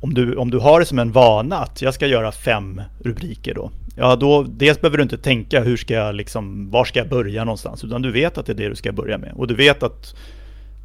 om 0.00 0.14
du, 0.14 0.36
om 0.36 0.50
du 0.50 0.58
har 0.58 0.80
det 0.80 0.86
som 0.86 0.98
en 0.98 1.12
vana 1.12 1.56
att 1.56 1.82
jag 1.82 1.94
ska 1.94 2.06
göra 2.06 2.32
fem 2.32 2.82
rubriker 3.04 3.54
då. 3.54 3.70
Ja, 3.96 4.16
då 4.16 4.42
dels 4.42 4.80
behöver 4.80 4.96
du 4.96 5.02
inte 5.02 5.18
tänka 5.18 5.62
hur 5.62 5.76
ska 5.76 5.94
jag 5.94 6.14
liksom, 6.14 6.70
var 6.70 6.84
ska 6.84 6.98
jag 6.98 7.08
börja 7.08 7.44
någonstans, 7.44 7.84
utan 7.84 8.02
du 8.02 8.12
vet 8.12 8.38
att 8.38 8.46
det 8.46 8.52
är 8.52 8.54
det 8.54 8.68
du 8.68 8.74
ska 8.74 8.92
börja 8.92 9.18
med. 9.18 9.32
Och 9.34 9.46
du 9.46 9.54
vet 9.54 9.82
att 9.82 10.14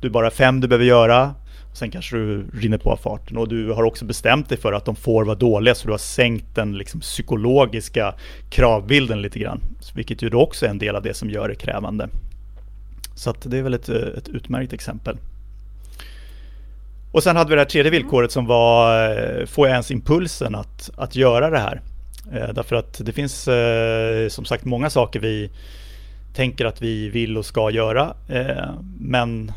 du 0.02 0.10
bara 0.10 0.32
fem 0.32 0.62
du 0.62 0.68
behöver 0.68 0.86
göra. 0.86 1.36
Sen 1.74 1.92
kanske 1.92 2.16
du 2.16 2.46
rinner 2.54 2.78
på 2.78 2.92
av 2.92 2.98
farten 2.98 3.38
och 3.38 3.48
du 3.48 3.72
har 3.72 3.84
också 3.84 4.06
bestämt 4.06 4.50
dig 4.50 4.58
för 4.58 4.74
att 4.74 4.86
de 4.86 4.96
får 4.96 5.26
vara 5.26 5.36
dåliga 5.36 5.76
så 5.76 5.88
du 5.88 5.94
har 5.94 5.98
sänkt 5.98 6.56
den 6.56 6.78
liksom 6.78 7.00
psykologiska 7.00 8.16
kravbilden 8.50 9.22
lite 9.22 9.40
grann. 9.40 9.62
Vilket 9.96 10.22
ju 10.22 10.30
då 10.30 10.42
också 10.42 10.66
är 10.66 10.70
en 10.70 10.78
del 10.78 10.96
av 10.96 11.04
det 11.04 11.14
som 11.14 11.30
gör 11.30 11.50
det 11.50 11.56
krävande. 11.56 12.10
Så 13.16 13.30
att 13.30 13.52
det 13.52 13.58
är 13.58 13.62
väl 13.62 13.74
ett, 13.74 13.90
ett 13.90 14.30
utmärkt 14.30 14.74
exempel. 14.74 15.18
Och 17.12 17.24
sen 17.24 17.36
hade 17.36 17.50
vi 17.50 17.56
det 17.56 17.62
här 17.62 17.70
tredje 17.70 17.92
villkoret 17.92 18.32
som 18.32 18.46
var, 18.46 19.10
eh, 19.10 19.46
får 19.46 19.68
jag 19.68 19.74
ens 19.74 19.92
impulsen 19.92 20.56
att, 20.56 20.90
att 20.98 21.16
göra 21.16 21.50
det 21.50 21.60
här? 21.60 21.82
Eh, 22.34 22.54
därför 22.54 22.76
att 22.76 23.02
det 23.06 23.12
finns 23.12 23.48
eh, 23.48 24.28
som 24.28 24.46
sagt 24.46 24.66
många 24.66 24.90
saker 24.90 25.20
vi 25.20 25.50
tänker 26.34 26.66
att 26.66 26.82
vi 26.82 27.10
vill 27.10 27.38
och 27.38 27.46
ska 27.46 27.72
göra. 27.72 28.14
Eh, 28.30 28.74
men 29.00 29.52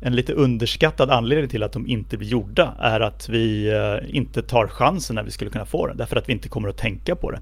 en 0.00 0.16
lite 0.16 0.32
underskattad 0.32 1.10
anledning 1.10 1.48
till 1.48 1.62
att 1.62 1.72
de 1.72 1.86
inte 1.86 2.16
blir 2.16 2.28
gjorda 2.28 2.74
är 2.80 3.00
att 3.00 3.28
vi 3.28 3.68
eh, 3.68 4.16
inte 4.16 4.42
tar 4.42 4.66
chansen 4.66 5.16
när 5.16 5.22
vi 5.22 5.30
skulle 5.30 5.50
kunna 5.50 5.66
få 5.66 5.86
det. 5.86 5.94
Därför 5.94 6.16
att 6.16 6.28
vi 6.28 6.32
inte 6.32 6.48
kommer 6.48 6.68
att 6.68 6.76
tänka 6.76 7.16
på 7.16 7.30
det. 7.30 7.40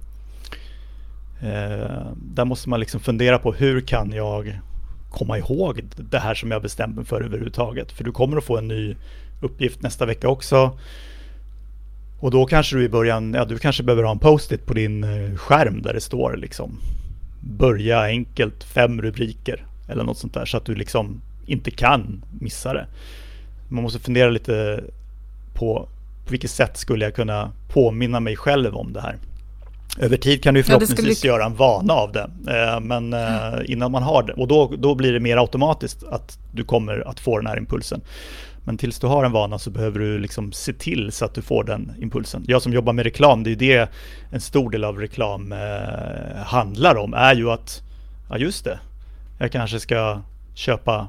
Eh, 1.43 2.07
där 2.17 2.45
måste 2.45 2.69
man 2.69 2.81
liksom 2.81 3.01
fundera 3.01 3.38
på 3.38 3.53
hur 3.53 3.81
kan 3.81 4.12
jag 4.12 4.61
komma 5.11 5.38
ihåg 5.38 5.83
det 5.97 6.19
här 6.19 6.35
som 6.35 6.51
jag 6.51 6.62
bestämt 6.62 6.97
mig 6.97 7.05
för 7.05 7.23
överhuvudtaget. 7.23 7.93
För 7.93 8.05
du 8.05 8.12
kommer 8.12 8.37
att 8.37 8.45
få 8.45 8.59
en 8.59 8.69
ny 8.69 8.97
uppgift 9.43 9.83
nästa 9.83 10.07
vecka 10.07 10.29
också. 10.29 10.79
Och 12.21 12.31
då 12.31 12.47
kanske 12.47 12.77
du 12.77 12.85
i 12.85 12.88
början, 12.88 13.35
ja 13.35 13.45
du 13.45 13.59
kanske 13.59 13.83
behöver 13.83 14.03
ha 14.03 14.12
en 14.12 14.19
post-it 14.19 14.67
på 14.67 14.75
din 14.75 15.05
eh, 15.05 15.37
skärm 15.37 15.83
där 15.83 15.95
det 15.95 16.01
står 16.01 16.37
liksom 16.37 16.79
Börja 17.40 18.01
enkelt, 18.03 18.65
fem 18.65 19.02
rubriker 19.02 19.67
eller 19.88 20.05
något 20.05 20.19
sånt 20.19 20.35
där 20.35 20.44
så 20.44 20.57
att 20.57 20.65
du 20.65 20.75
liksom 20.75 21.21
inte 21.47 21.71
kan 21.71 22.25
missa 22.40 22.73
det. 22.73 22.87
Man 23.69 23.83
måste 23.83 23.99
fundera 23.99 24.31
lite 24.31 24.85
på 25.55 25.88
på 26.25 26.31
vilket 26.31 26.51
sätt 26.51 26.77
skulle 26.77 27.05
jag 27.05 27.15
kunna 27.15 27.53
påminna 27.69 28.21
mig 28.21 28.37
själv 28.37 28.77
om 28.77 28.92
det 28.92 29.01
här. 29.01 29.17
Över 29.99 30.17
tid 30.17 30.42
kan 30.42 30.55
du 30.55 30.63
förhoppningsvis 30.63 31.09
ja, 31.09 31.15
skulle... 31.15 31.33
göra 31.33 31.45
en 31.45 31.55
vana 31.55 31.92
av 31.92 32.13
det. 32.13 32.31
Eh, 32.49 32.81
men 32.81 33.13
eh, 33.13 33.61
innan 33.65 33.92
man 33.92 34.03
har 34.03 34.23
det, 34.23 34.33
och 34.33 34.49
då, 34.49 34.73
då 34.79 34.95
blir 34.95 35.13
det 35.13 35.21
mer 35.21 35.37
automatiskt 35.37 36.05
att 36.05 36.38
du 36.53 36.65
kommer 36.65 37.09
att 37.09 37.21
få 37.21 37.38
den 37.38 37.47
här 37.47 37.59
impulsen. 37.59 38.01
Men 38.65 38.79
tills 38.79 38.99
du 38.99 39.07
har 39.07 39.25
en 39.25 39.33
vana 39.33 39.59
så 39.59 39.71
behöver 39.71 39.99
du 39.99 40.19
liksom 40.19 40.53
se 40.53 40.73
till 40.73 41.13
så 41.13 41.25
att 41.25 41.35
du 41.35 41.42
får 41.42 41.65
den 41.65 41.92
impulsen. 42.01 42.45
Jag 42.47 42.63
som 42.63 42.73
jobbar 42.73 42.92
med 42.92 43.05
reklam, 43.05 43.42
det 43.42 43.51
är 43.51 43.57
det 43.57 43.88
en 44.31 44.40
stor 44.40 44.71
del 44.71 44.85
av 44.85 44.99
reklam 44.99 45.53
eh, 45.53 46.42
handlar 46.45 46.97
om, 46.97 47.15
är 47.15 47.35
ju 47.35 47.51
att, 47.51 47.83
ja 48.31 48.38
just 48.38 48.65
det, 48.65 48.79
jag 49.38 49.53
kanske 49.53 49.81
ska 49.81 50.21
köpa 50.55 51.09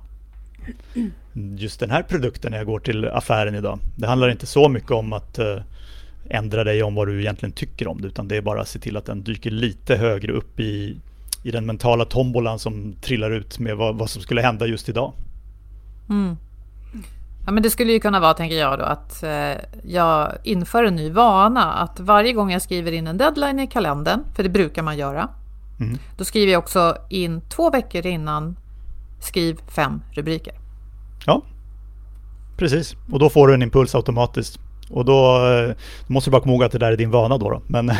just 1.57 1.79
den 1.79 1.91
här 1.91 2.03
produkten 2.03 2.51
när 2.51 2.57
jag 2.57 2.67
går 2.67 2.79
till 2.79 3.05
affären 3.05 3.55
idag. 3.55 3.79
Det 3.95 4.07
handlar 4.07 4.29
inte 4.29 4.45
så 4.45 4.69
mycket 4.69 4.91
om 4.91 5.13
att 5.13 5.39
uh, 5.39 5.61
ändra 6.29 6.63
dig 6.63 6.83
om 6.83 6.95
vad 6.95 7.07
du 7.07 7.21
egentligen 7.21 7.53
tycker 7.53 7.87
om 7.87 8.01
det, 8.01 8.07
utan 8.07 8.27
det 8.27 8.37
är 8.37 8.41
bara 8.41 8.61
att 8.61 8.67
se 8.67 8.79
till 8.79 8.97
att 8.97 9.05
den 9.05 9.23
dyker 9.23 9.51
lite 9.51 9.95
högre 9.95 10.31
upp 10.31 10.59
i, 10.59 10.97
i 11.43 11.51
den 11.51 11.65
mentala 11.65 12.05
tombolan 12.05 12.59
som 12.59 12.95
trillar 13.01 13.31
ut 13.31 13.59
med 13.59 13.77
vad, 13.77 13.95
vad 13.95 14.09
som 14.09 14.21
skulle 14.21 14.41
hända 14.41 14.65
just 14.65 14.89
idag. 14.89 15.13
Mm. 16.09 16.37
Ja, 17.45 17.51
men 17.51 17.63
det 17.63 17.69
skulle 17.69 17.93
ju 17.93 17.99
kunna 17.99 18.19
vara, 18.19 18.33
tänker 18.33 18.55
jag 18.55 18.79
då, 18.79 18.85
att 18.85 19.23
eh, 19.23 19.51
jag 19.83 20.37
inför 20.43 20.83
en 20.83 20.95
ny 20.95 21.09
vana. 21.09 21.73
Att 21.73 21.99
varje 21.99 22.33
gång 22.33 22.51
jag 22.51 22.61
skriver 22.61 22.91
in 22.91 23.07
en 23.07 23.17
deadline 23.17 23.59
i 23.59 23.67
kalendern, 23.67 24.23
för 24.35 24.43
det 24.43 24.49
brukar 24.49 24.83
man 24.83 24.97
göra, 24.97 25.29
mm. 25.79 25.97
då 26.17 26.25
skriver 26.25 26.51
jag 26.51 26.59
också 26.59 26.97
in 27.09 27.41
två 27.41 27.69
veckor 27.69 28.05
innan, 28.05 28.55
skriv 29.19 29.59
fem 29.67 30.01
rubriker. 30.11 30.53
Ja, 31.25 31.41
precis. 32.57 32.95
Och 33.11 33.19
då 33.19 33.29
får 33.29 33.47
du 33.47 33.53
en 33.53 33.61
impuls 33.61 33.95
automatiskt. 33.95 34.59
Och 34.89 35.05
då, 35.05 35.39
då 36.07 36.13
måste 36.13 36.29
du 36.29 36.31
bara 36.31 36.41
komma 36.41 36.53
ihåg 36.53 36.63
att 36.63 36.71
det 36.71 36.77
där 36.77 36.91
är 36.91 36.97
din 36.97 37.11
vana 37.11 37.37
då. 37.37 37.49
då. 37.49 37.61
Men, 37.67 37.91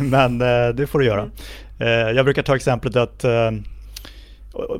men 0.00 0.40
eh, 0.40 0.68
det 0.74 0.86
får 0.86 0.98
du 0.98 1.04
göra. 1.04 1.30
Eh, 1.78 1.88
jag 1.88 2.24
brukar 2.24 2.42
ta 2.42 2.56
exemplet 2.56 2.96
att 2.96 3.24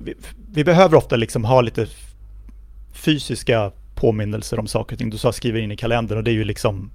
vi, 0.00 0.14
vi 0.52 0.64
behöver 0.64 0.96
ofta 0.96 1.16
liksom 1.16 1.44
ha 1.44 1.60
lite 1.60 1.86
fysiska 2.92 3.72
påminnelser 3.94 4.58
om 4.58 4.66
saker 4.66 4.94
och 4.94 4.98
ting. 4.98 5.10
Du 5.10 5.18
sa 5.18 5.32
skriva 5.32 5.58
in 5.58 5.72
i 5.72 5.76
kalendern 5.76 6.18
och 6.18 6.24
det 6.24 6.30
är 6.30 6.34
ju 6.34 6.44
liksom 6.44 6.90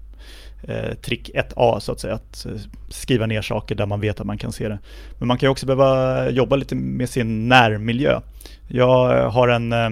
Eh, 0.68 0.94
trick 0.94 1.30
1A 1.34 1.80
så 1.80 1.92
att 1.92 2.00
säga. 2.00 2.14
Att 2.14 2.46
eh, 2.46 2.52
skriva 2.90 3.26
ner 3.26 3.42
saker 3.42 3.76
där 3.76 3.86
man 3.86 4.00
vet 4.00 4.20
att 4.20 4.26
man 4.26 4.38
kan 4.38 4.52
se 4.52 4.68
det. 4.68 4.80
Men 5.20 5.28
man 5.28 5.38
kan 5.38 5.48
ju 5.48 5.52
också 5.52 5.66
behöva 5.66 6.30
jobba 6.30 6.56
lite 6.56 6.76
med 6.76 7.10
sin 7.10 7.50
närmiljö. 7.50 8.20
Jag 8.68 9.30
har 9.30 9.48
en 9.48 9.74
eh, 9.74 9.90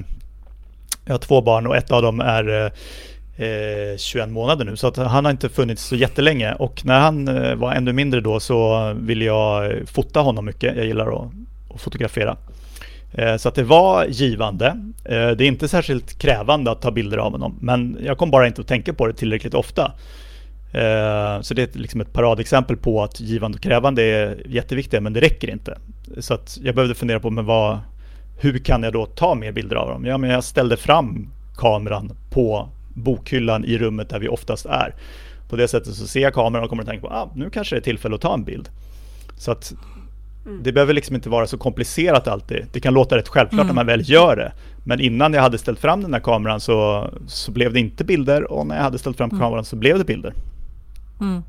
jag 1.05 1.13
har 1.13 1.19
två 1.19 1.41
barn 1.41 1.67
och 1.67 1.75
ett 1.75 1.91
av 1.91 2.01
dem 2.01 2.19
är 2.19 2.49
eh, 2.49 2.71
eh 3.47 3.97
21 3.97 4.29
månader 4.29 4.65
nu 4.65 4.75
så 4.75 4.87
att 4.87 4.97
han 4.97 5.25
har 5.25 5.31
inte 5.31 5.49
funnits 5.49 5.83
så 5.83 5.95
jättelänge 5.95 6.53
och 6.53 6.85
när 6.85 6.99
han 6.99 7.27
eh, 7.27 7.55
var 7.55 7.73
ännu 7.73 7.93
mindre 7.93 8.21
då 8.21 8.39
så 8.39 8.93
ville 8.93 9.25
jag 9.25 9.73
fota 9.87 10.19
honom 10.19 10.45
mycket. 10.45 10.75
Jag 10.75 10.85
gillar 10.85 11.07
att, 11.07 11.31
att 11.73 11.81
fotografera. 11.81 12.37
Så 13.37 13.49
att 13.49 13.55
det 13.55 13.63
var 13.63 14.05
givande. 14.05 14.93
Det 15.03 15.13
är 15.13 15.41
inte 15.41 15.67
särskilt 15.67 16.19
krävande 16.19 16.71
att 16.71 16.81
ta 16.81 16.91
bilder 16.91 17.17
av 17.17 17.31
honom, 17.31 17.57
men 17.61 17.97
jag 18.05 18.17
kom 18.17 18.31
bara 18.31 18.47
inte 18.47 18.61
att 18.61 18.67
tänka 18.67 18.93
på 18.93 19.07
det 19.07 19.13
tillräckligt 19.13 19.53
ofta. 19.53 19.91
Eh, 20.73 21.41
så 21.41 21.53
det 21.53 21.75
är 21.75 21.79
liksom 21.79 22.01
ett 22.01 22.13
paradexempel 22.13 22.77
på 22.77 23.03
att 23.03 23.19
givande 23.19 23.55
och 23.55 23.63
krävande 23.63 24.03
är 24.03 24.41
jätteviktiga, 24.45 25.01
men 25.01 25.13
det 25.13 25.21
räcker 25.21 25.49
inte. 25.49 25.77
Så 26.17 26.33
att 26.33 26.57
jag 26.63 26.75
behövde 26.75 26.95
fundera 26.95 27.19
på, 27.19 27.29
men 27.29 27.45
vad, 27.45 27.79
hur 28.39 28.59
kan 28.59 28.83
jag 28.83 28.93
då 28.93 29.05
ta 29.05 29.35
mer 29.35 29.51
bilder 29.51 29.75
av 29.75 29.87
dem? 29.87 30.05
Ja, 30.05 30.17
men 30.17 30.29
jag 30.29 30.43
ställde 30.43 30.77
fram 30.77 31.29
kameran 31.57 32.11
på 32.31 32.69
bokhyllan 32.93 33.65
i 33.65 33.77
rummet 33.77 34.09
där 34.09 34.19
vi 34.19 34.27
oftast 34.27 34.65
är. 34.65 34.95
På 35.49 35.55
det 35.55 35.67
sättet 35.67 35.95
så 35.95 36.07
ser 36.07 36.21
jag 36.21 36.33
kameran 36.33 36.63
och 36.63 36.69
kommer 36.69 36.83
att 36.83 36.89
tänka 36.89 37.07
på, 37.07 37.13
ah, 37.13 37.31
nu 37.35 37.49
kanske 37.49 37.75
det 37.75 37.79
är 37.79 37.83
tillfälle 37.83 38.15
att 38.15 38.21
ta 38.21 38.33
en 38.33 38.43
bild. 38.43 38.69
Så 39.37 39.51
att 39.51 39.73
Mm. 40.45 40.63
Det 40.63 40.71
behöver 40.71 40.93
liksom 40.93 41.15
inte 41.15 41.29
vara 41.29 41.47
så 41.47 41.57
komplicerat 41.57 42.27
alltid. 42.27 42.65
Det 42.71 42.79
kan 42.79 42.93
låta 42.93 43.17
rätt 43.17 43.27
självklart 43.27 43.63
mm. 43.63 43.67
när 43.67 43.73
man 43.73 43.85
väl 43.85 44.09
gör 44.09 44.35
det. 44.35 44.51
Men 44.83 44.99
innan 44.99 45.33
jag 45.33 45.41
hade 45.41 45.57
ställt 45.57 45.79
fram 45.79 46.01
den 46.01 46.13
här 46.13 46.19
kameran 46.19 46.59
så, 46.59 47.09
så 47.27 47.51
blev 47.51 47.73
det 47.73 47.79
inte 47.79 48.03
bilder 48.03 48.51
och 48.51 48.67
när 48.67 48.75
jag 48.75 48.83
hade 48.83 48.99
ställt 48.99 49.17
fram 49.17 49.29
mm. 49.29 49.39
kameran 49.39 49.65
så 49.65 49.75
blev 49.75 49.97
det 49.97 50.05
bilder. 50.05 50.33
Mm. 51.21 51.43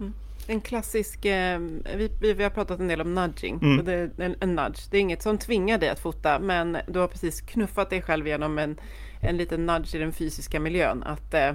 Mm. 0.00 0.12
En 0.46 0.60
klassisk, 0.60 1.24
eh, 1.24 1.58
vi, 1.96 2.10
vi, 2.20 2.42
har 2.42 2.50
pratat 2.50 2.80
en 2.80 2.88
del 2.88 3.00
om 3.00 3.14
nudging. 3.14 3.58
Mm. 3.62 3.84
Det 3.84 3.92
är 3.92 4.10
en, 4.18 4.36
en 4.40 4.54
nudge. 4.54 4.90
Det 4.90 4.96
är 4.96 5.00
inget 5.00 5.22
som 5.22 5.38
tvingar 5.38 5.78
dig 5.78 5.88
att 5.88 6.00
fota 6.00 6.38
men 6.38 6.78
du 6.88 6.98
har 6.98 7.08
precis 7.08 7.40
knuffat 7.40 7.90
dig 7.90 8.02
själv 8.02 8.26
genom 8.26 8.58
en, 8.58 8.80
en 9.20 9.36
liten 9.36 9.66
nudge 9.66 9.94
i 9.94 9.98
den 9.98 10.12
fysiska 10.12 10.60
miljön. 10.60 11.02
Att 11.02 11.34
eh, 11.34 11.52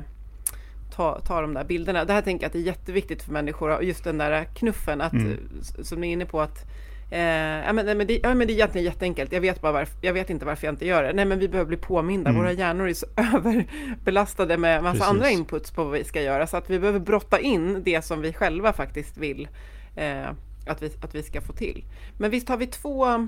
ta, 0.96 1.20
ta 1.20 1.42
de 1.42 1.54
där 1.54 1.64
bilderna. 1.64 2.06
Det 2.06 2.14
här 2.14 2.22
tänker 2.22 2.44
jag 2.44 2.48
att 2.48 2.54
det 2.54 2.60
är 2.60 2.64
jätteviktigt 2.64 3.24
för 3.24 3.32
människor, 3.32 3.84
just 3.84 4.04
den 4.04 4.18
där 4.18 4.44
knuffen, 4.44 5.02
att, 5.02 5.14
mm. 5.14 5.40
som 5.62 6.02
ni 6.02 6.08
är 6.08 6.12
inne 6.12 6.26
på 6.26 6.42
att 6.42 6.66
Eh, 7.10 7.20
ja, 7.66 7.74
men, 7.74 7.98
men, 7.98 8.08
det, 8.08 8.20
ja, 8.24 8.36
men 8.36 8.48
det 8.48 8.54
är 8.54 8.56
egentligen 8.56 8.86
jätteenkelt. 8.86 9.32
Jag 9.32 9.42
vet, 9.42 9.62
bara 9.62 9.72
varför, 9.72 9.96
jag 10.02 10.14
vet 10.14 10.30
inte 10.30 10.46
varför 10.46 10.68
jag 10.68 10.74
inte 10.74 10.86
gör 10.86 11.04
det. 11.04 11.14
Nej, 11.14 11.26
men 11.26 11.40
vi 11.40 11.48
behöver 11.48 11.68
bli 11.68 11.78
påminda. 11.78 12.30
Mm. 12.30 12.42
Våra 12.42 12.52
hjärnor 12.52 12.90
är 12.90 12.94
så 12.94 13.06
överbelastade 13.16 14.58
med 14.58 14.84
massa 14.84 14.98
Precis. 14.98 15.10
andra 15.10 15.30
inputs 15.30 15.72
på 15.72 15.84
vad 15.84 15.94
vi 15.94 16.04
ska 16.04 16.22
göra. 16.22 16.48
Så 16.48 16.58
att 16.58 16.70
vi 16.70 16.80
behöver 16.80 17.00
brotta 17.00 17.40
in 17.40 17.84
det 17.84 18.06
som 18.06 18.22
vi 18.22 18.34
själva 18.34 18.74
faktiskt 18.74 19.18
vill 19.18 19.48
eh, 19.96 20.30
att, 20.68 20.82
vi, 20.82 20.92
att 21.02 21.16
vi 21.16 21.24
ska 21.24 21.42
få 21.42 21.54
till. 21.54 21.84
Men 22.18 22.32
visst 22.32 22.50
har 22.50 22.58
vi 22.58 22.68
två 22.68 23.28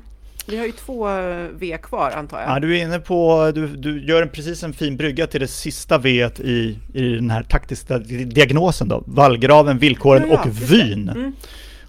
vi 0.49 0.57
har 0.57 0.65
ju 0.65 0.71
två 0.71 1.09
eh, 1.09 1.47
V 1.59 1.78
kvar 1.78 2.11
antar 2.11 2.41
jag. 2.41 2.49
Ja, 2.49 2.59
du 2.59 2.78
är 2.78 2.84
inne 2.84 2.99
på, 2.99 3.51
du, 3.55 3.67
du 3.67 4.05
gör 4.05 4.21
en, 4.21 4.30
precis 4.30 4.63
en 4.63 4.73
fin 4.73 4.97
brygga 4.97 5.28
till 5.28 5.39
det 5.39 5.47
sista 5.47 5.97
V 5.97 6.30
i, 6.39 6.78
i 6.93 7.15
den 7.15 7.30
här 7.30 7.43
taktiska 7.43 7.97
diagnosen 7.97 8.88
då. 8.88 9.03
Vallgraven, 9.05 9.78
villkoren 9.78 10.23
ja, 10.28 10.34
ja, 10.34 10.41
och 10.41 10.71
vyn. 10.71 11.09
Mm. 11.09 11.34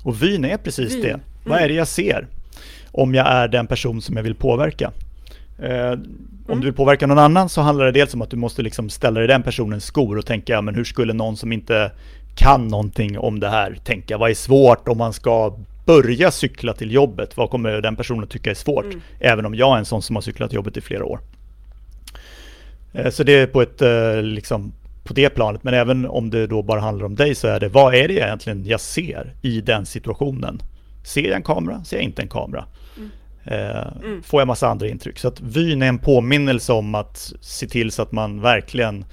Och 0.03 0.23
vyn 0.23 0.45
är 0.45 0.57
precis 0.57 0.95
vyn. 0.95 1.03
det. 1.03 1.21
Vad 1.49 1.61
är 1.61 1.69
det 1.69 1.75
jag 1.75 1.89
ser? 1.89 2.27
Om 2.93 3.15
jag 3.15 3.27
är 3.27 3.49
den 3.49 3.67
person 3.67 4.03
som 4.03 4.17
jag 4.17 4.23
vill 4.23 4.35
påverka. 4.35 4.93
Eh, 5.59 5.93
om 6.49 6.53
mm. 6.53 6.61
du 6.61 6.67
vill 6.67 6.75
påverka 6.75 7.07
någon 7.07 7.19
annan 7.19 7.49
så 7.49 7.61
handlar 7.61 7.85
det 7.85 7.93
dels 7.93 8.15
om 8.15 8.23
att 8.23 8.31
du 8.31 8.37
måste 8.37 8.63
liksom 8.63 8.91
ställa 8.91 9.21
dig 9.21 9.25
i 9.25 9.27
den 9.27 9.43
personens 9.43 9.85
skor 9.85 10.19
och 10.19 10.27
tänka, 10.27 10.63
men 10.63 10.75
hur 10.75 10.85
skulle 10.85 11.13
någon 11.13 11.37
som 11.37 11.53
inte 11.53 11.93
kan 12.37 12.69
någonting 12.69 13.19
om 13.19 13.41
det 13.41 13.49
här 13.49 13.79
tänka? 13.85 14.19
Vad 14.19 14.31
är 14.31 14.35
svårt 14.35 14.89
om 14.89 14.99
man 14.99 15.13
ska 15.13 15.59
börja 15.87 16.31
cykla 16.31 16.73
till 16.73 16.93
jobbet, 16.93 17.37
vad 17.37 17.51
kommer 17.51 17.81
den 17.81 17.97
personen 17.97 18.29
tycka 18.29 18.51
är 18.51 18.55
svårt? 18.55 18.85
Mm. 18.85 19.01
Även 19.21 19.47
om 19.47 19.55
jag 19.55 19.75
är 19.75 19.79
en 19.79 19.85
sån 19.85 20.03
som 20.03 20.17
har 20.17 20.21
cyklat 20.21 20.51
till 20.51 20.57
jobbet 20.57 20.77
i 20.77 20.81
flera 20.81 21.05
år. 21.05 21.21
Eh, 22.93 23.11
så 23.11 23.23
det 23.23 23.33
är 23.33 23.47
på 23.47 23.63
ett, 23.63 23.83
eh, 23.83 24.23
liksom, 24.23 24.73
på 25.05 25.15
det 25.15 25.31
planet, 25.31 25.65
men 25.65 25.75
även 25.75 26.07
om 26.07 26.31
det 26.31 26.47
då 26.47 26.63
bara 26.63 26.81
handlar 26.81 27.07
om 27.07 27.15
dig 27.15 27.35
så 27.35 27.49
är 27.49 27.61
det, 27.61 27.69
vad 27.69 27.95
är 27.95 28.09
det 28.09 28.15
egentligen 28.15 28.67
jag 28.67 28.81
ser 28.81 29.35
i 29.43 29.61
den 29.61 29.87
situationen? 29.87 30.63
Ser 31.09 31.23
jag 31.23 31.37
en 31.37 31.43
kamera? 31.43 31.85
Ser 31.85 31.97
jag 31.97 32.05
inte 32.05 32.23
en 32.23 32.29
kamera? 32.29 32.65
Mm. 32.97 33.11
Eh, 33.45 33.87
mm. 34.05 34.23
Får 34.23 34.41
jag 34.41 34.47
massa 34.47 34.69
andra 34.69 34.89
intryck? 34.89 35.19
Så 35.19 35.29
att 35.29 35.41
vyn 35.41 35.83
är 35.83 35.89
en 35.89 35.99
påminnelse 35.99 36.73
om 36.73 36.95
att 36.95 37.33
se 37.41 37.67
till 37.67 37.93
så 37.93 38.03
att 38.03 38.13
man 38.13 38.41
verkligen 38.41 39.05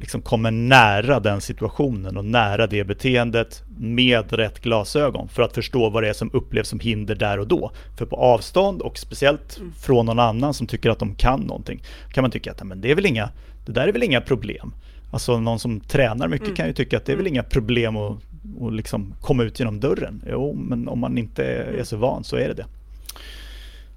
liksom 0.00 0.22
kommer 0.22 0.50
nära 0.50 1.20
den 1.20 1.40
situationen 1.40 2.16
och 2.16 2.24
nära 2.24 2.66
det 2.66 2.84
beteendet 2.84 3.62
med 3.78 4.32
rätt 4.32 4.60
glasögon 4.60 5.28
för 5.28 5.42
att 5.42 5.54
förstå 5.54 5.90
vad 5.90 6.02
det 6.02 6.08
är 6.08 6.12
som 6.12 6.30
upplevs 6.32 6.68
som 6.68 6.80
hinder 6.80 7.14
där 7.14 7.38
och 7.38 7.48
då. 7.48 7.70
För 7.98 8.06
på 8.06 8.16
avstånd 8.16 8.82
och 8.82 8.98
speciellt 8.98 9.58
mm. 9.58 9.72
från 9.72 10.06
någon 10.06 10.18
annan 10.18 10.54
som 10.54 10.66
tycker 10.66 10.90
att 10.90 10.98
de 10.98 11.14
kan 11.14 11.40
någonting 11.40 11.82
kan 12.12 12.22
man 12.22 12.30
tycka 12.30 12.50
att 12.50 12.62
men 12.62 12.80
det 12.80 12.90
är 12.90 12.94
väl 12.94 13.06
inga, 13.06 13.30
det 13.66 13.72
där 13.72 13.88
är 13.88 13.92
väl 13.92 14.02
inga 14.02 14.20
problem. 14.20 14.74
Alltså 15.10 15.40
någon 15.40 15.58
som 15.58 15.80
tränar 15.80 16.28
mycket 16.28 16.46
mm. 16.46 16.56
kan 16.56 16.66
ju 16.66 16.72
tycka 16.72 16.96
att 16.96 17.06
det 17.06 17.12
är 17.12 17.16
väl 17.16 17.26
mm. 17.26 17.34
inga 17.34 17.42
problem 17.42 17.96
att, 17.96 18.18
att 18.60 18.72
liksom 18.72 19.14
komma 19.20 19.42
ut 19.42 19.58
genom 19.60 19.80
dörren. 19.80 20.22
Jo, 20.26 20.54
men 20.54 20.88
om 20.88 20.98
man 20.98 21.18
inte 21.18 21.44
är 21.44 21.84
så 21.84 21.96
van 21.96 22.24
så 22.24 22.36
är 22.36 22.48
det 22.48 22.54
det. 22.54 22.66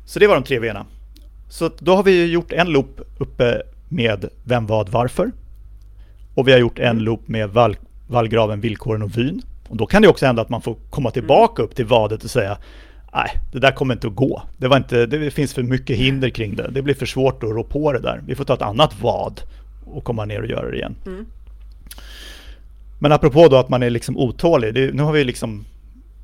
Så 0.06 0.20
det 0.20 0.28
var 0.28 0.36
de 0.36 0.44
tre 0.44 0.60
V'na. 0.60 0.86
Så 1.50 1.72
då 1.80 1.96
har 1.96 2.04
vi 2.04 2.26
gjort 2.26 2.52
en 2.52 2.70
loop 2.70 3.02
uppe 3.18 3.62
med 3.90 4.26
vem, 4.44 4.68
vad, 4.68 4.90
varför. 4.90 5.32
Och 6.36 6.48
vi 6.48 6.52
har 6.52 6.60
gjort 6.60 6.80
en 6.80 6.86
mm. 6.86 7.04
loop 7.04 7.28
med 7.28 7.50
vall, 7.50 7.76
vallgraven, 8.08 8.62
villkoren 8.62 9.02
och 9.02 9.18
vyn. 9.18 9.42
Och 9.68 9.78
då 9.78 9.86
kan 9.86 10.02
det 10.02 10.08
också 10.08 10.26
hända 10.26 10.42
att 10.42 10.50
man 10.50 10.62
får 10.62 10.76
komma 10.90 11.12
tillbaka 11.12 11.62
mm. 11.62 11.70
upp 11.70 11.76
till 11.76 11.86
vadet 11.86 12.24
och 12.24 12.30
säga 12.30 12.58
Nej, 13.14 13.32
det 13.52 13.60
där 13.60 13.72
kommer 13.72 13.94
inte 13.94 14.08
att 14.08 14.16
gå. 14.16 14.44
Det, 14.58 14.68
var 14.68 14.78
inte, 14.78 15.06
det 15.06 15.32
finns 15.32 15.54
för 15.54 15.64
mycket 15.64 15.98
hinder 15.98 16.30
kring 16.30 16.56
det. 16.56 16.68
Det 16.72 16.82
blir 16.82 16.94
för 16.94 17.06
svårt 17.06 17.44
att 17.44 17.50
rå 17.50 17.64
på 17.64 17.94
det 17.94 18.00
där. 18.00 18.22
Vi 18.28 18.36
får 18.36 18.44
ta 18.44 18.54
ett 18.54 18.62
annat 18.62 19.02
vad 19.02 19.42
och 19.86 20.04
komma 20.04 20.26
ner 20.26 20.42
och 20.42 20.48
göra 20.48 20.70
det 20.70 20.76
igen. 20.76 20.96
Mm. 21.06 21.26
Men 23.04 23.12
apropå 23.12 23.48
då 23.48 23.58
att 23.58 23.70
man 23.70 23.84
är 23.84 23.90
liksom 23.90 24.18
otålig. 24.18 24.74
Det, 24.74 24.94
nu 24.94 25.04
har 25.04 25.12
vi 25.12 25.24
liksom 25.24 25.66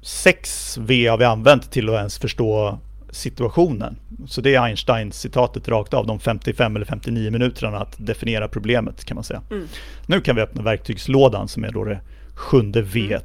sex 0.02 0.78
V 0.78 1.08
har 1.08 1.18
vi 1.18 1.26
använt 1.26 1.72
till 1.72 1.90
att 1.90 1.96
ens 1.96 2.18
förstå 2.18 2.80
situationen. 3.10 3.96
Så 4.28 4.42
det 4.42 4.56
är 4.56 4.62
Einstein-citatet 4.62 5.68
rakt 5.68 5.94
av, 5.94 6.08
de 6.08 6.20
55 6.20 6.76
eller 6.76 6.86
59 6.86 7.32
minuterna 7.32 7.78
att 7.78 7.96
definiera 7.98 8.48
problemet 8.48 9.06
kan 9.06 9.16
man 9.16 9.24
säga. 9.24 9.42
Mm. 9.52 9.68
Nu 10.06 10.22
kan 10.22 10.36
vi 10.36 10.42
öppna 10.42 10.62
verktygslådan 10.62 11.48
som 11.48 11.64
är 11.64 11.72
då 11.72 11.84
det 11.84 12.00
sjunde 12.36 12.82
V. 12.82 13.18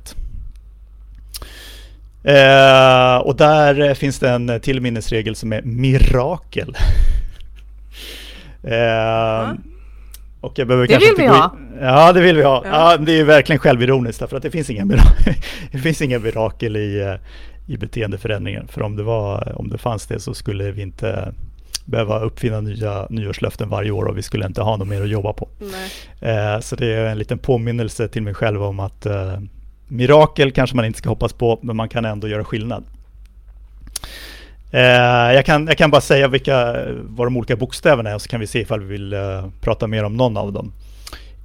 Mm. 2.25 2.37
Eh, 2.37 3.17
och 3.17 3.37
där 3.37 3.95
finns 3.95 4.19
det 4.19 4.31
en 4.31 4.61
till 4.61 4.81
minnesregel 4.81 5.37
som 5.37 5.53
är 5.53 5.63
mirakel. 5.63 6.77
eh, 8.63 9.51
mm. 9.51 9.74
Och 10.45 10.59
jag 10.59 10.69
behöver 10.69 10.87
det 10.87 10.99
vill 10.99 11.15
vi 11.17 11.27
ha. 11.27 11.57
Ja, 11.81 12.13
det 12.13 12.21
vill 12.21 12.37
vi 12.37 12.43
ha. 12.43 12.63
Ja. 12.65 12.93
ja. 12.93 12.97
det 12.97 13.21
är 13.21 13.25
verkligen 13.25 13.59
självironiskt 13.59 14.19
för 14.19 14.37
att 14.37 14.43
det 14.43 14.51
finns 14.51 14.71
inga, 14.71 14.85
mirakel, 14.85 15.35
det 15.73 15.79
finns 15.79 16.03
inga 16.03 16.19
mirakel 16.19 16.77
i, 16.77 17.01
eh, 17.01 17.15
i 17.75 17.77
beteendeförändringen. 17.77 18.69
För 18.69 18.83
om 18.83 18.97
det, 18.97 19.03
var, 19.03 19.59
om 19.59 19.69
det 19.69 19.79
fanns 19.79 20.07
det 20.07 20.21
så 20.21 20.35
skulle 20.35 20.71
vi 20.71 20.83
inte 20.83 21.33
behöva 21.85 22.21
uppfinna 22.21 22.61
nya 22.61 23.07
nyårslöften 23.11 23.69
varje 23.69 23.91
år 23.91 24.05
och 24.05 24.19
vi 24.19 24.23
skulle 24.23 24.47
inte 24.47 24.63
ha 24.63 24.77
något 24.77 24.89
mer 24.89 25.03
att 25.03 25.09
jobba 25.09 25.33
på. 25.33 25.49
Eh, 26.21 26.61
så 26.61 26.77
det 26.77 26.87
är 26.87 27.07
en 27.07 27.19
liten 27.19 27.39
påminnelse 27.39 28.09
till 28.09 28.23
mig 28.23 28.35
själv 28.35 28.63
om 28.63 28.81
att 28.81 29.07
eh, 29.07 29.39
mirakel 29.89 30.53
kanske 30.53 30.77
man 30.77 30.85
inte 30.85 30.99
ska 30.99 31.09
hoppas 31.09 31.33
på, 31.33 31.59
men 31.63 31.77
man 31.77 31.89
kan 31.89 32.05
ändå 32.05 32.29
göra 32.29 32.45
skillnad. 32.45 32.85
Jag, 35.35 35.47
kan, 35.47 35.67
jag 35.67 35.79
kan 35.79 35.91
bara 35.91 36.01
säga 36.01 36.29
vilka, 36.29 36.87
vad 37.03 37.27
de 37.27 37.37
olika 37.37 37.57
bokstäverna 37.57 38.11
är 38.11 38.19
så 38.19 38.29
kan 38.29 38.41
vi 38.41 38.47
se 38.47 38.61
ifall 38.61 38.81
vi 38.81 38.87
vill 38.87 39.15
prata 39.61 39.87
mer 39.87 40.05
om 40.05 40.17
någon 40.17 40.37
av 40.37 40.53
dem. 40.53 40.73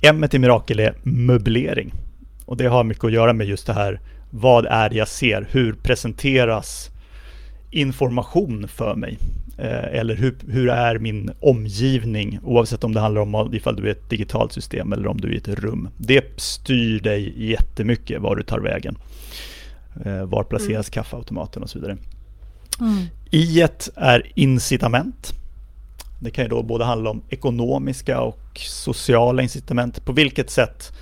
M 0.01 0.25
i 0.31 0.39
Mirakel 0.39 0.79
är 0.79 0.93
möblering. 1.03 1.93
Och 2.45 2.57
det 2.57 2.65
har 2.65 2.83
mycket 2.83 3.03
att 3.03 3.11
göra 3.11 3.33
med 3.33 3.47
just 3.47 3.67
det 3.67 3.73
här, 3.73 3.99
vad 4.29 4.65
är 4.65 4.89
det 4.89 4.95
jag 4.95 5.07
ser? 5.07 5.47
Hur 5.51 5.73
presenteras 5.73 6.89
information 7.71 8.67
för 8.67 8.95
mig? 8.95 9.17
Eh, 9.57 9.99
eller 9.99 10.15
hur, 10.15 10.35
hur 10.47 10.69
är 10.69 10.99
min 10.99 11.31
omgivning 11.39 12.39
oavsett 12.43 12.83
om 12.83 12.93
det 12.93 12.99
handlar 12.99 13.21
om 13.21 13.53
ifall 13.53 13.75
du 13.75 13.87
är 13.87 13.91
ett 13.91 14.09
digitalt 14.09 14.53
system 14.53 14.93
eller 14.93 15.07
om 15.07 15.21
du 15.21 15.27
är 15.27 15.33
i 15.33 15.37
ett 15.37 15.47
rum. 15.47 15.89
Det 15.97 16.41
styr 16.41 16.99
dig 16.99 17.49
jättemycket 17.49 18.21
var 18.21 18.35
du 18.35 18.43
tar 18.43 18.59
vägen. 18.59 18.97
Eh, 20.05 20.25
var 20.25 20.43
placeras 20.43 20.87
mm. 20.87 20.91
kaffeautomaten 20.91 21.63
och 21.63 21.69
så 21.69 21.79
vidare. 21.79 21.97
Mm. 22.79 23.05
I 23.31 23.67
är 23.95 24.31
incitament. 24.35 25.33
Det 26.19 26.31
kan 26.31 26.45
ju 26.45 26.49
då 26.49 26.63
både 26.63 26.85
handla 26.85 27.09
om 27.09 27.21
ekonomiska 27.29 28.21
och 28.21 28.39
sociala 28.55 29.41
incitament. 29.41 30.05
På 30.05 30.11
vilket 30.11 30.49
sätt 30.49 30.93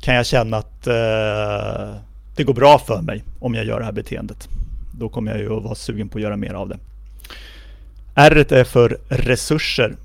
kan 0.00 0.14
jag 0.14 0.26
känna 0.26 0.56
att 0.56 0.86
eh, 0.86 1.96
det 2.36 2.44
går 2.44 2.54
bra 2.54 2.78
för 2.78 3.02
mig 3.02 3.24
om 3.40 3.54
jag 3.54 3.64
gör 3.64 3.78
det 3.78 3.84
här 3.84 3.92
beteendet. 3.92 4.48
Då 4.98 5.08
kommer 5.08 5.30
jag 5.30 5.40
ju 5.40 5.56
att 5.56 5.62
vara 5.62 5.74
sugen 5.74 6.08
på 6.08 6.18
att 6.18 6.22
göra 6.22 6.36
mer 6.36 6.54
av 6.54 6.68
det. 6.68 6.78
R 8.14 8.46
är 8.52 8.64
för 8.64 8.98
resurser. 9.08 9.96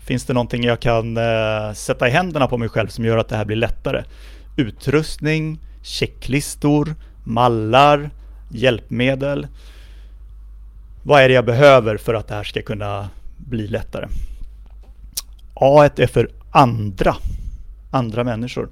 Finns 0.00 0.24
det 0.24 0.32
någonting 0.32 0.64
jag 0.64 0.80
kan 0.80 1.16
eh, 1.16 1.72
sätta 1.74 2.08
i 2.08 2.10
händerna 2.10 2.46
på 2.46 2.58
mig 2.58 2.68
själv 2.68 2.88
som 2.88 3.04
gör 3.04 3.18
att 3.18 3.28
det 3.28 3.36
här 3.36 3.44
blir 3.44 3.56
lättare? 3.56 4.04
Utrustning, 4.56 5.58
checklistor, 5.82 6.94
mallar, 7.24 8.10
hjälpmedel. 8.50 9.46
Vad 11.06 11.22
är 11.22 11.28
det 11.28 11.34
jag 11.34 11.44
behöver 11.44 11.96
för 11.96 12.14
att 12.14 12.28
det 12.28 12.34
här 12.34 12.44
ska 12.44 12.62
kunna 12.62 13.08
bli 13.36 13.66
lättare? 13.66 14.06
A 15.54 15.88
är 15.96 16.06
för 16.06 16.30
andra, 16.50 17.16
andra 17.90 18.24
människor. 18.24 18.70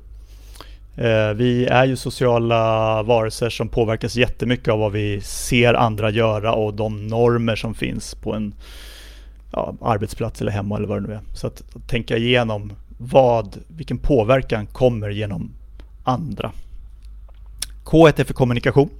Eh, 0.97 1.30
vi 1.35 1.66
är 1.66 1.85
ju 1.85 1.97
sociala 1.97 3.03
varelser 3.03 3.51
som 3.51 3.68
påverkas 3.68 4.16
jättemycket 4.16 4.68
av 4.68 4.78
vad 4.78 4.93
vi 4.93 5.20
ser 5.20 5.74
andra 5.74 6.11
göra 6.11 6.55
och 6.55 6.74
de 6.74 7.07
normer 7.07 7.57
som 7.57 7.74
finns 7.74 8.14
på 8.14 8.35
en 8.35 8.55
ja, 9.53 9.74
arbetsplats 9.80 10.41
eller 10.41 10.53
hemma 10.53 10.76
eller 10.76 10.89
vad 10.89 11.03
det 11.03 11.09
nu 11.09 11.14
är. 11.14 11.20
Så 11.35 11.47
att, 11.47 11.62
att 11.76 11.89
tänka 11.89 12.16
igenom 12.16 12.72
vad, 12.99 13.57
vilken 13.68 13.99
påverkan 13.99 14.66
kommer 14.66 15.11
genom 15.11 15.51
andra. 16.05 16.53
K 17.85 18.09
är 18.09 18.24
för 18.24 18.35
kommunikation. 18.35 18.91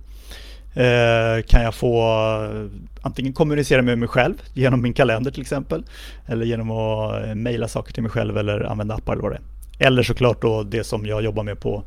Eh, 0.75 1.43
kan 1.47 1.63
jag 1.63 1.75
få 1.75 2.03
eh, 2.45 2.67
antingen 3.03 3.33
kommunicera 3.33 3.83
med 3.83 3.99
mig 3.99 4.09
själv 4.09 4.35
genom 4.55 4.83
min 4.83 4.93
kalender 4.93 5.31
till 5.31 5.41
exempel 5.41 5.85
eller 6.27 6.47
genom 6.47 6.71
att 6.71 7.25
eh, 7.25 7.35
mejla 7.35 7.69
saker 7.69 7.93
till 7.93 8.03
mig 8.03 8.13
själv 8.13 8.39
eller 8.39 8.61
använda 8.61 8.95
appar 8.95 9.13
eller 9.13 9.23
vad 9.23 9.33
det 9.33 9.37
är. 9.37 9.87
Eller 9.87 10.03
såklart 10.03 10.43
då 10.43 10.63
det 10.63 10.85
som 10.85 11.07
jag 11.07 11.23
jobbar 11.23 11.43
med 11.43 11.61
på 11.61 11.85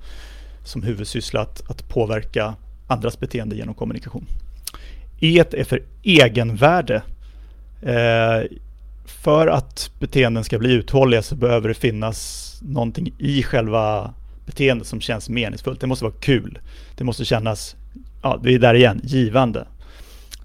som 0.63 0.83
huvudsyssla, 0.83 1.41
att, 1.41 1.69
att 1.69 1.89
påverka 1.89 2.55
andras 2.87 3.19
beteende 3.19 3.55
genom 3.55 3.75
kommunikation. 3.75 4.25
E 5.19 5.43
är 5.51 5.63
för 5.63 5.83
egenvärde. 6.03 7.01
Eh, 7.81 8.57
för 9.05 9.47
att 9.47 9.91
beteenden 9.99 10.43
ska 10.43 10.59
bli 10.59 10.73
uthålliga 10.73 11.21
så 11.21 11.35
behöver 11.35 11.67
det 11.67 11.73
finnas 11.73 12.51
någonting 12.61 13.13
i 13.17 13.43
själva 13.43 14.13
beteendet 14.45 14.87
som 14.87 15.01
känns 15.01 15.29
meningsfullt. 15.29 15.81
Det 15.81 15.87
måste 15.87 16.05
vara 16.05 16.15
kul. 16.19 16.59
Det 16.95 17.03
måste 17.03 17.25
kännas, 17.25 17.75
ja, 18.25 18.39
det 18.43 18.53
är 18.53 18.59
där 18.59 18.73
igen, 18.73 19.01
givande. 19.03 19.65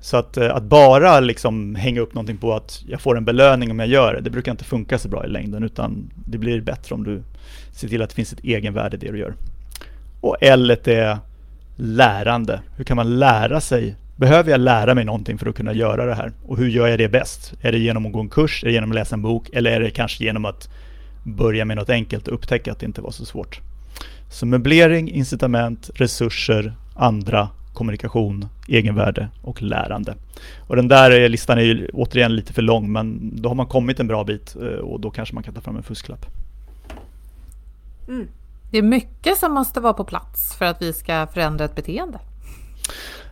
Så 0.01 0.17
att, 0.17 0.37
eh, 0.37 0.55
att 0.55 0.63
bara 0.63 1.21
liksom 1.21 1.75
hänga 1.75 2.01
upp 2.01 2.15
någonting 2.15 2.37
på 2.37 2.55
att 2.55 2.83
jag 2.89 3.01
får 3.01 3.17
en 3.17 3.25
belöning 3.25 3.71
om 3.71 3.79
jag 3.79 3.89
gör 3.89 4.15
det, 4.15 4.21
det 4.21 4.31
brukar 4.31 4.53
inte 4.53 4.65
funka 4.65 4.99
så 4.99 5.09
bra 5.09 5.25
i 5.25 5.29
längden 5.29 5.63
utan 5.63 6.11
det 6.27 6.39
blir 6.39 6.61
bättre 6.61 6.95
om 6.95 7.05
du 7.05 7.23
ser 7.73 7.89
till 7.89 8.03
att 8.03 8.09
det 8.09 8.15
finns 8.15 8.33
ett 8.33 8.45
egenvärde 8.45 8.97
i 8.97 9.01
det 9.01 9.13
du 9.13 9.19
gör. 9.19 9.35
Och 10.21 10.37
L 10.41 10.71
är 10.71 11.19
lärande. 11.77 12.61
Hur 12.77 12.85
kan 12.85 12.97
man 12.97 13.19
lära 13.19 13.61
sig? 13.61 13.97
Behöver 14.17 14.51
jag 14.51 14.61
lära 14.61 14.95
mig 14.95 15.05
någonting 15.05 15.39
för 15.39 15.49
att 15.49 15.57
kunna 15.57 15.73
göra 15.73 16.07
det 16.07 16.15
här? 16.15 16.33
Och 16.47 16.57
hur 16.57 16.69
gör 16.69 16.87
jag 16.89 16.99
det 16.99 17.09
bäst? 17.09 17.55
Är 17.61 17.73
det 17.73 17.79
genom 17.79 18.07
att 18.07 18.13
gå 18.13 18.21
en 18.21 18.29
kurs? 18.29 18.63
Är 18.65 18.67
det 18.67 18.73
genom 18.73 18.91
att 18.91 18.95
läsa 18.95 19.15
en 19.15 19.23
bok? 19.23 19.51
Eller 19.53 19.71
är 19.71 19.81
det 19.81 19.91
kanske 19.91 20.25
genom 20.25 20.45
att 20.45 20.69
börja 21.25 21.65
med 21.65 21.77
något 21.77 21.91
enkelt 21.91 22.29
och 22.29 22.35
upptäcka 22.35 22.73
att 22.73 22.81
det 22.81 22.87
inte 22.87 23.01
var 23.01 23.11
så 23.11 23.25
svårt? 23.25 23.61
Så 24.31 24.47
möblering, 24.47 25.11
incitament, 25.11 25.91
resurser, 25.95 26.73
andra, 26.95 27.49
kommunikation, 27.81 28.49
egenvärde 28.69 29.29
och 29.43 29.63
lärande. 29.63 30.15
Och 30.69 30.77
den 30.77 30.89
där 30.89 31.29
listan 31.29 31.59
är 31.59 31.63
ju 31.63 31.89
återigen 31.93 32.37
lite 32.37 32.53
för 32.53 32.63
lång 32.63 32.93
men 32.93 33.37
då 33.43 33.49
har 33.49 33.55
man 33.55 33.67
kommit 33.67 34.01
en 34.01 34.07
bra 34.07 34.25
bit 34.25 34.57
eh, 34.57 34.79
och 34.79 35.01
då 35.01 35.11
kanske 35.11 35.35
man 35.35 35.45
kan 35.45 35.55
ta 35.55 35.61
fram 35.61 35.77
en 35.77 35.83
fusklapp. 35.83 36.27
Mm. 38.09 38.29
Det 38.71 38.79
är 38.79 38.83
mycket 38.83 39.39
som 39.39 39.53
måste 39.53 39.81
vara 39.81 39.93
på 39.93 40.05
plats 40.05 40.57
för 40.59 40.65
att 40.65 40.83
vi 40.83 40.93
ska 40.93 41.27
förändra 41.27 41.65
ett 41.65 41.75
beteende. 41.75 42.19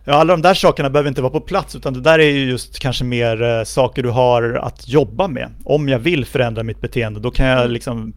Ja, 0.03 0.13
alla 0.13 0.33
de 0.33 0.41
där 0.41 0.53
sakerna 0.53 0.89
behöver 0.89 1.09
inte 1.09 1.21
vara 1.21 1.31
på 1.31 1.41
plats 1.41 1.75
utan 1.75 1.93
det 1.93 2.01
där 2.01 2.19
är 2.19 2.31
ju 2.31 2.49
just 2.49 2.79
kanske 2.79 3.03
mer 3.03 3.41
eh, 3.41 3.63
saker 3.63 4.03
du 4.03 4.09
har 4.09 4.59
att 4.63 4.87
jobba 4.87 5.27
med. 5.27 5.49
Om 5.63 5.89
jag 5.89 5.99
vill 5.99 6.25
förändra 6.25 6.63
mitt 6.63 6.81
beteende 6.81 7.19
då 7.19 7.31
kan 7.31 7.45
jag 7.45 7.59
mm. 7.59 7.71
liksom 7.71 8.13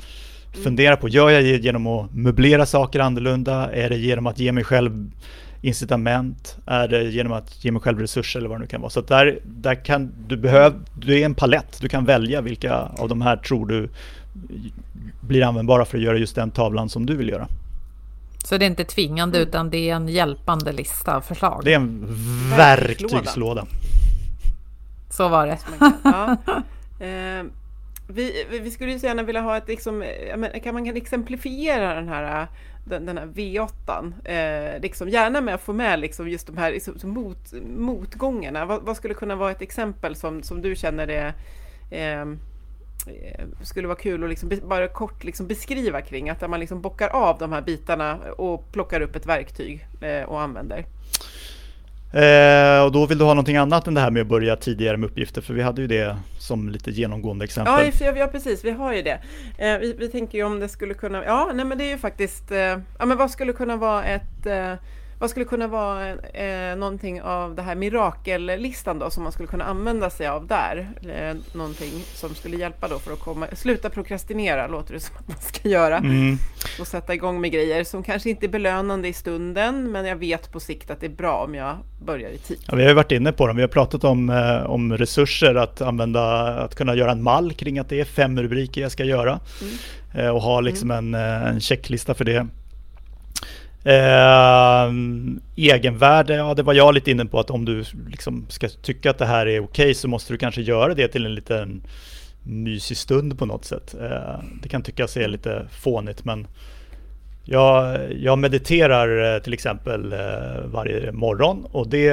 fundera 0.64 0.96
på, 0.96 1.08
gör 1.08 1.30
jag 1.30 1.44
det 1.44 1.56
genom 1.56 1.86
att 1.86 2.14
möblera 2.14 2.66
saker 2.66 3.00
annorlunda? 3.00 3.72
Är 3.72 3.88
det 3.88 3.96
genom 3.96 4.26
att 4.26 4.38
ge 4.38 4.52
mig 4.52 4.64
själv 4.64 5.10
incitament? 5.62 6.56
Är 6.66 6.88
det 6.88 7.02
genom 7.02 7.32
att 7.32 7.64
ge 7.64 7.72
mig 7.72 7.82
själv 7.82 7.98
resurser 7.98 8.40
eller 8.40 8.48
vad 8.48 8.58
det 8.58 8.62
nu 8.62 8.66
kan 8.66 8.80
vara? 8.80 8.90
Så 8.90 9.00
där, 9.00 9.38
där 9.44 9.84
kan 9.84 10.12
du 10.26 10.36
behöva, 10.36 10.76
du 10.94 11.20
är 11.20 11.24
en 11.24 11.34
palett, 11.34 11.78
du 11.80 11.88
kan 11.88 12.04
välja 12.04 12.40
vilka 12.40 12.74
av 12.74 13.08
de 13.08 13.22
här 13.22 13.36
tror 13.36 13.66
du 13.66 13.88
blir 15.20 15.42
användbara 15.42 15.84
för 15.84 15.98
att 15.98 16.04
göra 16.04 16.18
just 16.18 16.34
den 16.34 16.50
tavlan 16.50 16.88
som 16.88 17.06
du 17.06 17.16
vill 17.16 17.28
göra. 17.28 17.48
Så 18.44 18.58
det 18.58 18.64
är 18.64 18.66
inte 18.66 18.84
tvingande 18.84 19.38
mm. 19.38 19.48
utan 19.48 19.70
det 19.70 19.90
är 19.90 19.94
en 19.94 20.08
hjälpande 20.08 20.72
lista 20.72 21.16
av 21.16 21.20
förslag? 21.20 21.60
Det 21.64 21.72
är 21.72 21.76
en 21.76 22.06
verktygslåda. 22.56 23.66
Så 25.10 25.28
var 25.28 25.46
det. 25.46 25.58
Ja. 26.04 26.36
Eh, 27.06 27.44
vi, 28.06 28.46
vi, 28.62 28.70
skulle 28.70 28.92
ju 28.92 28.98
så 28.98 29.06
gärna 29.06 29.22
vilja 29.22 29.40
ha 29.40 29.56
ett, 29.56 29.68
liksom, 29.68 30.04
kan 30.64 30.74
man 30.74 30.96
exemplifiera 30.96 31.94
den 31.94 32.08
här, 32.08 32.46
den, 32.84 33.06
den 33.06 33.18
här 33.18 33.26
V8? 33.26 34.12
Eh, 34.24 34.80
liksom, 34.80 35.08
gärna 35.08 35.40
med 35.40 35.54
att 35.54 35.62
få 35.62 35.72
med 35.72 36.00
liksom 36.00 36.28
just 36.28 36.46
de 36.46 36.56
här 36.56 36.72
liksom, 36.72 36.94
mot, 37.02 37.52
motgångarna. 37.76 38.64
Vad, 38.64 38.82
vad, 38.82 38.96
skulle 38.96 39.14
kunna 39.14 39.36
vara 39.36 39.50
ett 39.50 39.62
exempel 39.62 40.16
som, 40.16 40.42
som 40.42 40.62
du 40.62 40.76
känner 40.76 41.08
är 41.08 41.34
eh, 41.90 42.26
Eh, 43.06 43.44
skulle 43.62 43.88
vara 43.88 43.98
kul 43.98 44.24
att 44.24 44.30
liksom 44.30 44.50
bara 44.62 44.88
kort 44.88 45.24
liksom 45.24 45.46
beskriva 45.46 46.00
kring. 46.00 46.30
Att 46.30 46.50
man 46.50 46.60
liksom 46.60 46.80
bockar 46.80 47.08
av 47.08 47.38
de 47.38 47.52
här 47.52 47.62
bitarna 47.62 48.18
och 48.36 48.72
plockar 48.72 49.00
upp 49.00 49.16
ett 49.16 49.26
verktyg 49.26 49.86
eh, 50.00 50.22
och 50.22 50.40
använder. 50.40 50.86
Eh, 52.12 52.84
och 52.84 52.92
då 52.92 53.06
vill 53.06 53.18
du 53.18 53.24
ha 53.24 53.34
någonting 53.34 53.56
annat 53.56 53.86
än 53.86 53.94
det 53.94 54.00
här 54.00 54.10
med 54.10 54.22
att 54.22 54.28
börja 54.28 54.56
tidigare 54.56 54.96
med 54.96 55.10
uppgifter, 55.10 55.42
för 55.42 55.54
vi 55.54 55.62
hade 55.62 55.80
ju 55.80 55.86
det 55.86 56.16
som 56.38 56.68
lite 56.68 56.90
genomgående 56.90 57.44
exempel. 57.44 57.92
Ja, 58.00 58.12
ja 58.16 58.26
precis, 58.26 58.64
vi 58.64 58.70
har 58.70 58.92
ju 58.92 59.02
det. 59.02 59.20
Eh, 59.58 59.78
vi, 59.78 59.96
vi, 59.98 60.08
tänker 60.08 60.38
ju 60.38 60.44
om 60.44 60.60
det 60.60 60.68
skulle 60.68 60.94
kunna, 60.94 61.24
ja, 61.24 61.50
nej 61.54 61.64
men 61.64 61.78
det 61.78 61.84
är 61.84 61.90
ju 61.90 61.98
faktiskt, 61.98 62.50
eh, 62.50 62.58
ja 62.98 63.06
men 63.06 63.16
vad 63.16 63.30
skulle 63.30 63.52
kunna 63.52 63.76
vara 63.76 64.04
ett 64.04 64.46
eh, 64.46 64.74
vad 65.22 65.30
skulle 65.30 65.44
kunna 65.44 65.66
vara 65.66 66.10
eh, 66.10 66.76
någonting 66.76 67.22
av 67.22 67.54
det 67.54 67.62
här 67.62 67.74
mirakellistan 67.74 68.98
då 68.98 69.10
som 69.10 69.22
man 69.22 69.32
skulle 69.32 69.48
kunna 69.48 69.64
använda 69.64 70.10
sig 70.10 70.26
av 70.26 70.46
där? 70.46 70.88
Eh, 71.02 71.36
någonting 71.56 71.92
som 72.14 72.34
skulle 72.34 72.56
hjälpa 72.56 72.88
då 72.88 72.98
för 72.98 73.12
att 73.12 73.20
komma, 73.20 73.46
sluta 73.52 73.90
prokrastinera 73.90 74.66
låter 74.66 74.94
det 74.94 75.00
som 75.00 75.16
att 75.16 75.28
man 75.28 75.36
ska 75.40 75.68
göra. 75.68 75.96
Mm. 75.96 76.36
Och 76.80 76.86
sätta 76.86 77.14
igång 77.14 77.40
med 77.40 77.52
grejer 77.52 77.84
som 77.84 78.02
kanske 78.02 78.30
inte 78.30 78.46
är 78.46 78.48
belönande 78.48 79.08
i 79.08 79.12
stunden 79.12 79.92
men 79.92 80.06
jag 80.06 80.16
vet 80.16 80.52
på 80.52 80.60
sikt 80.60 80.90
att 80.90 81.00
det 81.00 81.06
är 81.06 81.16
bra 81.16 81.44
om 81.44 81.54
jag 81.54 81.76
börjar 82.04 82.30
i 82.30 82.38
tid. 82.38 82.58
Ja, 82.66 82.76
vi 82.76 82.82
har 82.82 82.88
ju 82.88 82.94
varit 82.94 83.12
inne 83.12 83.32
på 83.32 83.46
dem. 83.46 83.56
Vi 83.56 83.62
har 83.62 83.68
pratat 83.68 84.04
om, 84.04 84.30
eh, 84.30 84.70
om 84.70 84.96
resurser, 84.98 85.54
att 85.54 85.80
använda, 85.80 86.46
att 86.46 86.74
kunna 86.74 86.94
göra 86.94 87.12
en 87.12 87.22
mall 87.22 87.52
kring 87.52 87.78
att 87.78 87.88
det 87.88 88.00
är 88.00 88.04
fem 88.04 88.40
rubriker 88.42 88.80
jag 88.80 88.92
ska 88.92 89.04
göra. 89.04 89.40
Mm. 89.60 90.26
Eh, 90.26 90.34
och 90.34 90.42
ha 90.42 90.60
liksom 90.60 90.90
mm. 90.90 91.14
en, 91.14 91.42
eh, 91.42 91.48
en 91.48 91.60
checklista 91.60 92.14
för 92.14 92.24
det. 92.24 92.46
Eh, 93.84 94.92
egenvärde, 95.56 96.34
ja 96.34 96.54
det 96.54 96.62
var 96.62 96.74
jag 96.74 96.94
lite 96.94 97.10
inne 97.10 97.24
på 97.24 97.40
att 97.40 97.50
om 97.50 97.64
du 97.64 97.84
liksom 98.10 98.46
ska 98.48 98.68
tycka 98.68 99.10
att 99.10 99.18
det 99.18 99.26
här 99.26 99.46
är 99.46 99.60
okej 99.60 99.64
okay, 99.64 99.94
så 99.94 100.08
måste 100.08 100.32
du 100.32 100.38
kanske 100.38 100.62
göra 100.62 100.94
det 100.94 101.08
till 101.08 101.26
en 101.26 101.34
liten 101.34 101.82
mysig 102.42 102.96
stund 102.96 103.38
på 103.38 103.46
något 103.46 103.64
sätt. 103.64 103.94
Eh, 104.00 104.40
det 104.62 104.68
kan 104.68 104.82
tyckas 104.82 105.16
är 105.16 105.28
lite 105.28 105.66
fånigt 105.70 106.24
men 106.24 106.46
jag, 107.44 107.98
jag 108.12 108.38
mediterar 108.38 109.34
eh, 109.34 109.42
till 109.42 109.52
exempel 109.52 110.12
eh, 110.12 110.64
varje 110.64 111.12
morgon 111.12 111.66
och 111.72 111.88
det 111.88 112.08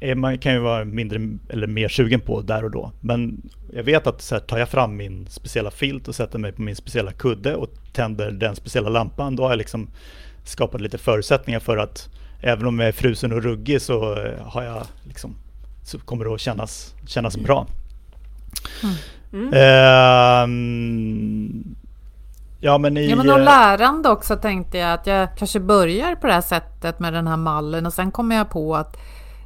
är, 0.00 0.14
man 0.14 0.38
kan 0.38 0.52
ju 0.52 0.58
vara 0.58 0.84
mindre 0.84 1.20
eller 1.48 1.66
mer 1.66 1.88
sugen 1.88 2.20
på 2.20 2.40
där 2.40 2.64
och 2.64 2.70
då. 2.70 2.92
Men 3.00 3.42
jag 3.72 3.82
vet 3.82 4.06
att 4.06 4.22
så 4.22 4.34
här, 4.34 4.42
tar 4.42 4.58
jag 4.58 4.68
fram 4.68 4.96
min 4.96 5.26
speciella 5.26 5.70
filt 5.70 6.08
och 6.08 6.14
sätter 6.14 6.38
mig 6.38 6.52
på 6.52 6.62
min 6.62 6.76
speciella 6.76 7.12
kudde 7.12 7.54
och 7.54 7.68
tänder 7.92 8.30
den 8.30 8.56
speciella 8.56 8.88
lampan, 8.88 9.36
då 9.36 9.42
har 9.42 9.50
jag 9.50 9.58
liksom 9.58 9.88
skapat 10.48 10.80
lite 10.80 10.98
förutsättningar 10.98 11.60
för 11.60 11.76
att 11.76 12.08
även 12.40 12.66
om 12.66 12.78
jag 12.78 12.88
är 12.88 12.92
frusen 12.92 13.32
och 13.32 13.42
ruggig 13.42 13.82
så 13.82 14.12
eh, 14.12 14.46
har 14.46 14.62
jag 14.62 14.86
liksom 15.04 15.34
så 15.82 15.98
kommer 15.98 16.24
det 16.24 16.34
att 16.34 16.40
kännas, 16.40 16.94
kännas 17.06 17.36
bra. 17.36 17.66
Mm. 19.32 19.52
Eh, 19.52 20.46
ja 22.60 22.78
men 22.78 22.96
i... 22.96 23.10
Ja, 23.10 23.16
men 23.16 23.30
och 23.30 23.40
lärande 23.40 24.08
också 24.08 24.36
tänkte 24.36 24.78
jag 24.78 24.92
att 24.92 25.06
jag 25.06 25.36
kanske 25.36 25.60
börjar 25.60 26.14
på 26.14 26.26
det 26.26 26.32
här 26.32 26.40
sättet 26.40 26.98
med 26.98 27.12
den 27.12 27.26
här 27.26 27.36
mallen 27.36 27.86
och 27.86 27.92
sen 27.92 28.10
kommer 28.10 28.36
jag 28.36 28.50
på 28.50 28.76
att 28.76 28.96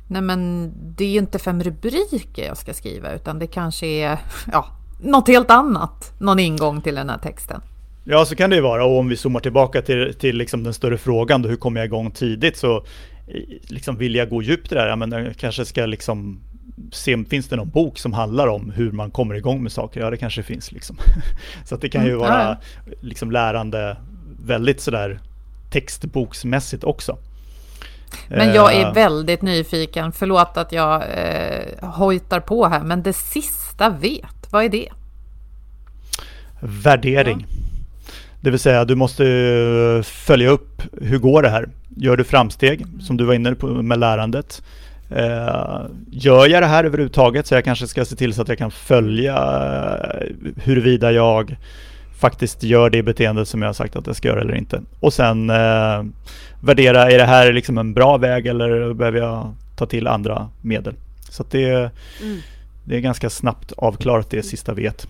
nej 0.08 0.22
men 0.22 0.72
det 0.96 1.04
är 1.04 1.18
inte 1.18 1.38
fem 1.38 1.62
rubriker 1.62 2.46
jag 2.46 2.56
ska 2.56 2.74
skriva 2.74 3.12
utan 3.12 3.38
det 3.38 3.46
kanske 3.46 3.86
är 3.86 4.18
ja, 4.52 4.66
något 5.00 5.28
helt 5.28 5.50
annat, 5.50 6.12
någon 6.18 6.38
ingång 6.38 6.80
till 6.80 6.94
den 6.94 7.10
här 7.10 7.18
texten. 7.18 7.62
Ja, 8.04 8.24
så 8.24 8.36
kan 8.36 8.50
det 8.50 8.56
ju 8.56 8.62
vara. 8.62 8.84
Och 8.84 8.98
om 8.98 9.08
vi 9.08 9.16
zoomar 9.16 9.40
tillbaka 9.40 9.82
till, 9.82 10.14
till 10.14 10.36
liksom 10.36 10.62
den 10.64 10.74
större 10.74 10.98
frågan, 10.98 11.42
då, 11.42 11.48
hur 11.48 11.56
kommer 11.56 11.80
jag 11.80 11.86
igång 11.86 12.10
tidigt? 12.10 12.56
Så 12.56 12.84
liksom 13.68 13.96
vill 13.96 14.14
jag 14.14 14.28
gå 14.28 14.42
djupt 14.42 14.72
i 14.72 14.74
det 14.74 14.80
här, 14.80 14.88
ja, 14.88 14.96
men 14.96 15.12
jag 15.12 15.36
kanske 15.36 15.64
ska 15.64 15.86
liksom 15.86 16.40
se, 16.92 17.24
finns 17.24 17.48
det 17.48 17.56
någon 17.56 17.68
bok 17.68 17.98
som 17.98 18.12
handlar 18.12 18.46
om 18.46 18.70
hur 18.70 18.92
man 18.92 19.10
kommer 19.10 19.34
igång 19.34 19.62
med 19.62 19.72
saker? 19.72 20.00
Ja, 20.00 20.10
det 20.10 20.16
kanske 20.16 20.42
finns 20.42 20.72
liksom. 20.72 20.96
så 21.64 21.74
att 21.74 21.80
det 21.80 21.88
kan 21.88 22.04
ju 22.04 22.12
mm, 22.12 22.20
vara 22.20 22.58
liksom 23.00 23.30
lärande 23.30 23.96
väldigt 24.44 24.80
sådär 24.80 25.20
textboksmässigt 25.70 26.84
också. 26.84 27.18
Men 28.28 28.54
jag 28.54 28.74
är 28.74 28.86
eh. 28.86 28.92
väldigt 28.92 29.42
nyfiken, 29.42 30.12
förlåt 30.12 30.56
att 30.56 30.72
jag 30.72 31.02
eh, 31.02 31.88
hojtar 31.88 32.40
på 32.40 32.68
här, 32.68 32.80
men 32.80 33.02
det 33.02 33.12
sista 33.12 33.90
vet, 33.90 34.52
vad 34.52 34.64
är 34.64 34.68
det? 34.68 34.88
Värdering. 36.60 37.46
Ja. 37.48 37.59
Det 38.40 38.50
vill 38.50 38.60
säga 38.60 38.84
du 38.84 38.94
måste 38.94 39.24
följa 40.04 40.50
upp, 40.50 40.82
hur 41.00 41.18
går 41.18 41.42
det 41.42 41.48
här? 41.48 41.68
Gör 41.96 42.16
du 42.16 42.24
framsteg, 42.24 42.86
som 43.00 43.16
du 43.16 43.24
var 43.24 43.34
inne 43.34 43.54
på 43.54 43.66
med 43.66 43.98
lärandet? 43.98 44.62
Uh, 45.12 45.86
gör 46.10 46.46
jag 46.46 46.62
det 46.62 46.66
här 46.66 46.84
överhuvudtaget 46.84 47.46
så 47.46 47.54
jag 47.54 47.64
kanske 47.64 47.86
ska 47.86 48.04
se 48.04 48.16
till 48.16 48.34
så 48.34 48.42
att 48.42 48.48
jag 48.48 48.58
kan 48.58 48.70
följa 48.70 49.34
uh, 49.34 50.52
huruvida 50.56 51.12
jag 51.12 51.56
faktiskt 52.20 52.62
gör 52.62 52.90
det 52.90 53.02
beteendet 53.02 53.48
som 53.48 53.62
jag 53.62 53.68
har 53.68 53.72
sagt 53.74 53.96
att 53.96 54.06
jag 54.06 54.16
ska 54.16 54.28
göra 54.28 54.40
eller 54.40 54.54
inte. 54.54 54.82
Och 55.00 55.12
sen 55.12 55.50
uh, 55.50 56.04
värdera, 56.62 57.10
är 57.10 57.18
det 57.18 57.24
här 57.24 57.52
liksom 57.52 57.78
en 57.78 57.94
bra 57.94 58.16
väg 58.16 58.46
eller 58.46 58.94
behöver 58.94 59.18
jag 59.18 59.54
ta 59.76 59.86
till 59.86 60.06
andra 60.06 60.48
medel? 60.62 60.94
Så 61.30 61.44
det, 61.50 61.70
mm. 62.22 62.38
det 62.84 62.96
är 62.96 63.00
ganska 63.00 63.30
snabbt 63.30 63.72
avklarat 63.76 64.30
det 64.30 64.42
sista 64.42 64.74
vet. 64.74 65.06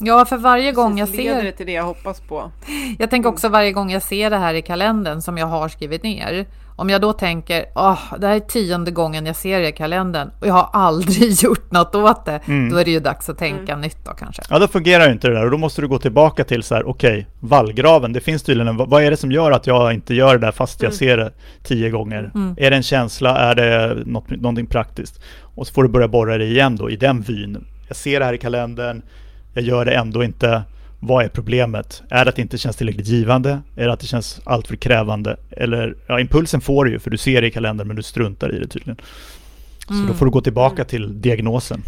Ja, 0.00 0.24
för 0.24 0.36
varje 0.36 0.72
gång 0.72 0.98
jag 0.98 1.08
ser... 1.08 1.16
Leder 1.16 1.44
det 1.44 1.52
till 1.52 1.66
det 1.66 1.72
jag 1.72 1.84
hoppas 1.84 2.20
på? 2.20 2.50
Jag 2.98 3.10
tänker 3.10 3.28
också 3.28 3.48
varje 3.48 3.72
gång 3.72 3.90
jag 3.90 4.02
ser 4.02 4.30
det 4.30 4.36
här 4.36 4.54
i 4.54 4.62
kalendern 4.62 5.22
som 5.22 5.38
jag 5.38 5.46
har 5.46 5.68
skrivit 5.68 6.02
ner. 6.02 6.46
Om 6.76 6.90
jag 6.90 7.00
då 7.00 7.12
tänker, 7.12 7.64
åh, 7.74 7.98
det 8.18 8.26
här 8.26 8.36
är 8.36 8.40
tionde 8.40 8.90
gången 8.90 9.26
jag 9.26 9.36
ser 9.36 9.60
det 9.60 9.68
i 9.68 9.72
kalendern 9.72 10.30
och 10.40 10.46
jag 10.46 10.54
har 10.54 10.68
aldrig 10.72 11.32
gjort 11.42 11.72
något 11.72 11.94
åt 11.94 12.24
det. 12.24 12.40
Mm. 12.46 12.70
Då 12.70 12.76
är 12.76 12.84
det 12.84 12.90
ju 12.90 13.00
dags 13.00 13.28
att 13.28 13.38
tänka 13.38 13.72
mm. 13.72 13.80
nytt 13.80 14.04
då 14.04 14.12
kanske. 14.12 14.42
Ja, 14.50 14.58
då 14.58 14.68
fungerar 14.68 15.06
ju 15.06 15.12
inte 15.12 15.28
det 15.28 15.34
där 15.34 15.44
och 15.44 15.50
då 15.50 15.58
måste 15.58 15.80
du 15.80 15.88
gå 15.88 15.98
tillbaka 15.98 16.44
till 16.44 16.62
så 16.62 16.74
här, 16.74 16.88
okej, 16.88 17.10
okay, 17.10 17.24
vallgraven, 17.40 18.12
det 18.12 18.20
finns 18.20 18.42
tydligen 18.42 18.68
en, 18.68 18.76
vad 18.76 19.02
är 19.02 19.10
det 19.10 19.16
som 19.16 19.32
gör 19.32 19.52
att 19.52 19.66
jag 19.66 19.94
inte 19.94 20.14
gör 20.14 20.38
det 20.38 20.46
där 20.46 20.52
fast 20.52 20.82
jag 20.82 20.88
mm. 20.88 20.98
ser 20.98 21.16
det 21.16 21.32
tio 21.62 21.90
gånger? 21.90 22.30
Mm. 22.34 22.54
Är 22.58 22.70
det 22.70 22.76
en 22.76 22.82
känsla? 22.82 23.38
Är 23.38 23.54
det 23.54 23.96
något, 24.06 24.30
någonting 24.30 24.66
praktiskt? 24.66 25.20
Och 25.54 25.66
så 25.66 25.72
får 25.72 25.82
du 25.82 25.88
börja 25.88 26.08
borra 26.08 26.38
det 26.38 26.44
igen 26.44 26.76
då 26.76 26.90
i 26.90 26.96
den 26.96 27.20
vyn. 27.20 27.64
Jag 27.88 27.96
ser 27.96 28.20
det 28.20 28.26
här 28.26 28.32
i 28.32 28.38
kalendern, 28.38 29.02
jag 29.54 29.64
gör 29.64 29.84
det 29.84 29.94
ändå 29.94 30.24
inte. 30.24 30.62
Vad 31.00 31.24
är 31.24 31.28
problemet? 31.28 32.02
Är 32.08 32.24
det 32.24 32.28
att 32.28 32.36
det 32.36 32.42
inte 32.42 32.58
känns 32.58 32.76
tillräckligt 32.76 33.06
givande? 33.06 33.60
Är 33.76 33.86
det 33.86 33.92
att 33.92 34.00
det 34.00 34.06
känns 34.06 34.40
alltför 34.44 34.76
krävande? 34.76 35.36
Eller, 35.50 35.94
ja, 36.06 36.20
impulsen 36.20 36.60
får 36.60 36.84
du 36.84 36.90
ju 36.90 36.98
för 36.98 37.10
du 37.10 37.16
ser 37.16 37.40
det 37.40 37.46
i 37.46 37.50
kalendern 37.50 37.86
men 37.86 37.96
du 37.96 38.02
struntar 38.02 38.54
i 38.54 38.58
det 38.58 38.66
tydligen. 38.66 38.96
Så 39.86 39.94
mm. 39.94 40.06
då 40.06 40.14
får 40.14 40.24
du 40.24 40.30
gå 40.30 40.40
tillbaka 40.40 40.84
till 40.84 41.20
diagnosen. 41.20 41.82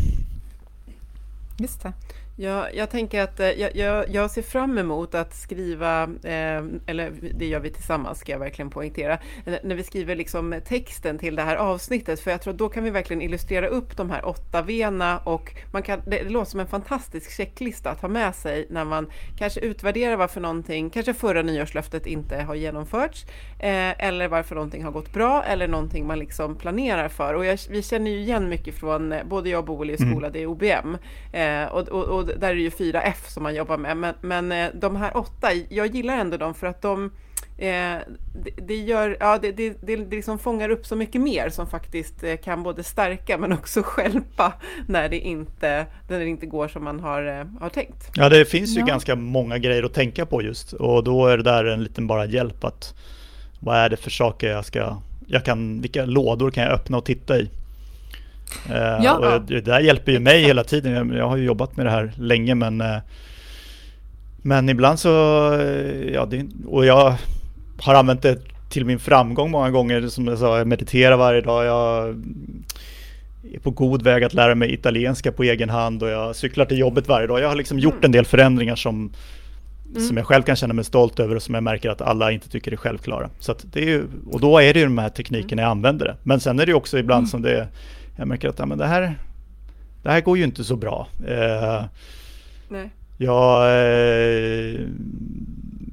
Just 1.58 1.82
det. 1.82 1.92
Ja, 2.42 2.70
jag 2.74 2.90
tänker 2.90 3.22
att 3.22 3.40
eh, 3.40 3.50
jag, 3.50 3.76
jag, 3.76 4.10
jag, 4.10 4.30
ser 4.30 4.42
fram 4.42 4.78
emot 4.78 5.14
att 5.14 5.34
skriva, 5.34 6.02
eh, 6.02 6.64
eller 6.86 7.12
det 7.34 7.46
gör 7.46 7.60
vi 7.60 7.70
tillsammans 7.70 8.18
ska 8.18 8.32
jag 8.32 8.38
verkligen 8.38 8.70
poängtera, 8.70 9.18
när 9.62 9.74
vi 9.74 9.82
skriver 9.82 10.16
liksom 10.16 10.60
texten 10.68 11.18
till 11.18 11.36
det 11.36 11.42
här 11.42 11.56
avsnittet, 11.56 12.20
för 12.20 12.30
jag 12.30 12.42
tror 12.42 12.52
att 12.52 12.58
då 12.58 12.68
kan 12.68 12.84
vi 12.84 12.90
verkligen 12.90 13.22
illustrera 13.22 13.66
upp 13.66 13.96
de 13.96 14.10
här 14.10 14.28
åtta 14.28 14.62
vena 14.62 15.18
och 15.18 15.54
man 15.72 15.82
kan, 15.82 16.02
det, 16.06 16.22
låter 16.22 16.50
som 16.50 16.60
en 16.60 16.66
fantastisk 16.66 17.36
checklista 17.36 17.90
att 17.90 18.00
ha 18.00 18.08
med 18.08 18.34
sig 18.34 18.66
när 18.70 18.84
man 18.84 19.10
kanske 19.38 19.60
utvärderar 19.60 20.16
varför 20.16 20.40
någonting, 20.40 20.90
kanske 20.90 21.14
förra 21.14 21.42
nyårslöftet 21.42 22.06
inte 22.06 22.42
har 22.42 22.54
genomförts, 22.54 23.24
eh, 23.58 24.06
eller 24.06 24.28
varför 24.28 24.54
någonting 24.54 24.84
har 24.84 24.90
gått 24.90 25.12
bra, 25.12 25.44
eller 25.44 25.68
någonting 25.68 26.06
man 26.06 26.18
liksom 26.18 26.56
planerar 26.56 27.08
för. 27.08 27.34
Och 27.34 27.44
jag, 27.44 27.58
vi 27.70 27.82
känner 27.82 28.10
ju 28.10 28.18
igen 28.18 28.48
mycket 28.48 28.74
från, 28.74 29.12
eh, 29.12 29.24
både 29.24 29.50
jag 29.50 29.58
och 29.58 29.64
Boel 29.64 29.90
i 29.90 29.96
skola, 29.96 30.28
mm. 30.28 30.32
det 30.32 30.42
är 30.42 30.46
OBM, 30.46 30.96
eh, 31.32 31.64
och, 31.64 31.88
och, 31.88 32.04
och 32.04 32.29
där 32.36 32.50
är 32.50 32.54
det 32.54 32.60
ju 32.60 32.70
4F 32.70 33.28
som 33.28 33.42
man 33.42 33.54
jobbar 33.54 33.76
med, 33.76 33.96
men, 33.96 34.14
men 34.20 34.52
eh, 34.52 34.68
de 34.74 34.96
här 34.96 35.16
åtta, 35.16 35.48
jag 35.68 35.86
gillar 35.86 36.16
ändå 36.16 36.36
dem 36.36 36.54
för 36.54 36.66
att 36.66 36.82
de 36.82 37.10
eh, 37.60 37.98
det, 38.44 38.50
det, 38.66 38.76
gör, 38.76 39.16
ja, 39.20 39.38
det, 39.42 39.52
det, 39.52 39.70
det, 39.70 39.96
det 39.96 40.16
liksom 40.16 40.38
fångar 40.38 40.68
upp 40.70 40.86
så 40.86 40.96
mycket 40.96 41.20
mer 41.20 41.48
som 41.48 41.66
faktiskt 41.66 42.24
eh, 42.24 42.36
kan 42.36 42.62
både 42.62 42.84
stärka 42.84 43.38
men 43.38 43.52
också 43.52 43.82
skälpa 43.84 44.52
när 44.88 45.08
det 45.08 45.18
inte, 45.18 45.86
när 46.08 46.18
det 46.18 46.26
inte 46.26 46.46
går 46.46 46.68
som 46.68 46.84
man 46.84 47.00
har, 47.00 47.26
eh, 47.26 47.60
har 47.60 47.68
tänkt. 47.68 48.10
Ja, 48.14 48.28
det 48.28 48.44
finns 48.44 48.76
ju 48.76 48.80
ja. 48.80 48.86
ganska 48.86 49.16
många 49.16 49.58
grejer 49.58 49.82
att 49.82 49.94
tänka 49.94 50.26
på 50.26 50.42
just 50.42 50.72
och 50.72 51.04
då 51.04 51.26
är 51.26 51.36
det 51.36 51.42
där 51.42 51.64
en 51.64 51.82
liten 51.82 52.06
bara 52.06 52.26
hjälp 52.26 52.64
att 52.64 52.94
vad 53.60 53.76
är 53.76 53.88
det 53.88 53.96
för 53.96 54.10
saker 54.10 54.50
jag 54.50 54.64
ska, 54.64 54.96
jag 55.26 55.44
kan, 55.44 55.80
vilka 55.80 56.04
lådor 56.04 56.50
kan 56.50 56.64
jag 56.64 56.72
öppna 56.72 56.98
och 56.98 57.04
titta 57.04 57.38
i? 57.38 57.50
Eh, 58.70 59.04
ja. 59.04 59.34
Och 59.34 59.42
det 59.42 59.60
där 59.60 59.80
hjälper 59.80 60.12
ju 60.12 60.18
mig 60.18 60.42
hela 60.42 60.64
tiden. 60.64 61.12
Jag 61.16 61.28
har 61.28 61.36
ju 61.36 61.44
jobbat 61.44 61.76
med 61.76 61.86
det 61.86 61.90
här 61.90 62.12
länge 62.16 62.54
men 62.54 62.80
eh, 62.80 62.96
Men 64.42 64.68
ibland 64.68 64.98
så 64.98 65.10
eh, 65.54 66.12
ja, 66.14 66.26
det, 66.26 66.46
Och 66.66 66.86
jag 66.86 67.14
har 67.80 67.94
använt 67.94 68.22
det 68.22 68.38
till 68.70 68.84
min 68.84 68.98
framgång 68.98 69.50
många 69.50 69.70
gånger. 69.70 70.08
Som 70.08 70.26
jag 70.26 70.38
sa, 70.38 70.58
jag 70.58 70.66
mediterar 70.66 71.16
varje 71.16 71.40
dag. 71.40 71.64
Jag 71.64 72.08
är 73.54 73.58
på 73.58 73.70
god 73.70 74.02
väg 74.02 74.24
att 74.24 74.34
lära 74.34 74.54
mig 74.54 74.74
italienska 74.74 75.32
på 75.32 75.42
egen 75.42 75.70
hand 75.70 76.02
och 76.02 76.08
jag 76.08 76.36
cyklar 76.36 76.64
till 76.64 76.78
jobbet 76.78 77.08
varje 77.08 77.26
dag. 77.26 77.40
Jag 77.40 77.48
har 77.48 77.56
liksom 77.56 77.78
gjort 77.78 78.04
en 78.04 78.12
del 78.12 78.24
förändringar 78.24 78.76
som 78.76 79.12
Mm. 79.90 80.02
som 80.02 80.16
jag 80.16 80.26
själv 80.26 80.42
kan 80.42 80.56
känna 80.56 80.74
mig 80.74 80.84
stolt 80.84 81.20
över 81.20 81.36
och 81.36 81.42
som 81.42 81.54
jag 81.54 81.64
märker 81.64 81.90
att 81.90 82.00
alla 82.00 82.32
inte 82.32 82.48
tycker 82.48 82.72
är 82.72 82.76
självklara. 82.76 83.30
Så 83.38 83.54
det 83.62 83.80
är 83.80 83.84
ju, 83.84 84.04
och 84.30 84.40
då 84.40 84.58
är 84.58 84.74
det 84.74 84.80
ju 84.80 84.84
de 84.84 84.98
här 84.98 85.08
teknikerna 85.08 85.62
jag 85.62 85.70
använder 85.70 86.06
det. 86.06 86.16
Men 86.22 86.40
sen 86.40 86.60
är 86.60 86.66
det 86.66 86.74
också 86.74 86.98
ibland 86.98 87.22
mm. 87.22 87.30
som 87.30 87.42
det 87.42 87.68
jag 88.20 88.28
märker 88.28 88.48
att 88.48 88.58
ja, 88.58 88.66
men 88.66 88.78
det, 88.78 88.86
här, 88.86 89.14
det 90.02 90.10
här 90.10 90.20
går 90.20 90.38
ju 90.38 90.44
inte 90.44 90.64
så 90.64 90.76
bra. 90.76 91.08
Eh, 91.28 91.84
Nej. 92.68 92.90
Jag 93.16 93.62
eh, 93.62 94.80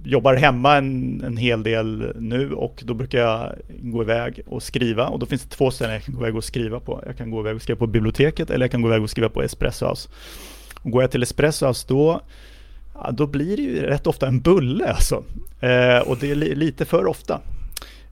jobbar 0.04 0.36
hemma 0.36 0.78
en, 0.78 1.22
en 1.26 1.38
hel 1.38 1.64
del 1.64 2.14
nu 2.20 2.54
och 2.54 2.84
då 2.86 2.94
brukar 2.94 3.20
jag 3.20 3.54
gå 3.68 4.04
iväg 4.04 4.42
och 4.48 4.64
skriva 4.64 5.08
och 5.08 5.20
då 5.20 5.26
finns 5.26 5.44
det 5.44 5.50
två 5.50 5.72
ställen 5.72 5.94
jag 5.94 6.04
kan 6.04 6.16
gå 6.16 6.22
iväg 6.22 6.36
och 6.36 6.44
skriva 6.44 6.80
på. 6.80 7.04
Jag 7.06 7.18
kan 7.18 7.32
gå 7.32 7.40
iväg 7.40 7.56
och 7.56 7.62
skriva 7.62 7.80
på 7.80 7.88
biblioteket 7.88 8.50
eller 8.50 8.64
jag 8.64 8.72
kan 8.72 8.82
gå 8.82 8.88
iväg 8.88 9.04
och 9.04 9.10
skriva 9.10 9.30
på 9.30 9.44
Espresso 9.44 9.86
House. 9.86 10.10
Och 10.82 10.92
går 10.92 11.04
jag 11.04 11.12
till 11.12 11.24
Espresso 11.24 11.68
House 11.68 11.86
då 11.90 12.22
ja, 12.94 13.12
då 13.12 13.28
blir 13.28 13.58
det 13.58 13.64
ju 13.64 13.82
rätt 13.82 14.08
ofta 14.08 14.28
en 14.28 14.40
bulle 14.40 14.88
alltså. 14.88 15.24
Eh, 15.60 16.00
och 16.00 16.18
det 16.18 16.32
är 16.32 16.36
li 16.36 16.56
lite 16.56 16.86
för 16.86 17.08
ofta. 17.08 17.40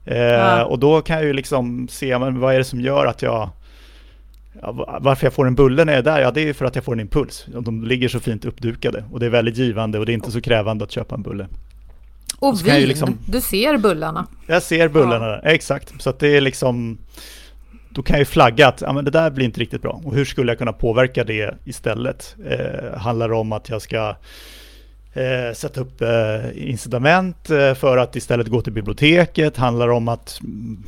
Eh, 0.04 0.18
ja. 0.18 0.64
Och 0.64 0.78
då 0.78 1.00
kan 1.00 1.16
jag 1.16 1.24
ju 1.24 1.32
liksom 1.32 1.88
se, 1.88 2.18
men 2.18 2.40
vad 2.40 2.54
är 2.54 2.58
det 2.58 2.64
som 2.64 2.80
gör 2.80 3.06
att 3.06 3.22
jag 3.22 3.50
Ja, 4.62 4.98
varför 5.00 5.26
jag 5.26 5.32
får 5.32 5.46
en 5.46 5.54
bulle 5.54 5.84
när 5.84 5.92
jag 5.92 5.98
är 5.98 6.02
där? 6.02 6.20
Ja, 6.20 6.30
det 6.30 6.48
är 6.48 6.52
för 6.52 6.64
att 6.64 6.74
jag 6.74 6.84
får 6.84 6.92
en 6.92 7.00
impuls. 7.00 7.46
De 7.60 7.84
ligger 7.84 8.08
så 8.08 8.20
fint 8.20 8.44
uppdukade 8.44 9.04
och 9.12 9.20
det 9.20 9.26
är 9.26 9.30
väldigt 9.30 9.56
givande 9.56 9.98
och 9.98 10.06
det 10.06 10.12
är 10.12 10.14
inte 10.14 10.30
så 10.30 10.40
krävande 10.40 10.84
att 10.84 10.90
köpa 10.90 11.14
en 11.14 11.22
bulle. 11.22 11.48
Och, 12.38 12.66
vin, 12.66 12.88
liksom, 12.88 13.18
du 13.26 13.40
ser 13.40 13.78
bullarna. 13.78 14.26
Jag 14.46 14.62
ser 14.62 14.88
bullarna, 14.88 15.26
ja. 15.26 15.40
exakt. 15.50 16.02
Så 16.02 16.10
att 16.10 16.18
det 16.18 16.28
är 16.28 16.40
liksom, 16.40 16.98
då 17.90 18.02
kan 18.02 18.14
jag 18.14 18.20
ju 18.20 18.24
flagga 18.24 18.68
att 18.68 18.80
ja, 18.80 18.92
men 18.92 19.04
det 19.04 19.10
där 19.10 19.30
blir 19.30 19.44
inte 19.44 19.60
riktigt 19.60 19.82
bra. 19.82 20.00
Och 20.04 20.14
hur 20.14 20.24
skulle 20.24 20.50
jag 20.50 20.58
kunna 20.58 20.72
påverka 20.72 21.24
det 21.24 21.54
istället? 21.64 22.36
Eh, 22.46 22.98
handlar 22.98 23.28
det 23.28 23.34
om 23.34 23.52
att 23.52 23.68
jag 23.68 23.82
ska 23.82 24.16
eh, 25.12 25.54
sätta 25.54 25.80
upp 25.80 26.02
eh, 26.02 26.68
incitament 26.68 27.50
eh, 27.50 27.74
för 27.74 27.96
att 27.96 28.16
istället 28.16 28.48
gå 28.48 28.60
till 28.62 28.72
biblioteket? 28.72 29.56
Handlar 29.56 29.86
det 29.86 29.94
om 29.94 30.08
att 30.08 30.40
mm, 30.44 30.82